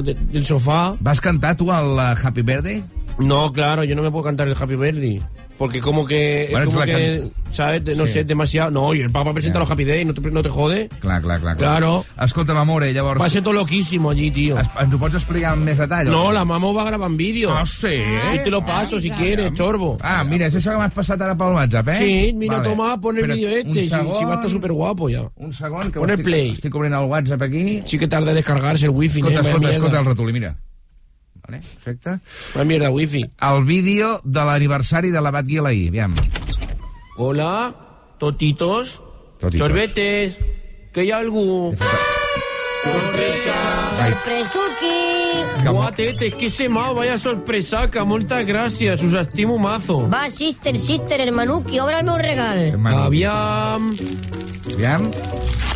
de- 0.03 0.17
del 0.35 0.45
sofà. 0.45 0.97
Vas 1.01 1.21
cantar 1.23 1.57
tu 1.57 1.71
el 1.71 1.95
eh, 1.97 2.15
Happy 2.25 2.43
Birthday? 2.43 2.83
No, 3.21 3.53
claro, 3.53 3.85
yo 3.85 3.95
no 3.95 4.03
me 4.03 4.11
puedo 4.11 4.25
cantar 4.25 4.49
el 4.49 4.55
Happy 4.59 4.77
Birthday. 4.77 5.21
Porque 5.59 5.81
como 5.83 6.07
que... 6.07 6.49
Bueno, 6.51 6.69
es 6.69 6.75
como 6.75 6.87
que, 6.87 7.29
¿sabes? 7.51 7.85
No 7.95 8.07
Sí. 8.07 8.15
sé, 8.15 8.25
demasiado... 8.25 8.71
No, 8.71 8.95
y 8.95 9.03
el 9.03 9.11
Papa 9.11 9.35
presenta 9.35 9.59
los 9.59 9.71
Happy 9.71 9.85
Days, 9.85 10.07
no 10.07 10.15
te, 10.15 10.23
no 10.31 10.43
te 10.43 10.49
jode. 10.49 10.89
Clar, 11.01 11.21
clar, 11.21 11.39
clar. 11.39 11.41
clar. 11.41 11.57
Claro. 11.59 12.03
Escolta'm, 12.19 12.57
amore, 12.57 12.95
llavors... 12.95 13.21
Va 13.21 13.29
ser 13.29 13.43
todo 13.43 13.53
loquísimo 13.53 14.09
allí, 14.11 14.31
tío. 14.31 14.59
Es, 14.59 14.69
ens 14.81 14.95
ho 14.95 14.99
pots 14.99 15.19
explicar 15.21 15.53
amb 15.53 15.69
més 15.69 15.77
detall? 15.77 16.09
No, 16.09 16.33
la 16.33 16.47
mamá 16.49 16.73
va 16.73 16.81
a 16.81 16.87
grabar 16.87 17.11
en 17.11 17.19
vídeo. 17.19 17.53
Ah, 17.53 17.67
sí? 17.67 17.93
Y 17.93 18.39
te 18.43 18.49
lo 18.51 18.65
paso 18.65 18.99
si 18.99 19.11
quieres, 19.11 19.53
chorbo. 19.53 19.99
Ah, 20.01 20.25
mira, 20.25 20.47
és 20.49 20.57
això 20.57 20.73
que 20.73 20.81
m'has 20.81 20.97
passat 20.97 21.21
ara 21.21 21.37
pel 21.37 21.53
WhatsApp, 21.59 21.89
eh? 21.93 21.99
Sí, 22.01 22.33
mira, 22.33 22.63
toma, 22.65 22.97
pon 22.99 23.19
el 23.21 23.27
vídeo 23.29 23.51
este. 23.51 23.83
Si, 23.83 23.89
segon. 23.91 24.15
si 24.17 24.25
va 24.25 24.33
a 24.33 24.35
estar 24.41 24.51
súper 24.51 24.73
guapo 24.73 25.11
ya. 25.11 25.27
Un 25.37 25.53
segon, 25.53 25.93
que 25.93 25.99
ho 25.99 26.03
Pon 26.07 26.09
el 26.09 26.15
estic, 26.17 26.25
play. 26.25 26.51
estic 26.57 26.75
obrint 26.75 26.95
el 26.97 27.05
WhatsApp 27.05 27.43
aquí. 27.43 27.83
Sí 27.87 27.99
que 27.99 28.09
tarda 28.09 28.31
en 28.31 28.37
descargarse 28.37 28.87
el 28.87 28.93
wifi. 28.93 29.19
Escolta, 29.21 29.41
¿eh? 29.41 29.43
Escolta, 29.43 29.59
mierda. 29.61 29.77
escolta 29.77 29.99
el 30.01 30.07
ratolí, 30.07 30.33
mira. 30.33 30.57
Vale, 31.51 31.63
perfecte. 31.63 32.21
Vaya 32.55 32.65
mierda, 32.65 32.91
wifi. 32.91 33.29
El 33.43 33.65
vídeo 33.65 34.21
de 34.23 34.45
l'aniversari 34.45 35.11
de 35.11 35.21
l'abat 35.21 35.47
Guilaí, 35.47 35.89
aviam. 35.89 36.15
Hola, 37.17 37.75
totitos. 38.19 39.03
Totitos. 39.41 39.67
Sorbetes. 39.67 40.39
Que 40.93 41.01
hay 41.01 41.11
algo. 41.11 41.75
Sorpresuki! 43.97 45.00
Buah, 45.65 45.93
tete, 45.93 46.31
que 46.33 46.51
se 46.51 46.69
mau, 46.69 46.95
vaya 46.95 47.19
sorpresaca, 47.19 48.05
moltes 48.05 48.47
gràcies, 48.47 49.03
us 49.05 49.15
estimo 49.15 49.59
mazo. 49.59 50.09
Va, 50.09 50.29
sister, 50.31 50.77
sister, 50.79 51.21
hermanuki, 51.21 51.79
obre 51.81 51.99
el 52.01 52.05
meu 52.05 52.17
regal. 52.19 52.75
Aviam. 52.87 53.93
Aviam. 54.75 55.11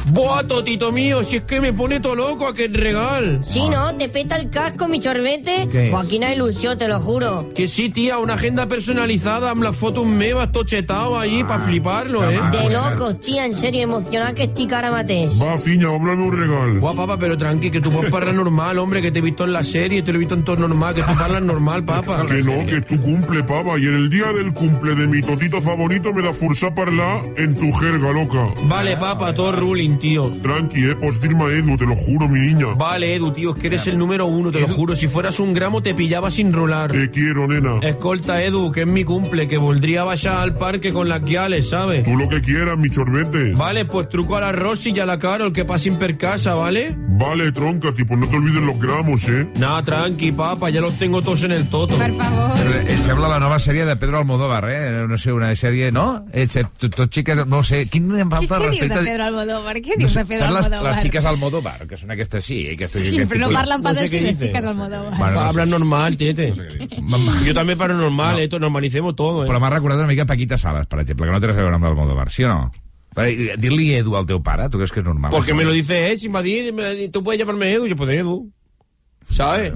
Buah, 0.06 0.42
totito 0.46 0.92
mío, 0.92 1.24
si 1.24 1.36
es 1.36 1.44
que 1.44 1.62
me 1.62 1.72
pone 1.72 1.98
todo 1.98 2.14
loco 2.14 2.46
aquel 2.46 2.74
regal. 2.74 3.40
Sí, 3.46 3.66
¿no? 3.70 3.94
¿Te 3.96 4.10
peta 4.10 4.36
el 4.36 4.50
casco, 4.50 4.86
mi 4.86 5.00
chorbete? 5.00 5.66
¿Qué? 5.72 5.88
Joaquina 5.90 6.30
ilusión, 6.34 6.76
te 6.76 6.86
lo 6.88 7.00
juro. 7.00 7.48
Que 7.54 7.68
sí, 7.68 7.88
tía, 7.88 8.18
una 8.18 8.34
agenda 8.34 8.66
personalizada 8.66 9.48
amb 9.50 9.62
les 9.64 9.74
fotos 9.74 10.04
meves, 10.06 10.52
tot 10.52 10.66
chetado 10.68 11.18
allí, 11.18 11.40
Ah. 11.40 11.46
para 11.48 11.60
fliparlo, 11.64 12.22
eh. 12.30 12.38
De 12.52 12.68
locos, 12.68 13.18
tía, 13.22 13.46
en 13.46 13.56
serio, 13.56 13.80
emocionada 13.80 14.34
que 14.34 14.42
estic 14.44 14.70
ara 14.74 14.90
mateix. 14.90 15.40
Va, 15.40 15.56
fiña, 15.56 15.88
háblame 15.88 16.22
un 16.26 16.38
regal. 16.38 16.80
Buah, 16.80 16.94
papa, 16.94 17.16
pero 17.16 17.38
tranqui, 17.38 17.70
que 17.70 17.80
tú 17.80 17.90
puedes 17.90 18.10
parlar 18.10 18.34
normal, 18.34 18.78
hombre, 18.78 19.00
que 19.00 19.10
te 19.10 19.20
he 19.20 19.22
visto 19.22 19.44
en 19.44 19.54
la 19.54 19.64
serie, 19.74 20.02
te 20.02 20.12
lo 20.12 20.18
he 20.18 20.20
visto 20.20 20.36
en 20.36 20.44
todo 20.44 20.56
normal, 20.68 20.94
que 20.94 21.02
tú 21.02 21.14
parlas 21.18 21.42
normal, 21.42 21.84
papa. 21.84 22.24
Que 22.26 22.44
no, 22.44 22.64
que 22.64 22.80
tu 22.82 22.96
cumple, 23.00 23.42
papa. 23.42 23.76
Y 23.76 23.86
en 23.86 23.94
el 23.94 24.08
día 24.08 24.32
del 24.32 24.52
cumple 24.52 24.94
de 24.94 25.08
mi 25.08 25.20
totito 25.20 25.60
favorito 25.60 26.12
me 26.14 26.22
da 26.22 26.32
força 26.32 26.68
a 26.68 26.74
parlar 26.74 27.16
en 27.36 27.54
tu 27.54 27.72
jerga, 27.72 28.12
loca. 28.12 28.54
Vale, 28.68 28.96
papa, 28.96 29.34
todo 29.34 29.50
ruling, 29.50 29.98
tío. 29.98 30.30
Tranqui, 30.44 30.90
eh, 30.90 30.94
pues 31.00 31.18
firma 31.18 31.46
Edu, 31.46 31.76
te 31.76 31.86
lo 31.86 31.96
juro, 31.96 32.28
mi 32.28 32.38
niña. 32.38 32.68
Vale, 32.76 33.16
Edu, 33.16 33.32
tío, 33.32 33.52
es 33.52 33.60
que 33.60 33.66
eres 33.66 33.84
el 33.88 33.98
número 33.98 34.26
uno, 34.26 34.52
te 34.52 34.60
lo 34.60 34.68
juro. 34.68 34.94
Si 34.94 35.08
fueras 35.08 35.40
un 35.40 35.54
gramo, 35.54 35.82
te 35.82 35.92
pillaba 35.92 36.30
sin 36.30 36.52
rolar. 36.52 36.92
Te 36.92 37.10
quiero, 37.10 37.48
nena. 37.48 37.80
Escolta, 37.82 38.44
Edu, 38.44 38.70
que 38.70 38.82
es 38.82 38.86
mi 38.86 39.02
cumple, 39.02 39.48
que 39.48 39.58
voldria 39.58 40.04
baixar 40.04 40.36
al 40.36 40.54
parque 40.54 40.92
con 40.92 41.08
las 41.08 41.20
guiales, 41.24 41.70
¿sabes? 41.70 42.04
Tú 42.04 42.16
lo 42.16 42.28
que 42.28 42.40
quieras, 42.40 42.78
mi 42.78 42.90
chorbete. 42.90 43.54
Vale, 43.54 43.86
pues 43.86 44.08
truco 44.08 44.36
a 44.36 44.40
la 44.40 44.52
Rosy 44.52 44.92
y 44.94 45.00
a 45.00 45.06
la 45.06 45.18
Carol 45.18 45.52
que 45.52 45.64
pasen 45.64 45.98
per 45.98 46.16
casa, 46.16 46.54
¿vale? 46.54 46.94
Vale, 47.18 47.50
tronca, 47.50 47.92
tipo, 47.92 48.16
no 48.16 48.28
te 48.28 48.36
olvides 48.36 48.62
los 48.62 48.78
gramos, 48.78 49.28
eh. 49.28 49.48
Nah, 49.64 49.80
tranqui, 49.82 50.30
papa, 50.30 50.68
ya 50.68 50.82
los 50.82 50.98
tengo 50.98 51.22
todos 51.22 51.42
en 51.44 51.52
el 51.52 51.66
toto. 51.70 51.96
Per 51.96 52.12
favor. 52.12 52.50
Eh, 52.86 52.98
Sembla 53.00 53.28
la 53.32 53.38
nova 53.40 53.56
sèrie 53.58 53.86
de 53.88 53.94
Pedro 53.96 54.18
Almodóvar, 54.18 54.66
eh? 54.68 54.90
No 55.08 55.16
sé, 55.16 55.32
una 55.32 55.54
sèrie... 55.56 55.88
No? 55.90 56.26
Eh, 56.32 56.44
tot, 56.52 56.84
tot 56.92 57.08
xiques... 57.08 57.46
No 57.48 57.62
sé, 57.64 57.86
quin 57.88 58.10
em 58.12 58.28
Què, 58.28 58.42
falta 58.42 58.58
què 58.60 58.68
dius 58.68 58.76
de 58.76 58.88
respecte... 58.88 59.06
Pedro 59.08 59.24
Almodóvar? 59.30 59.76
Què 59.80 59.96
No 59.96 60.00
dius 60.02 60.12
sé, 60.12 60.18
de 60.20 60.28
Pedro 60.34 60.44
saps 60.44 60.54
les, 60.58 60.66
Almodóvar? 60.66 60.92
les 60.92 61.02
xiques 61.06 61.28
Almodóvar, 61.30 61.86
que 61.88 61.96
són 61.96 62.12
aquestes 62.12 62.44
sí, 62.44 62.58
aquestes, 62.74 63.06
Sí, 63.08 63.14
aquest 63.16 63.32
però 63.32 63.40
no 63.46 63.50
parlen 63.56 63.86
pas 63.88 63.96
No 63.96 64.02
sé 64.02 64.04
així, 64.10 64.20
les 64.26 64.38
xiques 64.42 64.68
Almodóvar. 64.74 65.16
Bueno, 65.16 65.32
no. 65.32 65.46
Hablan 65.48 65.70
normal, 65.78 66.16
tete. 66.20 66.50
Yo 67.48 67.54
también 67.56 67.78
paro 67.78 67.94
normal, 67.96 68.40
esto 68.40 68.60
normalicemos 68.60 69.16
todo, 69.16 69.44
eh. 69.44 69.48
Però 69.48 69.60
m'ha 69.64 69.70
recordat 69.72 70.04
una 70.04 70.10
mica 70.12 70.26
Paquita 70.28 70.58
Salas, 70.60 70.84
per 70.86 71.00
exemple, 71.06 71.24
que 71.24 71.32
no 71.32 71.40
té 71.40 71.48
res 71.54 71.56
a 71.56 71.64
veure 71.64 71.80
amb 71.80 71.88
l'Almodóvar, 71.88 72.28
sí 72.28 72.44
o 72.44 72.52
no? 72.52 72.60
Perquè 73.16 73.56
Dir-li 73.62 73.94
Edu 73.96 74.16
al 74.20 74.26
teu 74.28 74.42
pare, 74.44 74.68
tu 74.68 74.76
creus 74.76 74.92
que 74.92 75.00
és 75.00 75.06
normal? 75.08 75.32
Porque 75.32 75.54
me 75.56 75.64
lo 75.64 75.72
dice 75.72 76.10
él, 76.10 76.18
si 76.20 76.28
dice, 76.28 76.72
me- 76.72 77.08
tú 77.08 77.22
puedes 77.22 77.38
llamarme 77.40 77.72
Edu, 77.72 77.86
yo 77.86 77.96
pues 77.96 78.10
Edu. 78.10 78.50
¿Sabes? 79.28 79.72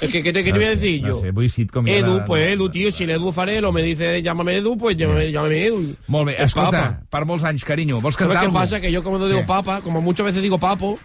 Es 0.00 0.10
que, 0.10 0.22
¿qué 0.22 0.32
te, 0.32 0.42
qué 0.42 0.52
te 0.52 0.58
voy 0.58 0.66
a 0.66 0.70
decir 0.70 1.02
no 1.02 1.08
yo? 1.08 1.20
sé, 1.20 1.30
vull 1.32 1.50
sitcom 1.50 1.86
ja 1.86 1.92
Edu, 1.92 2.14
de- 2.16 2.20
pues 2.22 2.46
Edu, 2.48 2.68
tío, 2.70 2.90
si 2.90 3.04
l'Edu 3.06 3.32
Farelo 3.32 3.70
me 3.72 3.82
dice 3.82 4.22
llámame 4.22 4.56
Edu, 4.56 4.76
pues 4.78 4.96
llámame, 4.96 5.30
llámame 5.30 5.66
Edu. 5.66 5.96
Molt 6.06 6.26
bé, 6.26 6.36
escolta, 6.42 6.70
papa. 6.70 7.02
per 7.10 7.24
molts 7.26 7.44
anys, 7.44 7.64
carinyo, 7.64 8.00
vols 8.00 8.14
¿Sabes 8.16 8.28
cantar 8.36 8.48
qué 8.50 8.54
pasa? 8.54 8.80
Que 8.80 8.90
yo 8.92 9.02
como 9.02 9.18
no 9.18 9.26
digo 9.26 9.40
Què? 9.40 9.46
papa, 9.46 9.80
como 9.82 10.00
muchas 10.00 10.26
veces 10.26 10.40
digo 10.42 10.58
papo, 10.58 10.98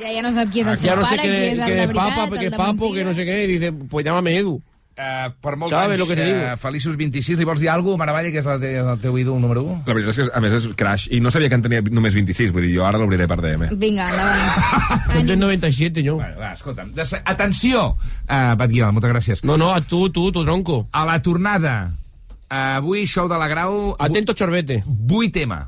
Ja, 0.00 0.08
ja 0.12 0.22
no 0.22 0.32
sap 0.34 0.50
qui 0.50 0.60
és 0.60 0.66
el 0.66 0.76
seu 0.76 0.88
ya 0.88 0.96
no 0.96 1.04
sé 1.06 1.14
pare, 1.16 1.22
qui 1.22 1.28
qué, 1.28 1.52
és 1.52 1.58
el 1.60 1.64
qué 1.66 1.70
de 1.74 1.80
es 1.82 1.86
veritat, 1.86 2.08
papa, 2.16 2.24
el 2.34 2.38
qué 2.40 2.44
es 2.46 2.50
de 2.50 2.56
papo, 2.56 2.72
mentida. 2.84 2.98
que 2.98 3.04
no 3.04 3.14
sé 3.14 3.24
qué, 3.24 3.44
y 3.44 3.46
dice, 3.46 3.72
pues 3.72 4.04
llámame 4.04 4.36
Edu. 4.36 4.60
Uh, 4.94 5.32
per 5.42 5.56
molts 5.58 5.72
¿Sabes 5.74 5.98
anys, 5.98 6.10
eh, 6.22 6.52
feliços 6.62 6.94
26, 6.94 7.34
li 7.40 7.44
vols 7.48 7.58
dir 7.58 7.66
alguna 7.72 7.96
cosa, 7.96 7.98
Maravalla, 8.04 8.30
que 8.30 8.38
és 8.38 8.46
el, 8.46 8.60
te, 8.62 8.68
el 8.78 9.00
teu 9.02 9.16
ídol 9.18 9.40
número 9.42 9.64
1? 9.66 9.80
La 9.88 9.96
veritat 9.96 10.12
és 10.12 10.20
que, 10.20 10.26
a 10.38 10.42
més, 10.44 10.54
és 10.54 10.68
Crash, 10.78 11.08
i 11.10 11.18
no 11.18 11.32
sabia 11.34 11.48
que 11.50 11.58
en 11.58 11.64
tenia 11.64 11.82
només 11.82 12.14
26, 12.14 12.52
vull 12.54 12.62
dir, 12.62 12.76
jo 12.76 12.84
ara 12.86 13.00
l'obriré 13.02 13.26
per 13.26 13.40
DM. 13.42 13.72
Vinga, 13.74 14.06
endavant. 14.06 15.26
Del 15.26 15.38
97 15.40 16.04
yo. 16.06 16.14
Bueno, 16.22 16.38
va, 16.38 16.52
escolta'm, 16.54 16.94
des- 16.94 17.16
atenció, 17.24 17.88
uh, 17.98 18.54
Pat 18.54 18.70
Guial, 18.70 18.94
moltes 18.94 19.10
gràcies. 19.10 19.42
No, 19.42 19.58
no, 19.58 19.72
a 19.74 19.80
tu, 19.82 20.04
tu, 20.14 20.28
tu 20.30 20.44
tronco. 20.46 20.84
A 20.94 21.02
la 21.10 21.18
tornada, 21.26 21.74
uh, 21.90 22.54
avui, 22.78 23.02
show 23.10 23.26
de 23.26 23.34
la 23.42 23.50
Grau... 23.50 23.96
Atento, 23.98 24.32
chorbete. 24.32 24.84
Vull 24.86 25.32
tema. 25.34 25.64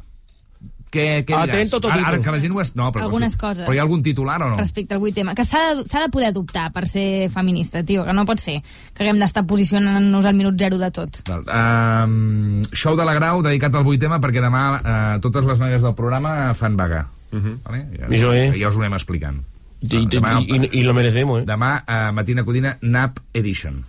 Què, 0.86 1.24
què 1.26 1.34
diràs? 1.34 1.50
Atento, 1.50 1.80
totito. 1.80 1.98
Ara, 1.98 2.14
ara, 2.14 2.20
que 2.22 2.32
la 2.32 2.38
gent 2.40 2.54
ho 2.54 2.60
és... 2.62 2.70
No, 2.78 2.90
però, 2.94 3.08
Algunes 3.08 3.34
coses. 3.36 3.64
Però 3.66 3.74
hi 3.74 3.80
ha 3.80 3.84
algun 3.84 4.04
titular 4.06 4.38
o 4.42 4.50
no? 4.52 4.58
Respecte 4.60 4.94
al 4.94 5.00
vuit 5.02 5.14
tema. 5.16 5.34
Que 5.34 5.44
s'ha 5.44 5.62
de, 5.74 5.84
s'ha 5.90 6.04
de 6.04 6.10
poder 6.14 6.30
adoptar 6.30 6.68
per 6.72 6.86
ser 6.88 7.28
feminista, 7.34 7.82
tio, 7.84 8.04
que 8.06 8.14
no 8.16 8.24
pot 8.28 8.40
ser 8.42 8.60
que 8.94 9.04
haguem 9.04 9.18
d'estar 9.20 9.44
posicionant-nos 9.50 10.24
al 10.30 10.38
minut 10.38 10.56
zero 10.58 10.78
de 10.78 10.90
tot. 10.94 11.22
Val, 11.28 11.44
Um, 11.56 12.62
show 12.76 12.96
de 12.96 13.04
la 13.06 13.14
Grau 13.16 13.40
dedicat 13.42 13.74
al 13.74 13.84
vuit 13.86 14.00
tema 14.00 14.18
perquè 14.22 14.42
demà 14.44 14.62
uh, 14.76 15.20
totes 15.24 15.46
les 15.48 15.60
noies 15.62 15.82
del 15.82 15.94
programa 15.98 16.52
fan 16.54 16.76
vaga. 16.76 17.06
Uh 17.32 17.38
-huh. 17.40 17.58
vale? 17.64 17.86
ja, 17.98 18.06
Això 18.06 18.32
és. 18.34 18.56
Ja 18.60 18.68
us 18.68 18.76
ho 18.76 18.80
anem 18.80 18.94
explicant. 18.94 19.42
Y, 19.88 20.06
y- 20.44 20.56
y- 20.72 20.80
y 20.80 20.82
lo 20.84 20.94
merecemos, 20.94 21.40
eh. 21.42 21.44
Demà, 21.46 21.84
uh, 21.86 22.12
Matina 22.12 22.44
Codina, 22.44 22.76
NAP 22.80 23.18
Edition. 23.32 23.84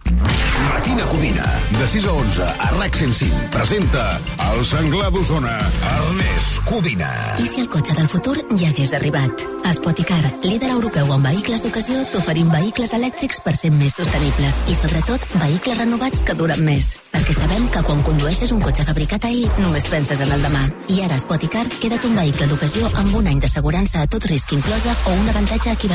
Matina 0.74 1.04
Codina, 1.06 1.46
de 1.80 1.88
6 1.88 2.06
a 2.06 2.12
11, 2.12 2.44
a 2.44 2.72
RAC 2.78 2.96
105, 2.96 3.36
presenta 3.52 4.20
el 4.54 4.66
senglar 4.66 5.12
d'Osona, 5.12 5.58
Ernest 5.58 6.64
Codina. 6.66 7.12
I 7.40 7.46
si 7.48 7.62
el 7.62 7.70
cotxe 7.70 7.94
del 7.94 8.08
futur 8.08 8.38
ja 8.58 8.70
hagués 8.70 8.94
arribat? 8.94 9.32
A 9.66 9.74
Spoticar, 9.74 10.22
líder 10.44 10.70
europeu 10.72 11.10
en 11.14 11.24
vehicles 11.24 11.64
d'ocasió, 11.64 12.04
t'oferim 12.12 12.50
vehicles 12.52 12.94
elèctrics 12.96 13.42
per 13.44 13.56
ser 13.60 13.72
més 13.72 13.96
sostenibles 14.00 14.56
i, 14.72 14.76
sobretot, 14.76 15.22
vehicles 15.42 15.78
renovats 15.78 16.22
que 16.24 16.36
duren 16.40 16.64
més. 16.64 16.94
Perquè 17.12 17.34
sabem 17.36 17.68
que 17.74 17.84
quan 17.84 18.02
condueixes 18.04 18.52
un 18.56 18.62
cotxe 18.64 18.86
fabricat 18.88 19.26
ahir, 19.26 19.48
només 19.60 19.88
penses 19.92 20.22
en 20.24 20.32
el 20.32 20.42
demà. 20.46 20.64
I 20.88 21.02
ara 21.04 21.16
a 21.16 21.20
Spoticar, 21.20 21.66
queda't 21.82 22.06
un 22.08 22.16
vehicle 22.16 22.48
d'ocasió 22.48 22.88
amb 22.96 23.16
un 23.16 23.28
any 23.28 23.40
d'assegurança 23.44 24.02
a 24.02 24.08
tot 24.08 24.24
risc 24.26 24.54
inclosa 24.56 24.96
o 25.06 25.12
un 25.20 25.30
avantatge 25.30 25.72
equivalent. 25.72 25.87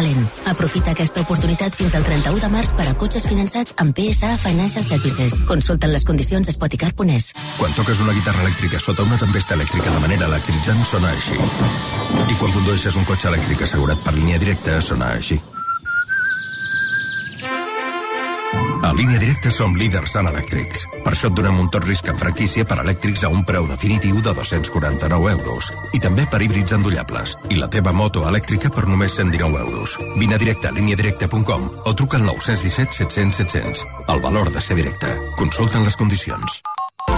Aprofita 0.49 0.93
aquesta 0.93 1.21
oportunitat 1.21 1.77
fins 1.77 1.95
al 1.95 2.05
31 2.07 2.41
de 2.41 2.49
març 2.53 2.73
per 2.79 2.87
a 2.89 2.95
cotxes 2.97 3.27
finançats 3.29 3.75
amb 3.83 3.93
PSA 3.93 4.37
Financial 4.41 4.85
Services. 4.87 5.43
Consulta'n 5.49 5.93
les 5.93 6.07
condicions 6.09 6.49
a 6.49 6.55
spoticar.es. 6.57 7.33
Quan 7.59 7.77
toques 7.77 8.01
una 8.01 8.17
guitarra 8.17 8.47
elèctrica 8.47 8.81
sota 8.81 9.05
una 9.05 9.21
tempesta 9.21 9.59
elèctrica 9.59 9.93
de 9.93 10.01
manera 10.01 10.31
electritzant, 10.31 10.85
sona 10.89 11.13
així. 11.13 11.37
I 11.37 12.39
quan 12.41 12.55
condueixes 12.57 12.97
un 12.97 13.05
cotxe 13.09 13.29
elèctric 13.29 13.67
assegurat 13.69 14.01
per 14.05 14.17
línia 14.17 14.41
directa, 14.41 14.81
sona 14.81 15.13
així. 15.19 15.41
Línia 18.93 19.19
directa 19.19 19.51
som 19.51 19.73
líders 19.73 20.15
en 20.21 20.29
elèctrics. 20.29 20.85
Per 21.05 21.13
això 21.15 21.31
et 21.31 21.37
donem 21.39 21.63
un 21.63 21.71
tot 21.73 21.87
risc 21.89 22.11
en 22.13 22.19
franquícia 22.21 22.67
per 22.69 22.79
elèctrics 22.83 23.25
a 23.25 23.31
un 23.33 23.41
preu 23.49 23.65
definitiu 23.71 24.21
de 24.21 24.35
249 24.37 25.33
euros. 25.33 25.73
I 25.97 26.03
també 26.05 26.27
per 26.29 26.43
híbrids 26.45 26.77
endollables. 26.77 27.37
I 27.49 27.57
la 27.61 27.71
teva 27.73 27.97
moto 27.97 28.27
elèctrica 28.29 28.69
per 28.69 28.85
només 28.91 29.17
119 29.17 29.65
euros. 29.65 29.97
Vine 30.21 30.37
a 30.37 30.43
directe 30.43 30.69
a 30.69 30.77
líniadirecta.com 30.77 31.69
o 31.85 31.95
truca 31.97 32.21
al 32.21 32.29
917 32.29 33.01
700 33.01 33.43
700. 33.47 33.89
El 34.09 34.21
valor 34.21 34.53
de 34.53 34.61
ser 34.61 34.77
directe. 34.77 35.17
Consulten 35.41 35.89
les 35.89 35.97
condicions. 35.97 36.63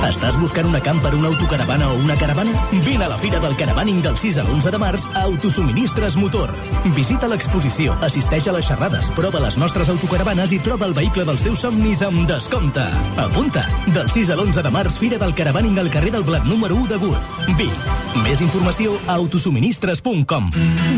Estàs 0.05 0.37
buscant 0.37 0.67
una 0.69 0.83
camper, 0.85 1.15
una 1.17 1.31
autocaravana 1.31 1.87
o 1.89 1.95
una 1.97 2.15
caravana? 2.21 2.53
Vine 2.85 3.07
a 3.07 3.09
la 3.09 3.17
Fira 3.17 3.39
del 3.41 3.57
Caravaning 3.57 4.03
del 4.05 4.17
6 4.21 4.37
a 4.39 4.43
l'11 4.45 4.71
de 4.75 4.79
març 4.79 5.07
a 5.15 5.23
Autosuministres 5.25 6.17
Motor. 6.21 6.53
Visita 6.97 7.29
l'exposició, 7.29 7.97
assisteix 8.05 8.49
a 8.49 8.53
les 8.53 8.69
xerrades, 8.69 9.09
prova 9.17 9.41
les 9.41 9.57
nostres 9.57 9.89
autocaravanes 9.89 10.53
i 10.53 10.61
troba 10.61 10.85
el 10.91 10.95
vehicle 10.97 11.25
dels 11.25 11.45
teus 11.47 11.65
somnis 11.65 12.03
amb 12.05 12.29
descompte. 12.29 12.85
Apunta! 13.17 13.65
Del 13.97 14.11
6 14.13 14.35
a 14.35 14.37
l'11 14.37 14.65
de 14.67 14.73
març, 14.77 14.99
Fira 15.01 15.19
del 15.21 15.33
Caravaning 15.35 15.81
al 15.81 15.89
carrer 15.91 16.13
del 16.13 16.27
Blat 16.29 16.45
número 16.45 16.77
1 16.77 16.93
de 16.93 17.01
Gurb. 17.01 17.33
Vic. 17.57 17.89
Més 18.23 18.45
informació 18.45 18.95
a 19.09 19.17
autosuministres.com. 19.17 20.51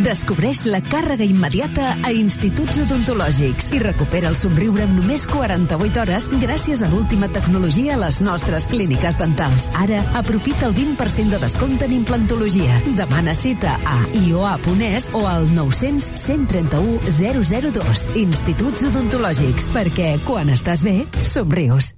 Descobreix 0.04 0.64
la 0.66 0.82
càrrega 0.84 1.24
immediata 1.24 1.94
a 2.02 2.12
instituts 2.12 2.82
odontològics 2.82 3.70
i 3.72 3.80
recupera 3.80 4.28
el 4.34 4.36
somriure 4.36 4.84
en 4.84 4.98
només 4.98 5.24
48 5.30 6.02
hores 6.02 6.28
gràcies 6.42 6.82
a 6.82 6.90
l'última 6.90 7.30
tecnologia 7.32 7.94
a 7.94 8.02
les 8.02 8.20
nostres 8.20 8.66
clíniques 8.76 9.16
dentals. 9.18 9.70
Ara, 9.74 10.04
aprofita 10.14 10.66
el 10.68 10.74
20% 10.76 11.32
de 11.32 11.38
descompte 11.40 11.86
en 11.86 11.92
implantologia. 11.96 12.80
Demana 12.96 13.34
cita 13.34 13.78
a 13.84 13.96
ioa.es 14.26 15.10
o 15.14 15.26
al 15.26 15.48
900 15.54 16.12
131 16.14 17.00
002. 17.08 18.08
Instituts 18.20 18.84
odontològics, 18.90 19.70
perquè 19.72 20.16
quan 20.28 20.52
estàs 20.52 20.84
bé, 20.84 21.06
somrius. 21.24 21.94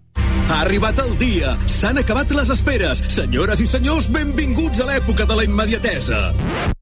Ha 0.49 0.63
arribat 0.63 1.01
el 1.03 1.13
dia! 1.21 1.57
S'han 1.69 2.01
acabat 2.01 2.31
les 2.33 2.51
esperes! 2.55 3.03
Senyores 3.13 3.61
i 3.61 3.67
senyors, 3.69 4.09
benvinguts 4.09 4.81
a 4.81 4.89
l'època 4.89 5.27
de 5.29 5.37
la 5.37 5.45
immediatesa! 5.45 6.31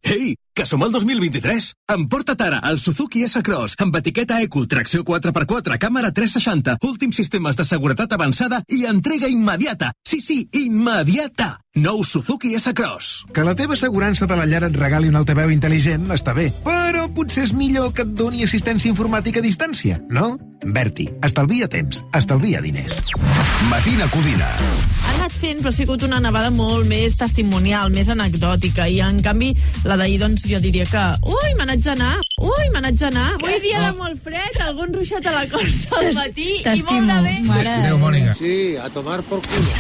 Ei, 0.07 0.37
que 0.57 0.65
som 0.65 0.83
al 0.83 0.91
2023! 0.91 1.69
Emporta't 1.93 2.41
ara 2.41 2.63
el 2.71 2.81
Suzuki 2.81 3.27
S-Cross 3.29 3.77
amb 3.85 3.99
etiqueta 4.01 4.41
Eco, 4.41 4.65
tracció 4.65 5.05
4x4, 5.05 5.77
càmera 5.79 6.11
360, 6.17 6.79
últims 6.89 7.21
sistemes 7.21 7.61
de 7.61 7.69
seguretat 7.69 8.17
avançada 8.17 8.63
i 8.73 8.87
entrega 8.89 9.29
immediata! 9.29 9.93
Sí, 10.09 10.23
sí, 10.25 10.41
immediata! 10.57 11.59
Nou 11.77 12.01
Suzuki 12.09 12.55
S-Cross. 12.57 13.27
Que 13.37 13.45
la 13.45 13.53
teva 13.55 13.77
assegurança 13.77 14.25
de 14.25 14.37
la 14.39 14.47
llar 14.49 14.63
et 14.65 14.77
regali 14.81 15.11
un 15.13 15.19
altaveu 15.21 15.53
intel·ligent 15.53 16.09
està 16.17 16.33
bé, 16.33 16.49
però 16.65 17.05
potser 17.13 17.45
és 17.45 17.53
millor 17.53 17.93
que 17.93 18.07
et 18.07 18.15
doni 18.17 18.47
assistència 18.49 18.89
informàtica 18.89 19.43
a 19.43 19.45
distància, 19.45 20.01
no? 20.09 20.39
Berti, 20.65 21.05
estalvia 21.27 21.69
temps, 21.69 22.01
estalvia 22.17 22.63
diners. 22.65 22.97
Matina 23.69 24.09
Codina. 24.09 24.49
Ha 24.57 25.13
anat 25.19 25.37
fent, 25.37 25.61
però 25.61 25.69
ha 25.69 25.77
sigut 25.77 26.07
una 26.09 26.23
nevada 26.25 26.49
molt 26.55 26.89
més 26.89 27.19
testimonial, 27.21 27.93
més 27.93 28.09
anecdòtica, 28.09 28.89
i 28.89 29.03
en 29.05 29.21
canvi 29.23 29.53
la 29.85 30.01
d'ahir, 30.01 30.17
doncs 30.25 30.46
jo 30.49 30.61
diria 30.63 30.87
que 30.87 31.05
ui, 31.27 31.55
me 31.59 31.67
n'haig 31.69 31.83
d'anar, 31.85 32.15
ui, 32.41 32.65
me 32.75 32.81
n'haig 32.85 32.99
d'anar. 33.01 33.29
Avui 33.37 33.61
dia 33.65 33.83
de 33.87 33.93
molt 33.99 34.21
fred, 34.23 34.59
algun 34.67 34.95
ruixat 34.95 35.27
a 35.27 35.35
la 35.35 35.45
costa 35.51 36.01
al 36.01 36.13
matí 36.19 36.49
i 36.63 36.83
molt 36.89 37.13
de 37.13 37.21
vent. 37.29 37.51
Adéu, 37.61 37.99
Mònica. 38.03 38.35
Sí, 38.37 38.77
a 38.77 38.89
tomar 38.91 39.23
por 39.31 39.41
culo. 39.47 39.73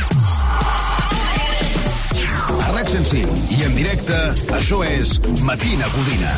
A 2.66 2.72
RAC 2.72 2.88
105 2.88 3.36
i 3.56 3.62
en 3.66 3.76
directe, 3.78 4.22
això 4.58 4.82
és 4.86 5.18
Matina 5.42 5.90
Codina. 5.94 6.32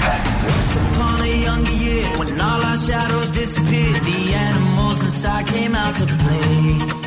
Once 0.00 0.76
upon 0.80 1.20
a 1.20 1.28
younger 1.44 1.76
year, 1.84 2.18
when 2.18 2.40
all 2.40 2.64
our 2.64 2.76
shadows 2.76 3.30
disappeared, 3.30 4.02
the 4.04 4.34
animals 4.34 5.02
inside 5.02 5.46
came 5.46 5.74
out 5.74 5.94
to 5.96 6.06
play. 6.06 6.99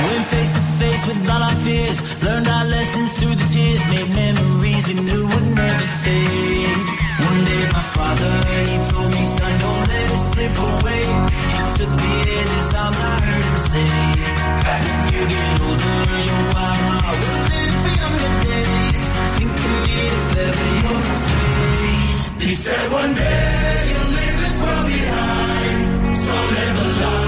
Went 0.00 0.24
face 0.26 0.50
to 0.56 0.62
face 0.80 1.06
with 1.06 1.28
all 1.28 1.42
our 1.42 1.56
fears, 1.66 1.98
learned 2.22 2.48
our 2.48 2.64
lessons 2.64 3.12
through 3.18 3.34
the 3.34 3.48
tears, 3.52 3.82
made 3.92 4.10
memories 4.14 4.86
we 4.88 4.94
knew 4.94 5.24
would 5.26 5.46
never 5.54 5.88
fade. 6.04 6.78
One 7.28 7.40
day 7.44 7.64
my 7.76 7.84
father, 7.96 8.32
he 8.72 8.78
told 8.90 9.10
me, 9.12 9.22
son, 9.36 9.52
don't 9.60 9.84
let 9.92 10.08
it 10.16 10.22
slip 10.32 10.56
away. 10.70 11.04
He 11.54 11.60
took 11.76 11.92
me 12.02 12.12
in 12.38 12.46
his 12.56 12.74
arms, 12.74 12.98
I 12.98 13.14
heard 13.26 13.44
him 13.50 13.58
say, 13.70 13.90
when 14.64 15.12
you 15.14 15.24
get 15.28 15.60
older, 15.60 16.00
your 16.28 16.42
wild 16.56 16.80
heart 16.88 17.16
will 17.20 17.42
live 17.52 17.74
for 17.82 17.92
younger 18.02 18.32
days. 18.48 19.02
Think 19.36 19.52
of 19.52 19.70
me 19.84 19.92
if 20.08 20.36
ever 20.46 20.68
you're 20.82 21.04
afraid. 21.04 22.42
He 22.42 22.54
said 22.54 22.84
one 22.90 23.12
day 23.14 23.74
you'll 23.90 24.12
leave 24.18 24.36
this 24.42 24.56
world 24.62 24.86
behind, 24.88 26.16
so 26.16 26.34
live 26.56 26.76
a 26.80 26.88
life 27.00 27.21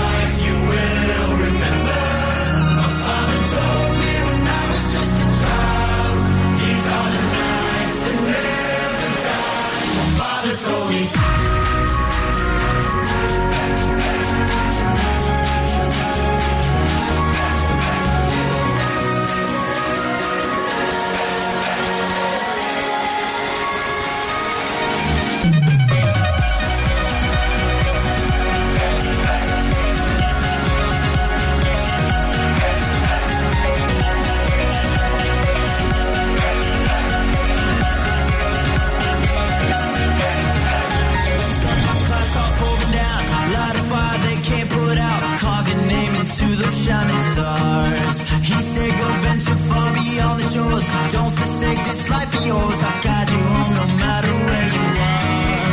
shining 46.85 47.23
stars. 47.33 48.17
He 48.45 48.59
said, 48.61 48.91
Go 49.01 49.09
venture 49.25 49.61
far 49.69 49.89
beyond 49.97 50.41
the 50.41 50.47
shores. 50.53 50.87
Don't 51.13 51.33
forsake 51.33 51.81
this 51.89 52.11
life 52.11 52.33
of 52.39 52.47
yours. 52.47 52.81
I'll 52.83 53.03
guide 53.03 53.31
you 53.31 53.43
home 53.53 53.73
no 53.81 53.87
matter 54.05 54.33
where 54.47 54.69
you 54.77 54.87
are. 55.09 55.65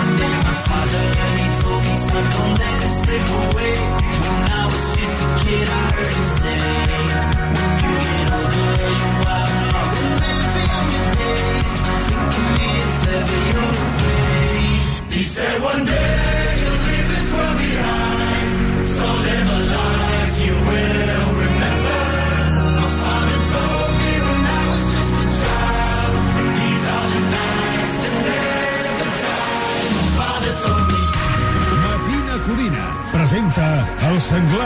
One 0.00 0.12
day, 0.20 0.34
my 0.48 0.56
father, 0.68 1.04
he 1.40 1.48
told 1.60 1.82
me, 1.84 1.94
Son, 2.08 2.24
don't 2.34 2.54
let 2.62 2.78
it 2.86 2.94
slip 3.00 3.26
away. 3.44 3.74
When 4.24 4.44
I 4.60 4.64
was 4.72 4.84
just 4.96 5.16
a 5.26 5.28
kid, 5.44 5.66
I 5.68 5.84
heard 5.96 6.14
him 6.16 6.28
say, 6.40 7.03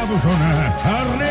senglar 0.08 0.48
d'Osona, 0.78 1.27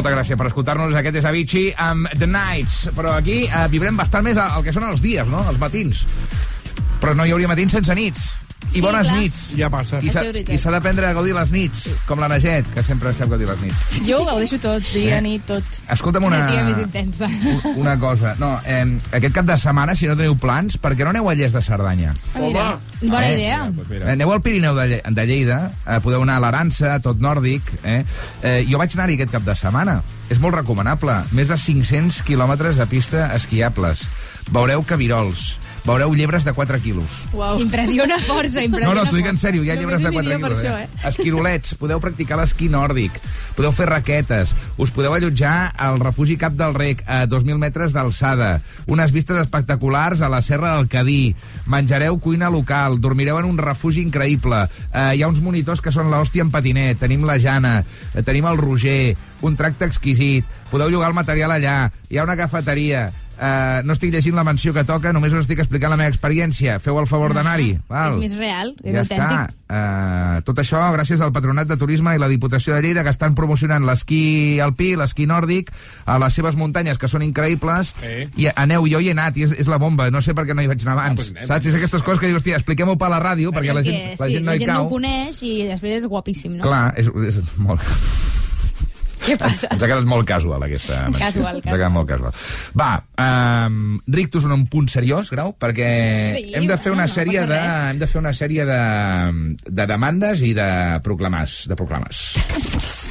molta 0.00 0.14
gràcia 0.14 0.36
per 0.40 0.48
escoltar-nos. 0.48 0.96
Aquest 0.96 1.20
és 1.20 1.26
Avicii 1.28 1.74
amb 1.76 2.08
The 2.16 2.28
Nights. 2.30 2.86
Però 2.96 3.12
aquí 3.18 3.42
eh, 3.44 3.66
vibrem 3.72 4.00
bastant 4.00 4.24
més 4.24 4.40
el 4.40 4.64
que 4.64 4.72
són 4.72 4.88
els 4.88 5.04
dies, 5.04 5.28
no? 5.28 5.44
Els 5.50 5.60
matins. 5.60 6.06
Però 7.02 7.12
no 7.16 7.26
hi 7.28 7.34
hauria 7.34 7.50
matins 7.50 7.76
sense 7.76 7.96
nits. 7.96 8.30
I 8.70 8.74
Sí, 8.74 8.80
bones 8.80 9.06
clar. 9.08 9.16
nits. 9.18 9.56
Ja 9.58 9.68
passa. 9.68 9.98
I 10.00 10.10
s'ha 10.58 10.70
d'aprendre 10.70 11.06
a 11.08 11.12
gaudir 11.12 11.34
les 11.34 11.50
nits, 11.50 11.88
com 12.06 12.20
la 12.22 12.28
Naget, 12.28 12.68
que 12.72 12.82
sempre 12.86 13.12
sap 13.12 13.28
gaudir 13.28 13.48
les 13.48 13.60
nits. 13.64 14.00
Jo 14.06 14.20
ho 14.22 14.24
gaudeixo 14.24 14.58
tot, 14.62 14.82
dia, 14.92 15.18
Eh? 15.18 15.22
nit, 15.22 15.42
tot. 15.44 15.64
Escolta'm 15.90 16.22
una, 16.24 16.38
Una 16.52 16.62
més 16.68 16.78
intensa. 16.78 17.26
una 17.76 17.98
cosa. 17.98 18.36
No, 18.38 18.60
eh, 18.64 18.86
aquest 19.12 19.34
cap 19.34 19.44
de 19.46 19.56
setmana, 19.56 19.94
si 19.96 20.06
no 20.06 20.16
teniu 20.16 20.36
plans, 20.38 20.78
per 20.78 20.94
què 20.96 21.02
no 21.02 21.10
aneu 21.10 21.28
a 21.28 21.34
Lles 21.34 21.52
de 21.52 21.62
Cerdanya? 21.62 22.14
Home! 22.34 22.76
Bona 23.02 23.28
Eh, 23.28 23.34
idea. 23.34 23.72
Eh, 23.90 24.12
Aneu 24.12 24.30
al 24.32 24.42
Pirineu 24.42 24.74
de, 24.76 24.86
Lle- 24.86 25.02
de 25.08 25.26
Lleida, 25.26 25.72
eh, 25.86 25.98
podeu 26.00 26.22
anar 26.22 26.36
a 26.36 26.40
l'Arança, 26.40 27.00
tot 27.00 27.18
nòrdic. 27.18 27.62
Eh? 27.82 28.04
Eh, 28.42 28.66
jo 28.70 28.78
vaig 28.78 28.92
anar-hi 28.94 29.14
aquest 29.14 29.32
cap 29.32 29.42
de 29.42 29.56
setmana. 29.56 30.02
És 30.28 30.38
molt 30.38 30.54
recomanable. 30.54 31.24
Més 31.32 31.48
de 31.48 31.56
500 31.56 32.22
quilòmetres 32.22 32.76
de 32.76 32.86
pista 32.86 33.34
esquiables. 33.34 34.04
Veureu 34.52 34.82
cabirols. 34.84 35.56
Veureu 35.84 36.12
llebres 36.14 36.44
de 36.44 36.52
4 36.52 36.78
quilos. 36.82 37.08
Uau. 37.32 37.58
Impressiona 37.60 38.18
força, 38.18 38.60
No, 38.60 38.66
impressiona 38.68 38.94
no, 39.02 39.04
t'ho 39.08 39.16
dic 39.16 39.26
en 39.26 39.36
força. 39.36 39.46
sèrio, 39.48 39.64
hi 39.64 39.70
ha 39.70 39.74
Només 39.74 39.80
llibres 39.80 40.02
de 40.02 40.08
hi 40.10 40.12
4 40.12 40.20
aniria 40.20 40.46
per 40.46 40.56
quilos. 40.56 40.64
això, 40.64 40.78
eh? 40.84 41.08
Esquirolets, 41.08 41.74
podeu 41.80 42.00
practicar 42.00 42.36
l'esquí 42.38 42.68
nòrdic, 42.68 43.16
podeu 43.56 43.72
fer 43.72 43.86
raquetes, 43.88 44.54
us 44.76 44.90
podeu 44.92 45.14
allotjar 45.16 45.72
al 45.76 45.98
refugi 46.00 46.36
Cap 46.36 46.52
del 46.52 46.74
Rec 46.74 47.02
a 47.06 47.26
2.000 47.26 47.56
metres 47.58 47.92
d'alçada, 47.96 48.60
unes 48.86 49.10
vistes 49.12 49.36
espectaculars 49.40 50.20
a 50.20 50.28
la 50.28 50.42
Serra 50.42 50.76
del 50.76 50.88
Cadí, 50.88 51.34
menjareu 51.66 52.18
cuina 52.20 52.50
local, 52.50 53.00
dormireu 53.00 53.38
en 53.40 53.46
un 53.48 53.58
refugi 53.58 54.02
increïble, 54.04 54.66
eh, 54.92 55.16
hi 55.16 55.22
ha 55.22 55.28
uns 55.28 55.40
monitors 55.40 55.80
que 55.80 55.90
són 55.92 56.10
l'hòstia 56.10 56.42
en 56.42 56.50
patinet, 56.50 56.98
tenim 57.00 57.24
la 57.24 57.38
Jana, 57.38 57.84
eh, 58.14 58.22
tenim 58.22 58.44
el 58.46 58.58
Roger, 58.58 59.16
un 59.40 59.56
tracte 59.56 59.86
exquisit, 59.86 60.44
podeu 60.70 60.90
llogar 60.90 61.08
el 61.08 61.14
material 61.14 61.50
allà, 61.50 61.90
hi 62.10 62.18
ha 62.18 62.24
una 62.24 62.36
cafeteria, 62.36 63.10
Uh, 63.40 63.80
no 63.88 63.94
estic 63.96 64.10
llegint 64.12 64.34
la 64.36 64.44
menció 64.44 64.74
que 64.76 64.82
toca, 64.84 65.14
només 65.16 65.32
us 65.32 65.46
estic 65.46 65.62
explicant 65.62 65.88
la 65.94 65.96
meva 65.96 66.12
experiència. 66.12 66.74
Feu 66.84 66.98
el 67.00 67.06
favor 67.08 67.32
d'anar-hi. 67.32 67.70
val? 67.88 68.18
És 68.18 68.20
més 68.20 68.34
real, 68.36 68.74
és 68.84 68.92
ja 68.92 69.00
autèntic. 69.00 69.30
està. 69.30 69.54
Uh, 69.70 70.42
tot 70.44 70.58
això 70.60 70.82
gràcies 70.92 71.22
al 71.24 71.32
Patronat 71.32 71.68
de 71.70 71.78
Turisme 71.80 72.12
i 72.14 72.20
la 72.20 72.28
Diputació 72.28 72.74
de 72.74 72.82
Lleida, 72.84 73.04
que 73.06 73.14
estan 73.14 73.34
promocionant 73.38 73.86
l'esquí 73.88 74.58
alpí, 74.60 74.90
l'esquí 74.98 75.24
nòrdic, 75.30 75.70
a 76.04 76.18
les 76.20 76.36
seves 76.36 76.58
muntanyes, 76.60 76.98
que 77.00 77.08
són 77.08 77.22
increïbles. 77.24 77.94
Eh. 78.02 78.26
I 78.36 78.50
aneu, 78.54 78.84
jo 78.90 79.00
hi 79.00 79.08
he 79.08 79.14
anat, 79.16 79.38
i 79.40 79.46
és, 79.48 79.54
és 79.64 79.70
la 79.72 79.78
bomba. 79.80 80.10
No 80.12 80.20
sé 80.20 80.34
per 80.36 80.44
què 80.44 80.52
no 80.54 80.60
hi 80.60 80.68
vaig 80.68 80.84
anar 80.84 80.98
abans. 80.98 81.16
pues 81.22 81.30
anem. 81.32 81.46
Saps? 81.48 81.70
És 81.70 81.78
aquestes 81.80 82.02
coses 82.02 82.20
que 82.20 82.26
dius, 82.28 82.42
hòstia, 82.42 82.58
expliquem-ho 82.60 82.98
per 83.00 83.08
la 83.08 83.22
ràdio, 83.24 83.54
perquè 83.56 83.72
la 83.72 83.82
gent, 83.86 84.18
la 84.20 84.26
sí, 84.26 84.34
gent 84.36 84.44
no 84.44 84.50
la 84.52 84.56
hi 84.58 84.64
gent 84.66 84.72
no 84.74 84.76
cau. 84.82 84.84
ho 84.84 84.92
coneix 84.98 85.40
i 85.42 85.54
després 85.70 86.02
és 86.02 86.06
guapíssim, 86.12 86.58
no? 86.60 86.66
Clar, 86.68 86.92
és, 87.00 87.08
és 87.30 87.40
molt... 87.56 87.80
Què 89.20 89.36
passa? 89.40 89.68
Ens 89.70 89.82
ha 89.82 89.88
quedat 89.90 90.06
molt 90.08 90.26
casual, 90.28 90.62
aquesta 90.64 91.02
menció. 91.06 91.26
Casual, 91.26 91.56
Ens 91.60 91.66
ha 91.68 91.76
quedat 91.76 91.92
molt 91.92 92.08
casual. 92.08 92.32
Va, 92.80 92.90
um, 93.68 93.98
Rictus 94.08 94.46
un 94.48 94.66
punt 94.72 94.88
seriós, 94.88 95.30
Grau, 95.30 95.52
perquè 95.60 95.90
Sí, 96.38 96.54
hem 96.56 96.66
de 96.70 96.78
fer 96.80 96.92
una 96.94 97.06
no 97.06 97.12
sèrie 97.12 97.42
passa 97.42 97.52
de, 97.52 97.60
res. 97.60 97.90
hem 97.92 97.98
de 98.00 98.06
fer 98.10 98.20
una 98.22 98.32
sèrie 98.32 98.64
de, 98.68 98.80
de 99.68 99.86
demandes 99.86 100.42
i 100.46 100.54
de 100.56 100.68
proclamars. 101.04 101.66
De 101.70 101.76
proclames. 101.76 102.22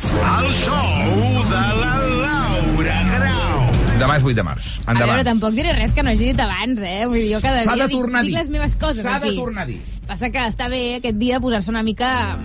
El 0.10 0.52
show 0.64 1.44
de 1.50 1.62
la 1.80 1.94
Laura 2.24 2.98
Grau. 3.14 3.66
Demà 4.00 4.16
és 4.16 4.24
8 4.24 4.34
de 4.38 4.44
març. 4.48 4.68
A 4.86 4.94
veure, 4.94 5.04
Endavant. 5.04 5.26
tampoc 5.28 5.56
diré 5.58 5.74
res 5.76 5.92
que 5.92 6.04
no 6.04 6.14
hagi 6.14 6.30
dit 6.32 6.40
abans, 6.40 6.80
eh? 6.82 7.02
Vull 7.06 7.20
dir, 7.20 7.34
jo 7.36 7.42
cada 7.44 7.66
dia 7.66 7.76
de 7.76 7.88
dic, 7.92 8.06
dic 8.24 8.34
les 8.38 8.50
meves 8.50 8.76
coses 8.80 9.04
S'ha 9.04 9.18
de 9.20 9.28
aquí. 9.34 9.36
tornar 9.38 9.64
a 9.64 9.68
dir. 9.68 9.82
Passa 10.08 10.30
que 10.32 10.46
està 10.48 10.70
bé 10.72 10.82
aquest 11.02 11.20
dia 11.20 11.40
posar-se 11.44 11.70
una 11.70 11.84
mica 11.84 12.40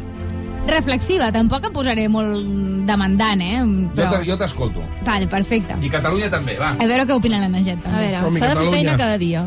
reflexiva. 0.70 1.30
Tampoc 1.34 1.68
em 1.68 1.74
posaré 1.74 2.06
molt 2.08 2.84
demandant, 2.88 3.42
eh? 3.44 3.60
Però... 3.96 4.22
Jo 4.26 4.38
t'escolto. 4.40 4.84
Vale, 5.06 5.28
perfecte. 5.30 5.76
I 5.82 5.92
Catalunya 5.92 6.30
també, 6.32 6.56
va. 6.60 6.74
A 6.78 6.88
veure 6.88 7.06
què 7.08 7.18
opina 7.18 7.42
la 7.42 7.50
Naget. 7.52 7.84
A 7.88 8.00
veure, 8.00 8.24
s'ha 8.38 8.50
de 8.54 8.56
fer 8.62 8.72
feina 8.78 8.96
cada 9.00 9.20
dia. 9.20 9.46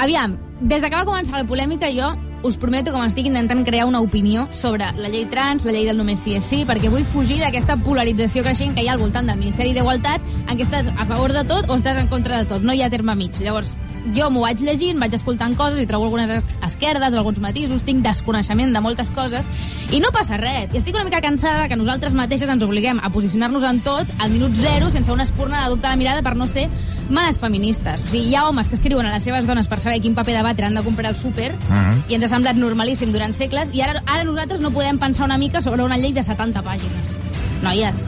Aviam, 0.00 0.38
des 0.60 0.80
de 0.80 0.88
que 0.88 0.96
va 0.96 1.06
començar 1.08 1.40
la 1.40 1.46
polèmica 1.48 1.90
jo 1.92 2.12
us 2.42 2.56
prometo 2.56 2.90
que 2.92 2.98
m'estic 2.98 3.26
intentant 3.26 3.64
crear 3.66 3.86
una 3.86 4.00
opinió 4.00 4.48
sobre 4.50 4.86
la 4.96 5.08
llei 5.08 5.26
trans, 5.26 5.64
la 5.64 5.72
llei 5.72 5.84
del 5.84 5.96
només 5.98 6.20
sí 6.20 6.34
és 6.38 6.44
sí, 6.44 6.62
perquè 6.66 6.88
vull 6.90 7.04
fugir 7.04 7.38
d'aquesta 7.42 7.76
polarització 7.76 8.42
creixent 8.42 8.74
que 8.74 8.82
hi 8.84 8.88
ha 8.88 8.92
al 8.96 9.02
voltant 9.02 9.26
del 9.28 9.36
Ministeri 9.38 9.74
d'Igualtat, 9.76 10.20
en 10.48 10.56
què 10.56 10.64
estàs 10.64 10.88
a 10.96 11.04
favor 11.06 11.32
de 11.36 11.44
tot 11.44 11.68
o 11.68 11.76
estàs 11.76 11.98
en 12.00 12.08
contra 12.08 12.38
de 12.38 12.46
tot. 12.46 12.62
No 12.62 12.72
hi 12.72 12.82
ha 12.82 12.88
terme 12.90 13.14
mig. 13.14 13.36
Llavors, 13.40 13.74
jo 14.16 14.30
m'ho 14.32 14.40
vaig 14.40 14.62
llegint, 14.64 14.98
vaig 14.98 15.12
escoltant 15.12 15.52
coses 15.58 15.78
i 15.82 15.86
trobo 15.86 16.06
algunes 16.06 16.30
es- 16.30 16.56
esquerdes, 16.64 17.12
alguns 17.12 17.38
matisos, 17.40 17.82
tinc 17.84 18.00
desconeixement 18.02 18.72
de 18.72 18.80
moltes 18.80 19.10
coses 19.10 19.44
i 19.92 20.00
no 20.00 20.08
passa 20.10 20.38
res. 20.40 20.72
I 20.72 20.78
estic 20.78 20.94
una 20.94 21.04
mica 21.04 21.20
cansada 21.20 21.68
que 21.68 21.76
nosaltres 21.76 22.14
mateixes 22.14 22.48
ens 22.48 22.62
obliguem 22.64 23.00
a 23.02 23.10
posicionar-nos 23.10 23.62
en 23.68 23.80
tot 23.84 24.08
al 24.18 24.30
minut 24.30 24.52
zero 24.56 24.90
sense 24.90 25.12
una 25.12 25.24
espurna 25.24 25.62
de 25.64 25.68
dubte 25.74 25.88
de 25.88 25.96
mirada 25.96 26.22
per 26.22 26.34
no 26.36 26.46
ser 26.46 26.70
manes 27.10 27.38
feministes. 27.38 28.00
O 28.00 28.06
sigui, 28.06 28.28
hi 28.30 28.34
ha 28.36 28.48
homes 28.48 28.68
que 28.70 28.76
escriuen 28.76 29.04
a 29.04 29.12
les 29.12 29.22
seves 29.22 29.46
dones 29.46 29.68
per 29.68 29.80
saber 29.80 30.00
quin 30.00 30.14
paper 30.14 30.36
de 30.38 30.42
batre 30.42 30.64
han 30.66 30.74
de 30.74 30.82
comprar 30.82 31.08
al 31.10 31.16
súper 31.16 31.52
Mhm. 31.68 32.04
i 32.08 32.14
ens 32.14 32.24
semblat 32.30 32.58
normalíssim 32.58 33.10
durant 33.14 33.34
segles 33.34 33.72
i 33.74 33.82
ara, 33.82 34.04
ara 34.06 34.24
nosaltres 34.28 34.62
no 34.62 34.70
podem 34.74 35.00
pensar 35.02 35.26
una 35.26 35.38
mica 35.38 35.62
sobre 35.64 35.82
una 35.82 35.98
llei 35.98 36.14
de 36.14 36.22
70 36.22 36.62
pàgines. 36.62 37.18
Noies, 37.64 38.06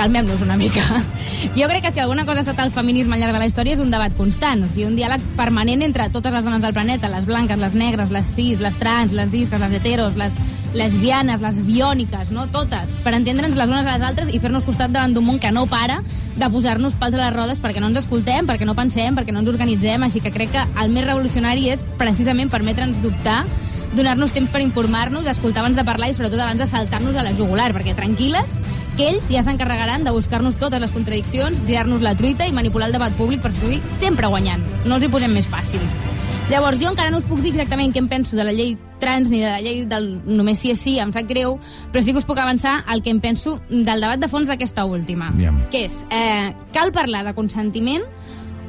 calmem-nos 0.00 0.40
una 0.40 0.56
mica. 0.56 0.80
Jo 1.56 1.66
crec 1.68 1.82
que 1.84 1.92
si 1.92 2.00
alguna 2.00 2.24
cosa 2.24 2.38
ha 2.38 2.44
estat 2.46 2.60
el 2.64 2.70
feminisme 2.72 3.14
al 3.14 3.20
llarg 3.20 3.34
de 3.36 3.40
la 3.42 3.48
història 3.50 3.74
és 3.76 3.82
un 3.84 3.90
debat 3.92 4.14
constant, 4.16 4.62
o 4.64 4.68
sigui, 4.70 4.86
un 4.88 4.96
diàleg 4.96 5.20
permanent 5.36 5.84
entre 5.84 6.06
totes 6.14 6.32
les 6.32 6.46
dones 6.46 6.62
del 6.64 6.72
planeta, 6.72 7.10
les 7.12 7.26
blanques, 7.28 7.60
les 7.60 7.76
negres, 7.76 8.08
les 8.14 8.24
cis, 8.24 8.62
les 8.64 8.78
trans, 8.80 9.12
les 9.12 9.28
disques, 9.28 9.60
les 9.60 9.76
heteros, 9.76 10.16
les 10.16 10.38
lesbianes, 10.72 11.42
les 11.44 11.60
biòniques, 11.66 12.30
no? 12.32 12.46
Totes, 12.48 13.00
per 13.04 13.12
entendre'ns 13.18 13.58
les 13.58 13.68
unes 13.68 13.84
a 13.84 13.98
les 13.98 14.06
altres 14.06 14.32
i 14.32 14.40
fer-nos 14.40 14.64
costat 14.64 14.94
davant 14.94 15.12
d'un 15.12 15.26
món 15.26 15.40
que 15.42 15.52
no 15.52 15.66
para 15.68 15.98
de 16.38 16.48
posar-nos 16.48 16.96
pals 16.96 17.18
a 17.18 17.26
les 17.26 17.34
rodes 17.36 17.60
perquè 17.60 17.82
no 17.82 17.90
ens 17.90 18.00
escoltem, 18.00 18.48
perquè 18.48 18.64
no 18.64 18.78
pensem, 18.78 19.18
perquè 19.18 19.34
no 19.36 19.42
ens 19.42 19.52
organitzem, 19.52 20.06
així 20.06 20.24
que 20.24 20.32
crec 20.32 20.54
que 20.54 20.64
el 20.80 20.94
més 20.94 21.04
revolucionari 21.04 21.68
és 21.74 21.84
precisament 22.00 22.48
permetre'ns 22.48 23.02
dubtar 23.04 23.42
donar-nos 23.94 24.32
temps 24.32 24.50
per 24.50 24.62
informar-nos, 24.62 25.26
escoltar 25.26 25.64
abans 25.64 25.76
de 25.76 25.84
parlar 25.84 26.10
i 26.10 26.14
sobretot 26.14 26.40
abans 26.40 26.62
de 26.62 26.68
saltar-nos 26.70 27.16
a 27.18 27.24
la 27.26 27.34
jugular, 27.34 27.72
perquè 27.74 27.96
tranquil·les, 27.98 28.60
que 29.00 29.08
ells 29.08 29.30
ja 29.32 29.40
s'encarregaran 29.40 30.02
de 30.04 30.12
buscar-nos 30.12 30.58
totes 30.60 30.80
les 30.82 30.90
contradiccions, 30.92 31.62
girar-nos 31.64 32.02
la 32.04 32.12
truita 32.18 32.44
i 32.44 32.52
manipular 32.52 32.90
el 32.90 32.92
debat 32.92 33.14
públic 33.16 33.40
per 33.40 33.48
sortir 33.56 33.78
sempre 33.88 34.28
guanyant. 34.28 34.60
No 34.84 34.98
els 34.98 35.06
hi 35.06 35.08
posem 35.08 35.32
més 35.32 35.48
fàcil. 35.48 35.80
Llavors, 36.50 36.82
jo 36.82 36.90
encara 36.90 37.08
no 37.08 37.16
us 37.22 37.24
puc 37.24 37.40
dir 37.40 37.54
exactament 37.54 37.94
què 37.94 38.02
em 38.02 38.10
penso 38.10 38.36
de 38.36 38.44
la 38.44 38.52
llei 38.52 38.74
trans 39.00 39.30
ni 39.32 39.40
de 39.40 39.48
la 39.48 39.62
llei 39.64 39.86
del 39.88 40.10
només 40.26 40.60
sí 40.60 40.74
és 40.74 40.82
sí, 40.84 40.98
em 41.00 41.14
sap 41.16 41.30
greu, 41.30 41.56
però 41.94 42.04
sí 42.04 42.12
que 42.12 42.20
us 42.20 42.28
puc 42.28 42.42
avançar 42.42 42.82
el 42.92 43.00
que 43.00 43.14
em 43.14 43.22
penso 43.24 43.56
del 43.70 44.04
debat 44.04 44.20
de 44.20 44.28
fons 44.28 44.52
d'aquesta 44.52 44.84
última. 44.84 45.30
Aviam. 45.32 45.62
Que 45.72 45.86
és, 45.86 46.02
eh, 46.12 46.52
cal 46.76 46.92
parlar 46.92 47.24
de 47.24 47.32
consentiment 47.32 48.04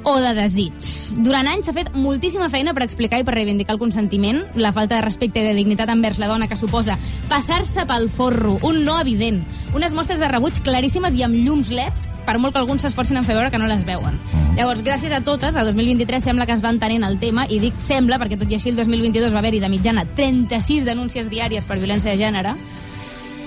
o 0.03 0.17
de 0.19 0.33
desig. 0.37 0.73
Durant 1.21 1.47
anys 1.47 1.67
s'ha 1.67 1.75
fet 1.75 1.91
moltíssima 1.95 2.49
feina 2.49 2.73
per 2.73 2.83
explicar 2.85 3.19
i 3.21 3.25
per 3.27 3.35
reivindicar 3.35 3.75
el 3.75 3.81
consentiment, 3.81 4.43
la 4.55 4.71
falta 4.73 4.97
de 4.97 5.05
respecte 5.05 5.41
i 5.41 5.45
de 5.45 5.53
dignitat 5.57 5.89
envers 5.93 6.19
la 6.21 6.29
dona 6.31 6.47
que 6.47 6.57
suposa 6.57 6.97
passar-se 7.29 7.85
pel 7.89 8.09
forro, 8.09 8.57
un 8.67 8.83
no 8.85 8.97
evident, 8.99 9.41
unes 9.75 9.93
mostres 9.93 10.19
de 10.19 10.29
rebuig 10.31 10.61
claríssimes 10.65 11.15
i 11.15 11.25
amb 11.27 11.37
llums 11.37 11.71
leds, 11.71 12.07
per 12.25 12.37
molt 12.39 12.55
que 12.55 12.61
alguns 12.61 12.85
s'esforcin 12.85 13.21
en 13.21 13.27
fer 13.27 13.37
veure 13.37 13.51
que 13.51 13.61
no 13.61 13.69
les 13.69 13.85
veuen. 13.87 14.19
Llavors, 14.57 14.83
gràcies 14.83 15.13
a 15.15 15.21
totes, 15.23 15.55
a 15.55 15.63
2023 15.63 16.23
sembla 16.23 16.45
que 16.45 16.55
es 16.57 16.63
va 16.63 16.73
entenent 16.73 17.05
el 17.07 17.19
tema, 17.19 17.45
i 17.47 17.61
dic 17.63 17.79
sembla 17.79 18.19
perquè 18.19 18.39
tot 18.39 18.51
i 18.51 18.57
així 18.57 18.73
el 18.73 18.79
2022 18.79 19.33
va 19.33 19.39
haver-hi 19.39 19.61
de 19.63 19.71
mitjana 19.71 20.05
36 20.17 20.85
denúncies 20.85 21.29
diàries 21.31 21.67
per 21.67 21.79
violència 21.79 22.11
de 22.11 22.19
gènere, 22.19 22.55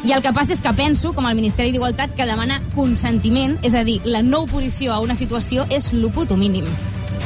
i 0.05 0.12
el 0.12 0.20
que 0.20 0.34
passa 0.36 0.52
és 0.52 0.61
que 0.61 0.72
penso, 0.76 1.14
com 1.16 1.24
el 1.24 1.36
Ministeri 1.38 1.72
d'Igualtat, 1.72 2.12
que 2.12 2.26
demana 2.28 2.59
consentiment, 2.74 3.57
és 3.64 3.72
a 3.72 3.80
dir, 3.86 4.02
la 4.05 4.20
no 4.20 4.42
oposició 4.44 4.92
a 4.92 5.00
una 5.00 5.16
situació 5.16 5.64
és 5.72 5.94
lo 5.96 6.11
puto 6.12 6.36
mínim. 6.36 6.66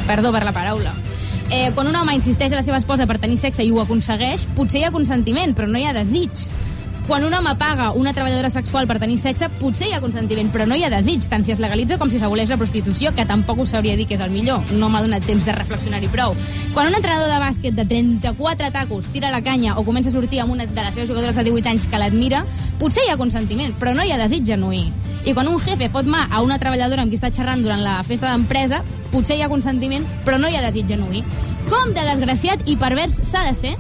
Perdó 0.07 0.31
per 0.31 0.45
la 0.47 0.55
paraula. 0.55 0.95
Eh, 1.51 1.73
quan 1.75 1.89
un 1.91 1.97
home 1.99 2.15
insisteix 2.15 2.53
a 2.53 2.61
la 2.61 2.63
seva 2.63 2.79
esposa 2.79 3.09
per 3.11 3.19
tenir 3.19 3.39
sexe 3.41 3.67
i 3.67 3.73
ho 3.75 3.81
aconsegueix, 3.83 4.47
potser 4.55 4.83
hi 4.83 4.87
ha 4.87 4.93
consentiment, 4.95 5.57
però 5.59 5.67
no 5.67 5.81
hi 5.81 5.89
ha 5.89 5.97
desig. 5.97 6.47
Quan 7.09 7.25
un 7.25 7.33
home 7.33 7.55
paga 7.57 7.93
una 7.93 8.13
treballadora 8.13 8.51
sexual 8.51 8.87
per 8.87 8.99
tenir 9.01 9.15
sexe, 9.17 9.47
potser 9.49 9.87
hi 9.89 9.95
ha 9.97 10.01
consentiment, 10.03 10.51
però 10.53 10.67
no 10.69 10.77
hi 10.77 10.83
ha 10.85 10.91
desig, 10.93 11.25
tant 11.33 11.41
si 11.41 11.55
es 11.55 11.63
legalitza 11.63 11.97
com 11.97 12.11
si 12.13 12.19
s'aboleix 12.21 12.51
la 12.53 12.59
prostitució, 12.61 13.15
que 13.17 13.25
tampoc 13.25 13.63
us 13.65 13.73
sabria 13.73 13.95
dir 13.97 14.05
que 14.11 14.19
és 14.19 14.21
el 14.21 14.29
millor. 14.29 14.61
No 14.77 14.91
m'ha 14.93 15.01
donat 15.01 15.25
temps 15.25 15.47
de 15.49 15.55
reflexionar-hi 15.57 16.13
prou. 16.13 16.37
Quan 16.75 16.91
un 16.93 16.99
entrenador 16.99 17.33
de 17.33 17.41
bàsquet 17.41 17.79
de 17.81 17.89
34 17.89 18.69
tacos 18.77 19.09
tira 19.15 19.33
la 19.33 19.41
canya 19.41 19.79
o 19.81 19.87
comença 19.89 20.13
a 20.13 20.19
sortir 20.19 20.43
amb 20.45 20.53
una 20.53 20.69
de 20.69 20.85
les 20.85 20.93
seves 20.93 21.09
jugadores 21.09 21.41
de 21.41 21.49
18 21.49 21.73
anys 21.73 21.89
que 21.89 22.05
l'admira, 22.05 22.45
potser 22.77 23.09
hi 23.09 23.15
ha 23.15 23.17
consentiment, 23.17 23.73
però 23.81 23.97
no 23.97 24.05
hi 24.05 24.13
ha 24.13 24.21
desig 24.21 24.45
genuí. 24.45 24.91
I 25.25 25.33
quan 25.33 25.49
un 25.49 25.57
jefe 25.65 25.89
fot 25.89 26.05
mà 26.05 26.27
a 26.29 26.45
una 26.45 26.61
treballadora 26.61 27.09
amb 27.09 27.09
qui 27.09 27.17
està 27.17 27.33
xerrant 27.33 27.65
durant 27.65 27.81
la 27.81 28.03
festa 28.05 28.35
d'empresa, 28.35 28.85
potser 29.09 29.41
hi 29.41 29.47
ha 29.47 29.49
consentiment, 29.49 30.05
però 30.29 30.37
no 30.37 30.53
hi 30.53 30.61
ha 30.61 30.67
desig 30.69 30.93
genuí. 30.93 31.25
Com 31.73 31.97
de 31.97 32.05
desgraciat 32.05 32.69
i 32.69 32.77
pervers 32.77 33.23
s'ha 33.25 33.49
de 33.49 33.57
ser 33.57 33.79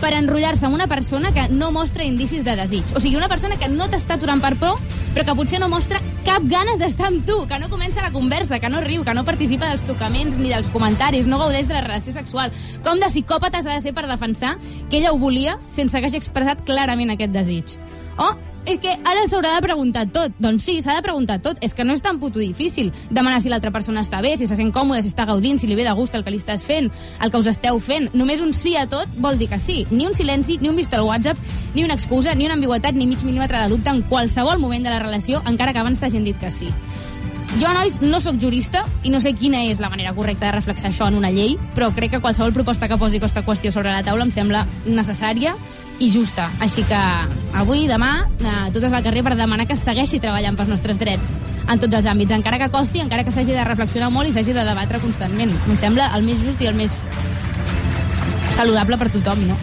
per 0.00 0.12
enrotllar-se 0.16 0.66
amb 0.66 0.76
una 0.76 0.86
persona 0.90 1.32
que 1.34 1.48
no 1.48 1.70
mostra 1.74 2.04
indicis 2.04 2.44
de 2.44 2.56
desig. 2.58 2.84
O 2.94 3.00
sigui, 3.00 3.16
una 3.16 3.28
persona 3.28 3.58
que 3.60 3.68
no 3.68 3.88
t'està 3.92 4.16
aturant 4.16 4.42
per 4.42 4.54
por, 4.60 4.80
però 5.14 5.24
que 5.26 5.36
potser 5.38 5.60
no 5.62 5.70
mostra 5.72 6.00
cap 6.26 6.44
ganes 6.50 6.80
d'estar 6.80 7.10
amb 7.10 7.26
tu, 7.28 7.38
que 7.48 7.60
no 7.62 7.70
comença 7.72 8.04
la 8.04 8.12
conversa, 8.12 8.60
que 8.60 8.70
no 8.72 8.82
riu, 8.84 9.04
que 9.04 9.14
no 9.14 9.24
participa 9.24 9.70
dels 9.70 9.86
tocaments 9.88 10.36
ni 10.40 10.50
dels 10.52 10.70
comentaris, 10.74 11.26
no 11.26 11.38
gaudeix 11.42 11.70
de 11.70 11.78
la 11.78 11.84
relació 11.86 12.12
sexual. 12.16 12.52
Com 12.84 13.00
de 13.00 13.08
psicòpates 13.12 13.66
ha 13.66 13.78
de 13.78 13.84
ser 13.84 13.94
per 13.96 14.06
defensar 14.08 14.56
que 14.90 15.00
ella 15.00 15.14
ho 15.14 15.18
volia 15.22 15.58
sense 15.64 15.98
que 15.98 16.10
hagi 16.10 16.20
expressat 16.20 16.64
clarament 16.66 17.14
aquest 17.14 17.32
desig. 17.32 17.78
O 18.18 18.34
és 18.66 18.80
que 18.82 18.90
ara 18.90 19.24
s'haurà 19.30 19.54
de 19.54 19.62
preguntar 19.64 20.04
tot. 20.12 20.34
Doncs 20.42 20.66
sí, 20.66 20.80
s'ha 20.82 20.96
de 20.98 21.04
preguntar 21.06 21.38
tot. 21.42 21.58
És 21.64 21.74
que 21.74 21.84
no 21.86 21.94
és 21.94 22.02
tan 22.02 22.18
puto 22.20 22.42
difícil 22.42 22.92
demanar 23.10 23.40
si 23.40 23.48
l'altra 23.52 23.70
persona 23.70 24.02
està 24.02 24.20
bé, 24.24 24.34
si 24.36 24.48
se 24.50 24.58
sent 24.58 24.72
còmode, 24.74 25.04
si 25.04 25.12
està 25.14 25.26
gaudint, 25.28 25.60
si 25.62 25.70
li 25.70 25.78
ve 25.78 25.86
de 25.86 25.94
gust 25.96 26.14
el 26.18 26.24
que 26.26 26.34
li 26.34 26.42
estàs 26.42 26.66
fent, 26.66 26.90
el 27.22 27.30
que 27.30 27.38
us 27.38 27.50
esteu 27.52 27.78
fent. 27.80 28.10
Només 28.14 28.42
un 28.44 28.52
sí 28.52 28.76
a 28.76 28.86
tot 28.90 29.08
vol 29.22 29.38
dir 29.38 29.48
que 29.52 29.60
sí. 29.62 29.84
Ni 29.90 30.06
un 30.06 30.18
silenci, 30.18 30.58
ni 30.60 30.68
un 30.68 30.76
vist 30.76 30.94
al 30.94 31.06
WhatsApp, 31.06 31.38
ni 31.74 31.84
una 31.84 31.94
excusa, 31.94 32.34
ni 32.34 32.46
una 32.50 32.58
ambigüetat, 32.58 32.94
ni 32.94 33.06
mig 33.06 33.22
mil·límetre 33.22 33.62
de 33.62 33.70
dubte 33.72 33.94
en 33.94 34.02
qualsevol 34.10 34.58
moment 34.58 34.84
de 34.84 34.90
la 34.90 35.02
relació, 35.02 35.42
encara 35.46 35.72
que 35.72 35.84
abans 35.84 36.02
t'hagin 36.02 36.26
dit 36.26 36.38
que 36.40 36.50
sí. 36.50 36.72
Jo, 37.56 37.70
nois, 37.72 38.02
no 38.02 38.18
sóc 38.20 38.36
jurista 38.36 38.82
i 39.06 39.08
no 39.08 39.22
sé 39.24 39.30
quina 39.32 39.62
és 39.70 39.78
la 39.80 39.88
manera 39.88 40.12
correcta 40.12 40.50
de 40.50 40.56
reflexar 40.58 40.90
això 40.90 41.06
en 41.08 41.14
una 41.16 41.30
llei, 41.32 41.54
però 41.74 41.88
crec 41.96 42.12
que 42.12 42.20
qualsevol 42.20 42.52
proposta 42.52 42.88
que 42.90 42.98
posi 43.00 43.16
aquesta 43.16 43.46
qüestió 43.46 43.72
sobre 43.72 43.94
la 43.94 44.02
taula 44.04 44.26
em 44.26 44.32
sembla 44.34 44.66
necessària 44.84 45.54
i 46.00 46.10
justa. 46.12 46.48
Així 46.60 46.84
que 46.84 46.98
avui, 47.56 47.86
demà, 47.88 48.26
eh, 48.40 48.70
totes 48.74 48.92
al 48.92 49.04
carrer 49.04 49.22
per 49.24 49.36
demanar 49.36 49.66
que 49.66 49.76
es 49.76 49.84
segueixi 49.84 50.20
treballant 50.20 50.56
pels 50.56 50.68
nostres 50.74 50.98
drets 51.00 51.38
en 51.66 51.80
tots 51.82 51.94
els 51.98 52.06
àmbits, 52.06 52.34
encara 52.36 52.58
que 52.60 52.68
costi, 52.70 53.00
encara 53.02 53.24
que 53.24 53.32
s'hagi 53.34 53.56
de 53.56 53.64
reflexionar 53.64 54.10
molt 54.14 54.28
i 54.28 54.34
s'hagi 54.34 54.52
de 54.54 54.64
debatre 54.66 55.00
constantment. 55.02 55.50
Em 55.50 55.78
sembla 55.80 56.10
el 56.16 56.26
més 56.26 56.42
just 56.44 56.60
i 56.62 56.68
el 56.70 56.76
més 56.78 57.00
saludable 58.56 58.98
per 59.00 59.10
tothom, 59.12 59.42
no? 59.48 59.56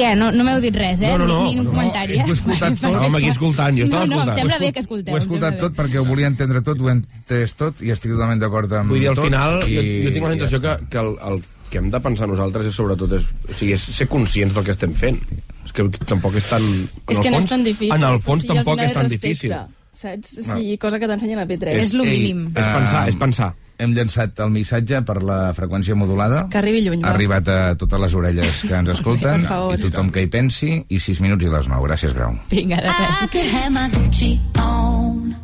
Què? 0.00 0.14
No, 0.16 0.30
no 0.32 0.44
m'heu 0.46 0.60
dit 0.62 0.76
res, 0.76 1.02
eh? 1.02 1.10
No, 1.12 1.18
no, 1.20 1.26
no, 1.28 1.40
ni, 1.44 1.56
ni 1.56 1.60
un 1.60 1.66
no, 1.66 1.74
comentari. 1.74 2.20
ho 2.22 2.28
he 2.30 2.36
escoltat 2.36 2.78
tot. 2.82 2.94
Home, 2.94 3.18
aquí 3.18 3.32
escoltant, 3.32 3.76
jo 3.76 3.84
estava 3.88 4.06
no, 4.06 4.14
no, 4.14 4.20
escoltant. 4.22 4.30
em 4.32 4.40
sembla 4.40 4.58
bé 4.62 4.72
que 4.72 4.84
escolteu. 4.84 5.12
Ho 5.12 5.18
he 5.18 5.20
escoltat 5.24 5.58
tot 5.60 5.76
perquè 5.76 6.00
ho 6.00 6.04
volia 6.08 6.30
entendre 6.30 6.62
tot, 6.64 6.80
ho 6.80 6.88
he 6.88 6.94
entès 6.96 7.56
tot 7.58 7.82
i 7.84 7.92
estic 7.92 8.14
totalment 8.14 8.40
d'acord 8.40 8.72
amb 8.78 8.94
Vull 8.94 9.02
dir, 9.02 9.10
al 9.12 9.18
tot. 9.18 9.28
final, 9.28 9.58
i... 9.66 9.76
jo, 9.76 9.84
jo 10.06 10.14
tinc 10.14 10.28
la 10.28 10.32
sensació 10.36 10.62
que, 10.64 10.76
que 10.94 11.02
el, 11.02 11.12
el 11.32 11.42
que 11.70 11.78
hem 11.78 11.88
de 11.90 12.00
pensar 12.02 12.26
nosaltres 12.28 12.66
és 12.70 12.74
sobretot 12.76 13.12
és, 13.16 13.24
o 13.48 13.54
sigui, 13.56 13.72
és 13.78 13.88
ser 13.96 14.08
conscients 14.10 14.54
del 14.56 14.64
que 14.66 14.74
estem 14.76 14.92
fent. 14.98 15.20
És 15.64 15.72
que 15.76 15.86
tampoc 16.10 16.34
és 16.36 16.48
tan... 16.50 16.62
En 16.62 17.14
És 17.14 17.18
que 17.22 17.30
no 17.30 17.38
fons, 17.40 17.44
és 17.46 17.50
tan 17.54 17.64
difícil. 17.64 17.94
En 17.96 18.04
el 18.10 18.18
fons 18.20 18.42
O 18.44 18.46
sigui, 18.48 18.58
al 18.58 18.64
tampoc 18.64 18.84
és 18.84 18.92
tan 18.92 19.06
respecte, 19.06 19.26
difícil. 19.26 19.56
Saps? 20.00 20.36
O 20.38 20.44
No. 20.46 20.54
sigui, 20.56 20.76
cosa 20.82 20.98
que 20.98 21.08
t'ensenyen 21.10 21.40
a 21.42 21.46
P3. 21.46 21.74
Ei, 21.74 21.82
És 21.82 22.70
pensar, 22.74 23.08
és 23.08 23.16
pensar. 23.20 23.50
Hem 23.80 23.94
llançat 23.96 24.38
el 24.44 24.50
missatge 24.52 24.98
per 25.08 25.22
la 25.24 25.38
freqüència 25.56 25.94
modulada. 25.96 26.42
Que 26.52 26.58
arribi 26.60 26.82
lluny, 26.84 27.00
Ha 27.04 27.14
arribat 27.14 27.48
a 27.48 27.58
totes 27.80 28.00
les 28.02 28.14
orelles 28.14 28.60
que 28.68 28.74
ens 28.76 28.90
escolten 28.96 29.40
Per 29.40 29.48
favor. 29.48 29.78
i 29.78 29.82
tothom 29.86 30.10
que 30.12 30.22
hi 30.26 30.28
pensi 30.28 30.84
i 30.88 30.98
6 31.00 31.20
minuts 31.24 31.44
i 31.44 31.48
les 31.48 31.68
9. 31.68 31.86
Gràcies, 31.88 32.12
Grau. 32.14 32.34
Vinga, 32.50 32.76
de 32.76 32.88
I 32.92 33.28
could 33.32 33.54
have 33.56 33.70
my 33.72 33.88
Gucci 33.94 34.34
on. 34.60 35.34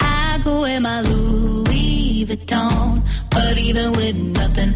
I 0.00 0.40
go 0.42 0.62
wear 0.62 0.80
my 0.80 1.00
Louis 1.04 2.24
Vuitton. 2.28 3.02
But 3.30 3.58
even 3.58 3.92
with 3.92 4.16
nothing 4.16 4.72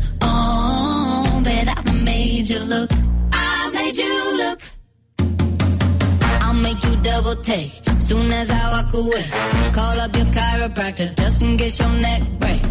double 7.25 7.43
take. 7.43 7.73
Soon 8.01 8.31
as 8.33 8.51
I 8.51 8.71
walk 8.71 8.93
away, 8.93 9.25
call 9.73 9.99
up 10.01 10.15
your 10.15 10.27
chiropractor 10.27 11.17
just 11.17 11.43
in 11.43 11.57
case 11.57 11.81
your 11.81 11.89
neck 11.89 12.23
break. 12.39 12.63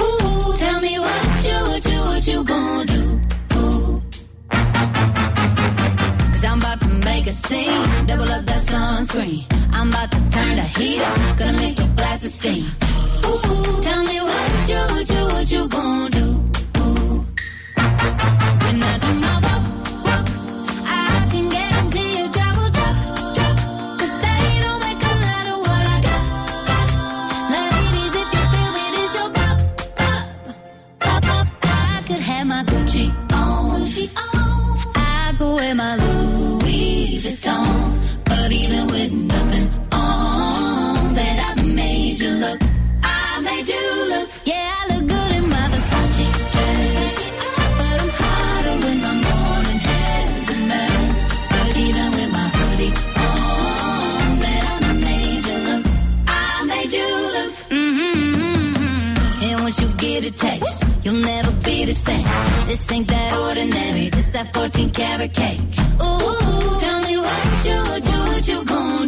Ooh, 0.00 0.56
tell 0.56 0.80
me 0.80 0.98
what 0.98 1.48
you, 1.48 1.58
what 1.70 1.84
you, 1.90 2.00
what 2.00 2.26
you 2.28 2.44
gonna 2.44 2.84
do? 2.86 3.20
Ooh. 3.56 4.02
Cause 6.30 6.44
I'm 6.44 6.58
about 6.58 6.80
to 6.82 6.88
make 7.04 7.26
a 7.26 7.32
scene, 7.32 8.06
double 8.06 8.30
up 8.30 8.44
that 8.46 8.62
sunscreen. 8.62 9.44
I'm 9.72 9.88
about 9.88 10.10
to 10.12 10.18
turn 10.30 10.54
the 10.56 10.66
heat 10.78 11.00
up, 11.00 11.38
gonna 11.38 11.58
make 11.58 11.78
your 11.78 11.88
glasses 11.96 12.34
steam. 12.34 12.64
Ooh, 13.26 13.80
tell 13.82 14.02
me 14.04 14.20
what 14.20 14.68
you, 14.68 14.80
what 14.94 15.10
you, 15.10 15.24
what 15.34 15.50
you 15.50 15.68
gonna 15.68 16.10
do? 16.10 16.26
Ooh. 16.78 17.26
When 18.62 18.82
I 18.82 18.98
do 19.02 19.14
my 19.14 19.27
same. 62.08 62.26
This 62.66 62.92
ain't 62.92 63.08
that 63.08 63.30
ordinary. 63.46 64.08
This 64.10 64.28
that 64.34 64.46
14 64.54 64.90
karat 64.90 65.32
cake. 65.34 65.60
Ooh, 66.02 66.78
tell 66.84 67.00
me 67.08 67.14
what 67.26 67.66
you, 67.66 67.78
what 67.90 68.02
you, 68.10 68.18
what 68.30 68.48
you 68.50 68.58
gonna 68.64 69.07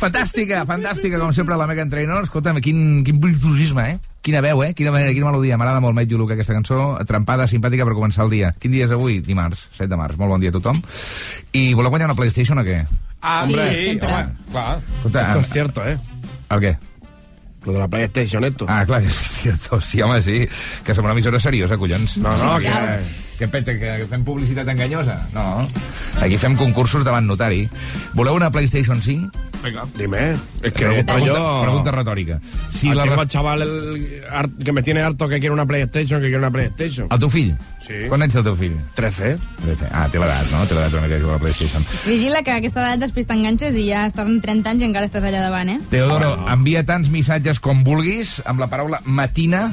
Fantàstica, 0.00 0.62
fantàstica, 0.64 1.18
com 1.20 1.32
sempre, 1.36 1.56
la 1.60 1.66
Megan 1.68 1.90
Trainor. 1.92 2.24
Escolta'm, 2.24 2.56
quin, 2.64 3.02
quin 3.04 3.18
virtuosisme, 3.20 3.82
eh? 3.90 3.98
Quina 4.24 4.40
veu, 4.40 4.62
eh? 4.64 4.72
Quina, 4.76 4.90
manera, 4.94 5.12
quina 5.12 5.28
melodia. 5.28 5.58
M'agrada 5.60 5.80
molt 5.84 5.98
You 6.10 6.18
Look, 6.18 6.32
aquesta 6.32 6.54
cançó. 6.56 6.96
Trempada, 7.08 7.46
simpàtica 7.48 7.84
per 7.84 7.94
començar 7.96 8.24
el 8.24 8.30
dia. 8.32 8.54
Quin 8.58 8.72
dia 8.72 8.86
és 8.88 8.94
avui? 8.96 9.20
Dimarts, 9.20 9.66
7 9.76 9.88
de 9.92 9.96
març. 10.00 10.16
Molt 10.16 10.32
bon 10.32 10.40
dia 10.40 10.48
a 10.52 10.56
tothom. 10.56 10.80
I 11.52 11.74
voleu 11.74 11.90
guanyar 11.92 12.08
una 12.08 12.16
PlayStation 12.16 12.58
o 12.58 12.64
què? 12.64 12.80
Ah, 13.20 13.42
Sí, 13.44 13.52
hombre, 13.52 13.76
sempre. 13.76 14.08
home, 14.08 14.28
clar. 14.52 14.78
Escolta, 14.96 15.26
Esto 15.28 15.40
es 15.40 15.48
cierto, 15.52 15.84
¿eh? 15.86 15.98
El 16.50 16.60
què? 16.60 16.76
Lo 17.66 17.72
de 17.74 17.78
la 17.78 17.88
PlayStation, 17.88 18.44
esto. 18.44 18.64
Ah, 18.68 18.84
clar, 18.86 19.02
és 19.04 19.14
cierto. 19.14 19.80
Sí, 19.82 20.00
home, 20.00 20.22
sí. 20.22 20.48
Que 20.84 20.94
som 20.94 21.04
una 21.04 21.12
emissora 21.12 21.38
seriosa, 21.38 21.76
collons. 21.76 22.16
No, 22.16 22.30
no, 22.30 22.56
sí, 22.58 22.64
que- 22.64 22.72
que... 22.72 23.29
Que 23.40 23.48
pensa 23.48 23.72
que 23.72 24.04
fem 24.04 24.20
publicitat 24.20 24.68
enganyosa? 24.68 25.14
No. 25.32 25.64
Aquí 26.20 26.36
fem 26.36 26.52
concursos 26.60 27.06
davant 27.08 27.24
notari. 27.24 27.62
Voleu 28.12 28.36
una 28.36 28.50
PlayStation 28.52 29.00
5? 29.00 29.30
Venga, 29.62 29.86
dime. 29.96 30.34
Es 30.62 30.72
que 30.74 30.84
Pregunta, 30.84 31.18
yo... 31.24 31.60
pregunta, 31.62 31.90
retòrica. 31.94 32.36
Si 32.70 32.78
Si 32.90 32.94
la... 32.94 33.04
al 33.04 33.28
chaval 33.28 33.62
el- 33.62 34.54
que 34.62 34.72
me 34.72 34.82
tiene 34.82 35.00
harto 35.00 35.26
que 35.28 35.40
quiere 35.40 35.54
una 35.54 35.64
PlayStation, 35.64 36.20
que 36.20 36.26
quiere 36.28 36.38
una 36.38 36.50
PlayStation. 36.50 37.08
El 37.10 37.18
teu 37.18 37.30
fill? 37.30 37.54
Sí. 37.80 37.94
Quan 38.08 38.22
ets 38.22 38.36
el 38.36 38.44
teu 38.44 38.56
fill? 38.56 38.76
13. 38.94 39.38
13. 39.64 39.88
Ah, 39.90 40.06
té 40.12 40.20
l'edat, 40.20 40.44
no? 40.52 40.60
Té 40.68 40.76
l'edat 40.76 40.92
una 40.98 41.02
mica 41.08 41.18
jugar 41.20 41.36
a 41.36 41.38
la 41.38 41.44
PlayStation. 41.46 41.84
Vigila 42.06 42.42
que 42.44 42.52
a 42.52 42.58
aquesta 42.60 42.84
edat 42.84 43.00
després 43.06 43.28
t'enganxes 43.28 43.74
i 43.80 43.86
ja 43.88 44.04
estàs 44.08 44.28
en 44.28 44.36
30 44.44 44.68
anys 44.74 44.84
i 44.84 44.88
encara 44.90 45.08
estàs 45.08 45.24
allà 45.24 45.40
davant, 45.48 45.72
eh? 45.72 45.80
Teodoro, 45.88 46.34
envia 46.52 46.84
tants 46.84 47.08
missatges 47.08 47.60
com 47.60 47.84
vulguis 47.88 48.42
amb 48.44 48.60
la 48.60 48.68
paraula 48.68 49.00
matina 49.04 49.70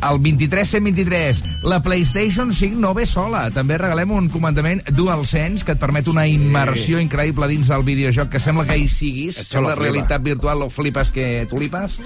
al 0.00 0.18
23 0.18 0.68
123. 0.68 1.42
La 1.64 1.82
PlayStation 1.82 2.52
5 2.52 2.78
no 2.78 2.92
ve 2.94 3.06
sola. 3.06 3.46
També 3.54 3.78
regalem 3.78 4.12
un 4.14 4.28
comandament 4.32 4.82
DualSense 4.92 5.64
que 5.66 5.76
et 5.76 5.82
permet 5.82 6.08
una 6.12 6.26
immersió 6.30 7.00
increïble 7.02 7.48
dins 7.50 7.70
del 7.72 7.84
videojoc 7.86 8.30
que 8.32 8.42
sembla 8.42 8.66
que 8.68 8.78
hi 8.78 8.88
siguis. 8.92 9.40
Sembla 9.48 9.74
flipa. 9.74 9.82
realitat 9.82 10.24
virtual, 10.24 10.64
lo 10.64 10.70
flipes 10.70 11.12
que 11.14 11.46
tulipes. 11.50 11.98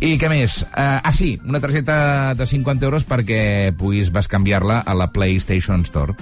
I 0.00 0.16
què 0.20 0.30
més? 0.32 0.62
Uh, 0.70 1.00
ah, 1.02 1.12
sí, 1.12 1.34
una 1.44 1.60
targeta 1.60 2.34
de 2.34 2.46
50 2.46 2.84
euros 2.86 3.06
perquè 3.08 3.72
puguis 3.78 4.12
bescanviar-la 4.12 4.82
a 4.84 4.94
la 4.94 5.10
PlayStation 5.12 5.84
Store. 5.88 6.16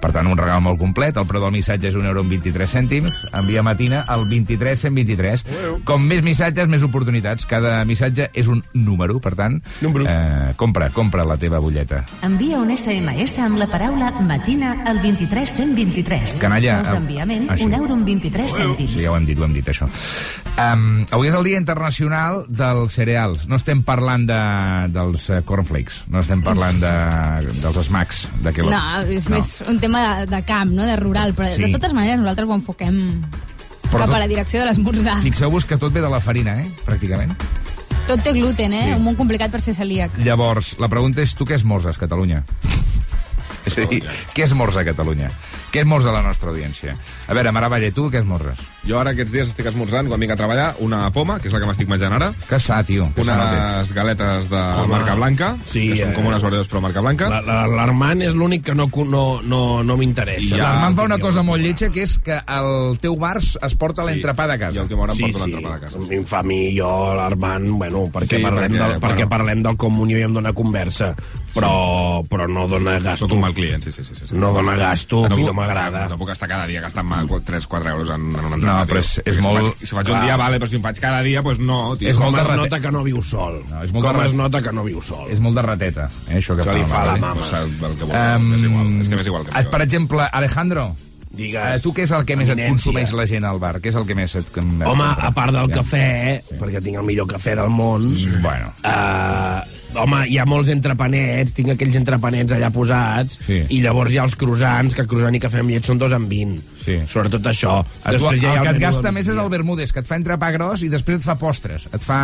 Per 0.00 0.12
tant, 0.12 0.26
un 0.28 0.38
regal 0.38 0.60
molt 0.64 0.78
complet. 0.80 1.16
El 1.16 1.26
preu 1.28 1.42
del 1.42 1.54
missatge 1.54 1.90
és 1.90 1.96
un 1.98 2.06
euro 2.06 2.22
amb 2.24 2.32
23 2.32 2.70
cèntims. 2.78 3.14
Envia 3.40 3.64
matina 3.66 4.02
al 4.12 4.22
23 4.30 4.86
123. 4.86 5.44
Com 5.88 6.04
més 6.06 6.22
missatges, 6.26 6.68
més 6.70 6.84
oportunitats. 6.86 7.46
Cada 7.48 7.78
missatge 7.88 8.28
és 8.34 8.50
un 8.52 8.62
número, 8.74 9.18
per 9.22 9.34
tant, 9.38 9.58
eh, 9.82 10.52
compra, 10.56 10.90
compra 10.90 11.24
la 11.24 11.38
teva 11.40 11.60
butlleta. 11.62 12.02
Envia 12.26 12.60
un 12.60 12.70
SMS 12.74 13.38
amb 13.42 13.60
la 13.60 13.68
paraula 13.70 14.10
matina 14.20 14.76
al 14.86 15.00
23 15.02 15.56
123. 15.56 16.36
Canalla, 16.42 16.80
Cost 16.80 16.90
eh, 16.90 16.98
d'enviament, 16.98 17.48
ah, 17.50 17.56
sí. 17.56 17.66
un 17.66 17.74
euro 17.78 17.96
amb 17.96 18.06
23 18.06 18.52
cèntims. 18.52 18.96
Sí, 18.96 19.04
ja 19.04 19.12
ho 19.12 19.16
hem 19.16 19.26
dit, 19.28 19.38
ho 19.38 19.46
hem 19.46 19.56
dit, 19.56 19.68
això. 19.72 19.88
Um, 20.56 21.04
avui 21.12 21.30
és 21.30 21.36
el 21.36 21.44
Dia 21.46 21.60
Internacional 21.60 22.44
dels 22.48 22.96
Cereals. 22.96 23.46
No 23.50 23.58
estem 23.60 23.82
parlant 23.86 24.26
de, 24.28 24.40
dels 24.94 25.28
eh, 25.30 25.42
cornflakes, 25.46 26.04
no 26.12 26.22
estem 26.24 26.42
parlant 26.44 26.80
de, 26.82 26.94
dels 27.62 27.80
smacks 27.88 28.26
de. 28.44 28.54
No, 28.66 28.82
és 29.12 29.28
no. 29.28 29.36
més 29.36 29.52
un 29.68 29.78
tema 29.82 29.85
de, 29.94 30.26
de 30.26 30.42
camp, 30.44 30.70
no? 30.72 30.84
de 30.84 30.96
rural, 30.96 31.34
però 31.34 31.50
Sí. 31.52 31.62
de 31.62 31.68
totes 31.72 31.92
maneres 31.92 32.18
nosaltres 32.18 32.48
ho 32.48 32.54
enfoquem 32.54 33.22
Però 33.90 33.98
cap 33.98 34.06
tot- 34.08 34.16
a 34.16 34.18
la 34.18 34.26
direcció 34.26 34.60
de 34.60 34.66
l'esmorzar. 34.66 35.20
Fixeu-vos 35.22 35.64
que 35.64 35.76
tot 35.76 35.92
ve 35.92 36.00
de 36.00 36.10
la 36.10 36.20
farina, 36.20 36.56
eh? 36.60 36.66
Pràcticament. 36.84 37.32
Tot 38.06 38.22
té 38.22 38.32
gluten, 38.32 38.72
eh? 38.72 38.84
Sí. 38.84 38.92
Un 38.98 39.04
món 39.04 39.14
complicat 39.16 39.50
per 39.50 39.60
ser 39.60 39.74
celíac. 39.74 40.16
Llavors, 40.18 40.76
la 40.78 40.88
pregunta 40.88 41.22
és, 41.22 41.34
tu 41.34 41.44
què 41.44 41.54
esmorzes, 41.54 41.98
Catalunya? 41.98 42.44
És 43.66 43.78
a 43.78 43.86
dir, 43.90 44.02
què 44.34 44.44
esmorza 44.44 44.84
Catalunya? 44.86 45.30
Què 45.76 45.82
esmorza 45.84 46.08
la 46.14 46.22
nostra 46.24 46.48
audiència? 46.54 46.94
A 47.28 47.34
veure, 47.36 47.52
Mara 47.52 47.68
Valle, 47.68 47.90
tu 47.92 48.06
què 48.08 48.22
esmorzes? 48.22 48.56
Jo 48.86 48.96
ara 49.00 49.10
aquests 49.12 49.32
dies 49.34 49.48
estic 49.50 49.66
esmorzant, 49.68 50.06
quan 50.08 50.20
vinc 50.22 50.32
a 50.32 50.36
treballar, 50.38 50.70
una 50.80 51.10
poma, 51.12 51.36
que 51.42 51.48
és 51.50 51.54
la 51.54 51.60
que 51.60 51.66
m'estic 51.68 51.88
menjant 51.90 52.14
ara. 52.16 52.30
Que 52.48 52.58
sa, 52.62 52.78
tio. 52.86 53.08
Que 53.16 53.24
sa. 53.26 53.34
Unes 53.36 53.90
galetes 53.92 54.48
de 54.48 54.56
Home. 54.62 54.88
marca 54.94 55.14
blanca, 55.18 55.50
Sí, 55.68 55.88
que 55.90 55.98
són 56.00 56.12
eh. 56.12 56.14
com 56.16 56.30
unes 56.30 56.46
Oreos 56.48 56.70
però 56.70 56.80
marca 56.80 57.02
blanca. 57.04 57.28
La- 57.28 57.42
la- 57.44 57.66
L'Armand 57.66 58.22
és 58.22 58.32
l'únic 58.34 58.64
que 58.70 58.74
no, 58.78 58.88
no, 59.10 59.42
no, 59.42 59.82
no 59.84 59.96
m'interessa. 59.98 60.54
I 60.56 60.60
L'Armand 60.62 60.96
fa 60.96 61.04
una 61.10 61.18
cosa 61.18 61.42
molt 61.42 61.60
lletja, 61.62 61.90
que 61.90 62.02
és 62.06 62.16
que 62.24 62.38
el 62.40 62.96
teu 63.02 63.16
bar 63.20 63.36
es 63.42 63.74
porta 63.76 64.02
sí. 64.02 64.08
l'entrepà 64.14 64.46
de 64.48 64.58
casa. 64.58 64.78
I 64.78 64.82
el 64.84 64.88
que 64.88 64.96
m'hauran 64.96 65.16
Sí, 65.16 65.22
portat 65.28 65.42
sí. 65.44 65.50
l'entrepà 65.50 65.74
de 65.74 65.80
casa. 65.84 65.98
A 65.98 66.06
mi 66.08 66.16
em 66.16 66.24
fa 66.24 66.38
a 66.38 66.42
mi, 66.42 66.60
jo, 66.78 66.92
l'Armand, 67.14 67.68
bueno, 67.76 68.06
perquè, 68.14 68.38
Sí, 68.38 68.42
parlem 68.42 68.72
perquè, 68.72 68.78
del, 68.88 69.00
perquè 69.02 69.26
bueno. 69.26 69.28
parlem 69.36 69.62
del 69.66 69.76
comunió 69.76 70.18
i 70.18 70.22
em 70.22 70.32
dona 70.32 70.52
conversa, 70.56 71.12
però, 71.56 72.22
però 72.28 72.46
no 72.46 72.66
dona 72.68 72.98
gasto. 73.00 73.24
Sóc 73.26 73.32
un 73.34 73.40
mal 73.40 73.54
client, 73.56 73.82
sí, 73.82 73.90
sí, 73.92 74.04
sí. 74.04 74.14
sí. 74.14 74.26
No 74.36 74.52
dona 74.52 74.76
gasto, 74.76 75.24
a 75.26 75.30
mi 75.34 75.42
no 75.42 75.54
m'agrada. 75.56 76.06
No 76.12 76.18
puc 76.20 76.30
estar 76.34 76.48
cada 76.48 76.66
dia 76.68 76.80
gastant-me 76.84 77.16
3-4 77.26 77.90
euros 77.90 78.10
en, 78.14 78.28
en 78.36 78.44
un 78.52 78.60
No, 78.60 78.76
però 78.86 78.98
és- 79.00 79.22
és 79.24 79.34
Si 79.34 79.40
ho 79.40 79.42
molt- 79.42 79.66
faig- 79.72 79.86
Si 79.86 79.94
faig 79.94 80.10
un 80.14 80.20
dia, 80.22 80.36
vale, 80.36 80.60
però 80.60 80.68
si 80.68 80.76
ho 80.76 80.80
faig 80.84 81.00
cada 81.00 81.22
dia, 81.22 81.42
doncs 81.42 81.58
no, 81.58 81.96
tio. 81.96 82.08
És 82.10 82.16
molt 82.18 82.26
Com 82.30 82.34
de 82.36 82.40
es 82.42 82.48
rate- 82.48 82.60
nota 82.62 82.80
que 82.80 82.92
no 82.92 83.02
viu 83.02 83.22
sol? 83.22 83.62
No, 83.70 83.82
és 83.82 83.92
molt 83.92 84.06
Com 84.06 84.20
de 84.20 84.26
es 84.26 84.34
nota 84.34 84.62
que 84.62 84.72
no 84.72 84.84
viu 84.84 85.02
sol? 85.02 85.26
És 85.30 85.40
molt 85.40 85.56
de 85.56 85.62
rateta, 85.62 86.08
eh, 86.28 86.36
això 86.38 86.56
que 86.56 86.62
Que 86.62 86.74
li 86.78 86.84
fa 86.84 87.04
la 87.06 87.16
mama. 87.16 87.34
Pues, 87.40 87.52
el, 87.52 87.70
que 87.98 88.04
vol, 88.04 88.16
Um, 88.16 88.54
és 88.54 88.62
igual, 88.62 89.00
és 89.00 89.08
que 89.08 89.16
m'és 89.16 89.26
igual 89.26 89.44
que 89.46 89.58
et, 89.60 89.68
per 89.70 89.82
exemple, 89.82 90.22
Alejandro, 90.32 90.94
Digues. 91.30 91.76
eh, 91.76 91.80
tu 91.82 91.92
què 91.92 92.02
és 92.04 92.10
el 92.12 92.24
que 92.24 92.34
més 92.36 92.48
et 92.48 92.68
consumeix 92.68 93.12
la 93.12 93.26
gent 93.26 93.44
al 93.44 93.58
bar? 93.58 93.78
Què 93.80 93.88
és 93.88 93.94
el 93.94 94.06
que 94.06 94.14
més 94.14 94.34
et... 94.34 94.46
Home, 94.56 95.04
a 95.04 95.30
part 95.32 95.52
del 95.52 95.68
Ja. 95.68 95.82
cafè, 95.82 96.42
perquè 96.58 96.82
tinc 96.82 96.96
el 96.96 97.04
millor 97.04 97.26
cafè 97.26 97.54
del 97.56 97.68
món... 97.68 98.14
Bueno. 98.42 98.72
Uh, 98.82 99.60
home, 99.96 100.22
hi 100.28 100.38
ha 100.38 100.44
molts 100.48 100.68
entrepanets, 100.72 101.52
tinc 101.56 101.72
aquells 101.74 101.96
entrepanets 101.96 102.52
allà 102.52 102.70
posats, 102.74 103.40
Sí. 103.46 103.62
i 103.76 103.80
llavors 103.82 104.12
hi 104.12 104.18
ha 104.18 104.24
els 104.24 104.36
croissants, 104.36 104.94
que 104.94 105.06
croissant 105.06 105.34
i 105.34 105.40
cafè 105.40 105.60
amb 105.60 105.70
llet 105.70 105.84
són 105.84 105.98
dos 105.98 106.12
en 106.12 106.28
20. 106.28 106.60
Sí. 106.86 106.96
Sobretot 107.10 107.42
això. 107.50 107.80
El, 108.06 108.14
Després 108.16 108.40
ja 108.40 108.52
hi 108.52 108.56
ha 108.56 108.60
el 108.60 108.66
que 108.68 108.74
et 108.76 108.80
gasta 108.84 109.10
més 109.12 109.26
és 109.26 109.36
el 109.36 109.48
Bermúdez, 109.50 109.90
que 109.92 110.00
et 110.04 110.06
fa 110.06 110.16
entrepà 110.20 110.52
gros 110.54 110.84
i 110.86 110.88
després 110.92 111.18
et 111.18 111.26
fa 111.26 111.34
postres. 111.40 111.88
Et 111.92 112.02
fa 112.06 112.20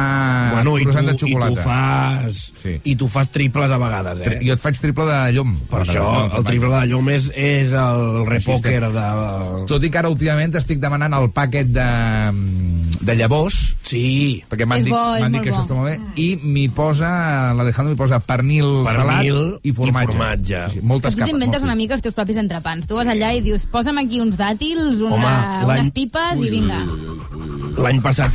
Bueno, 0.54 0.76
i 0.78 0.84
tu, 0.84 0.90
croissant 0.92 1.10
de 1.10 1.16
i 1.16 1.18
tu 1.18 1.26
xocolata. 1.26 1.62
fas... 1.66 2.40
Sí. 2.62 2.76
I 2.84 2.94
tu 2.96 3.08
fas 3.10 3.28
triples 3.34 3.70
a 3.74 3.78
vegades, 3.82 4.20
eh? 4.22 4.24
Tri- 4.30 4.46
Jo 4.46 4.54
et 4.54 4.62
faig 4.62 4.78
triple 4.78 5.04
de 5.10 5.18
llom. 5.34 5.56
Per 5.70 5.82
això, 5.82 6.06
el 6.38 6.44
triple 6.46 6.70
de 6.76 6.86
llum 6.92 7.08
és, 7.10 7.28
és 7.34 7.72
el 7.74 8.22
repòquer 8.30 8.78
de... 8.94 9.06
Tot 9.68 9.82
i 9.82 9.90
que 9.90 9.98
ara 9.98 10.08
últimament 10.12 10.54
estic 10.62 10.78
demanant 10.82 11.12
el 11.18 11.28
pàquet 11.34 11.72
de, 11.74 11.88
de 13.02 13.16
llavors. 13.18 13.58
Sí. 13.82 14.42
Perquè 14.48 14.66
m'han 14.68 14.84
dit, 14.84 14.92
dit 14.92 15.42
que 15.42 15.50
això 15.50 15.62
bo. 15.62 15.66
està 15.66 15.76
molt 15.76 15.90
bé. 15.90 15.96
I 16.22 16.28
m'hi 16.42 16.68
posa, 16.74 17.10
l'Alejandro 17.56 17.92
m'hi 17.94 17.98
posa 17.98 18.20
pernil, 18.24 18.68
Pernil 18.86 19.40
salat 19.42 19.66
i 19.68 19.72
formatge. 19.74 20.06
i 20.06 20.12
formatge. 20.12 20.62
Sí, 20.76 20.80
moltes 20.86 21.14
tu 21.16 21.20
capes. 21.22 21.32
t'inventes 21.32 21.60
molt 21.62 21.70
una 21.72 21.76
mica 21.78 21.96
els 21.98 22.04
teus 22.04 22.14
propis 22.16 22.38
entrepans. 22.40 22.86
Tu 22.86 22.96
vas 22.98 23.08
allà 23.10 23.32
i 23.36 23.42
dius, 23.44 23.66
posa'm 23.72 23.98
aquí 24.02 24.20
uns 24.22 24.36
dàtils, 24.52 25.00
una, 25.00 25.16
Home, 25.16 25.34
unes 25.72 25.90
pipes 25.96 26.44
i 26.44 26.52
vinga. 26.52 26.84
L'any 27.82 28.02
passat 28.04 28.32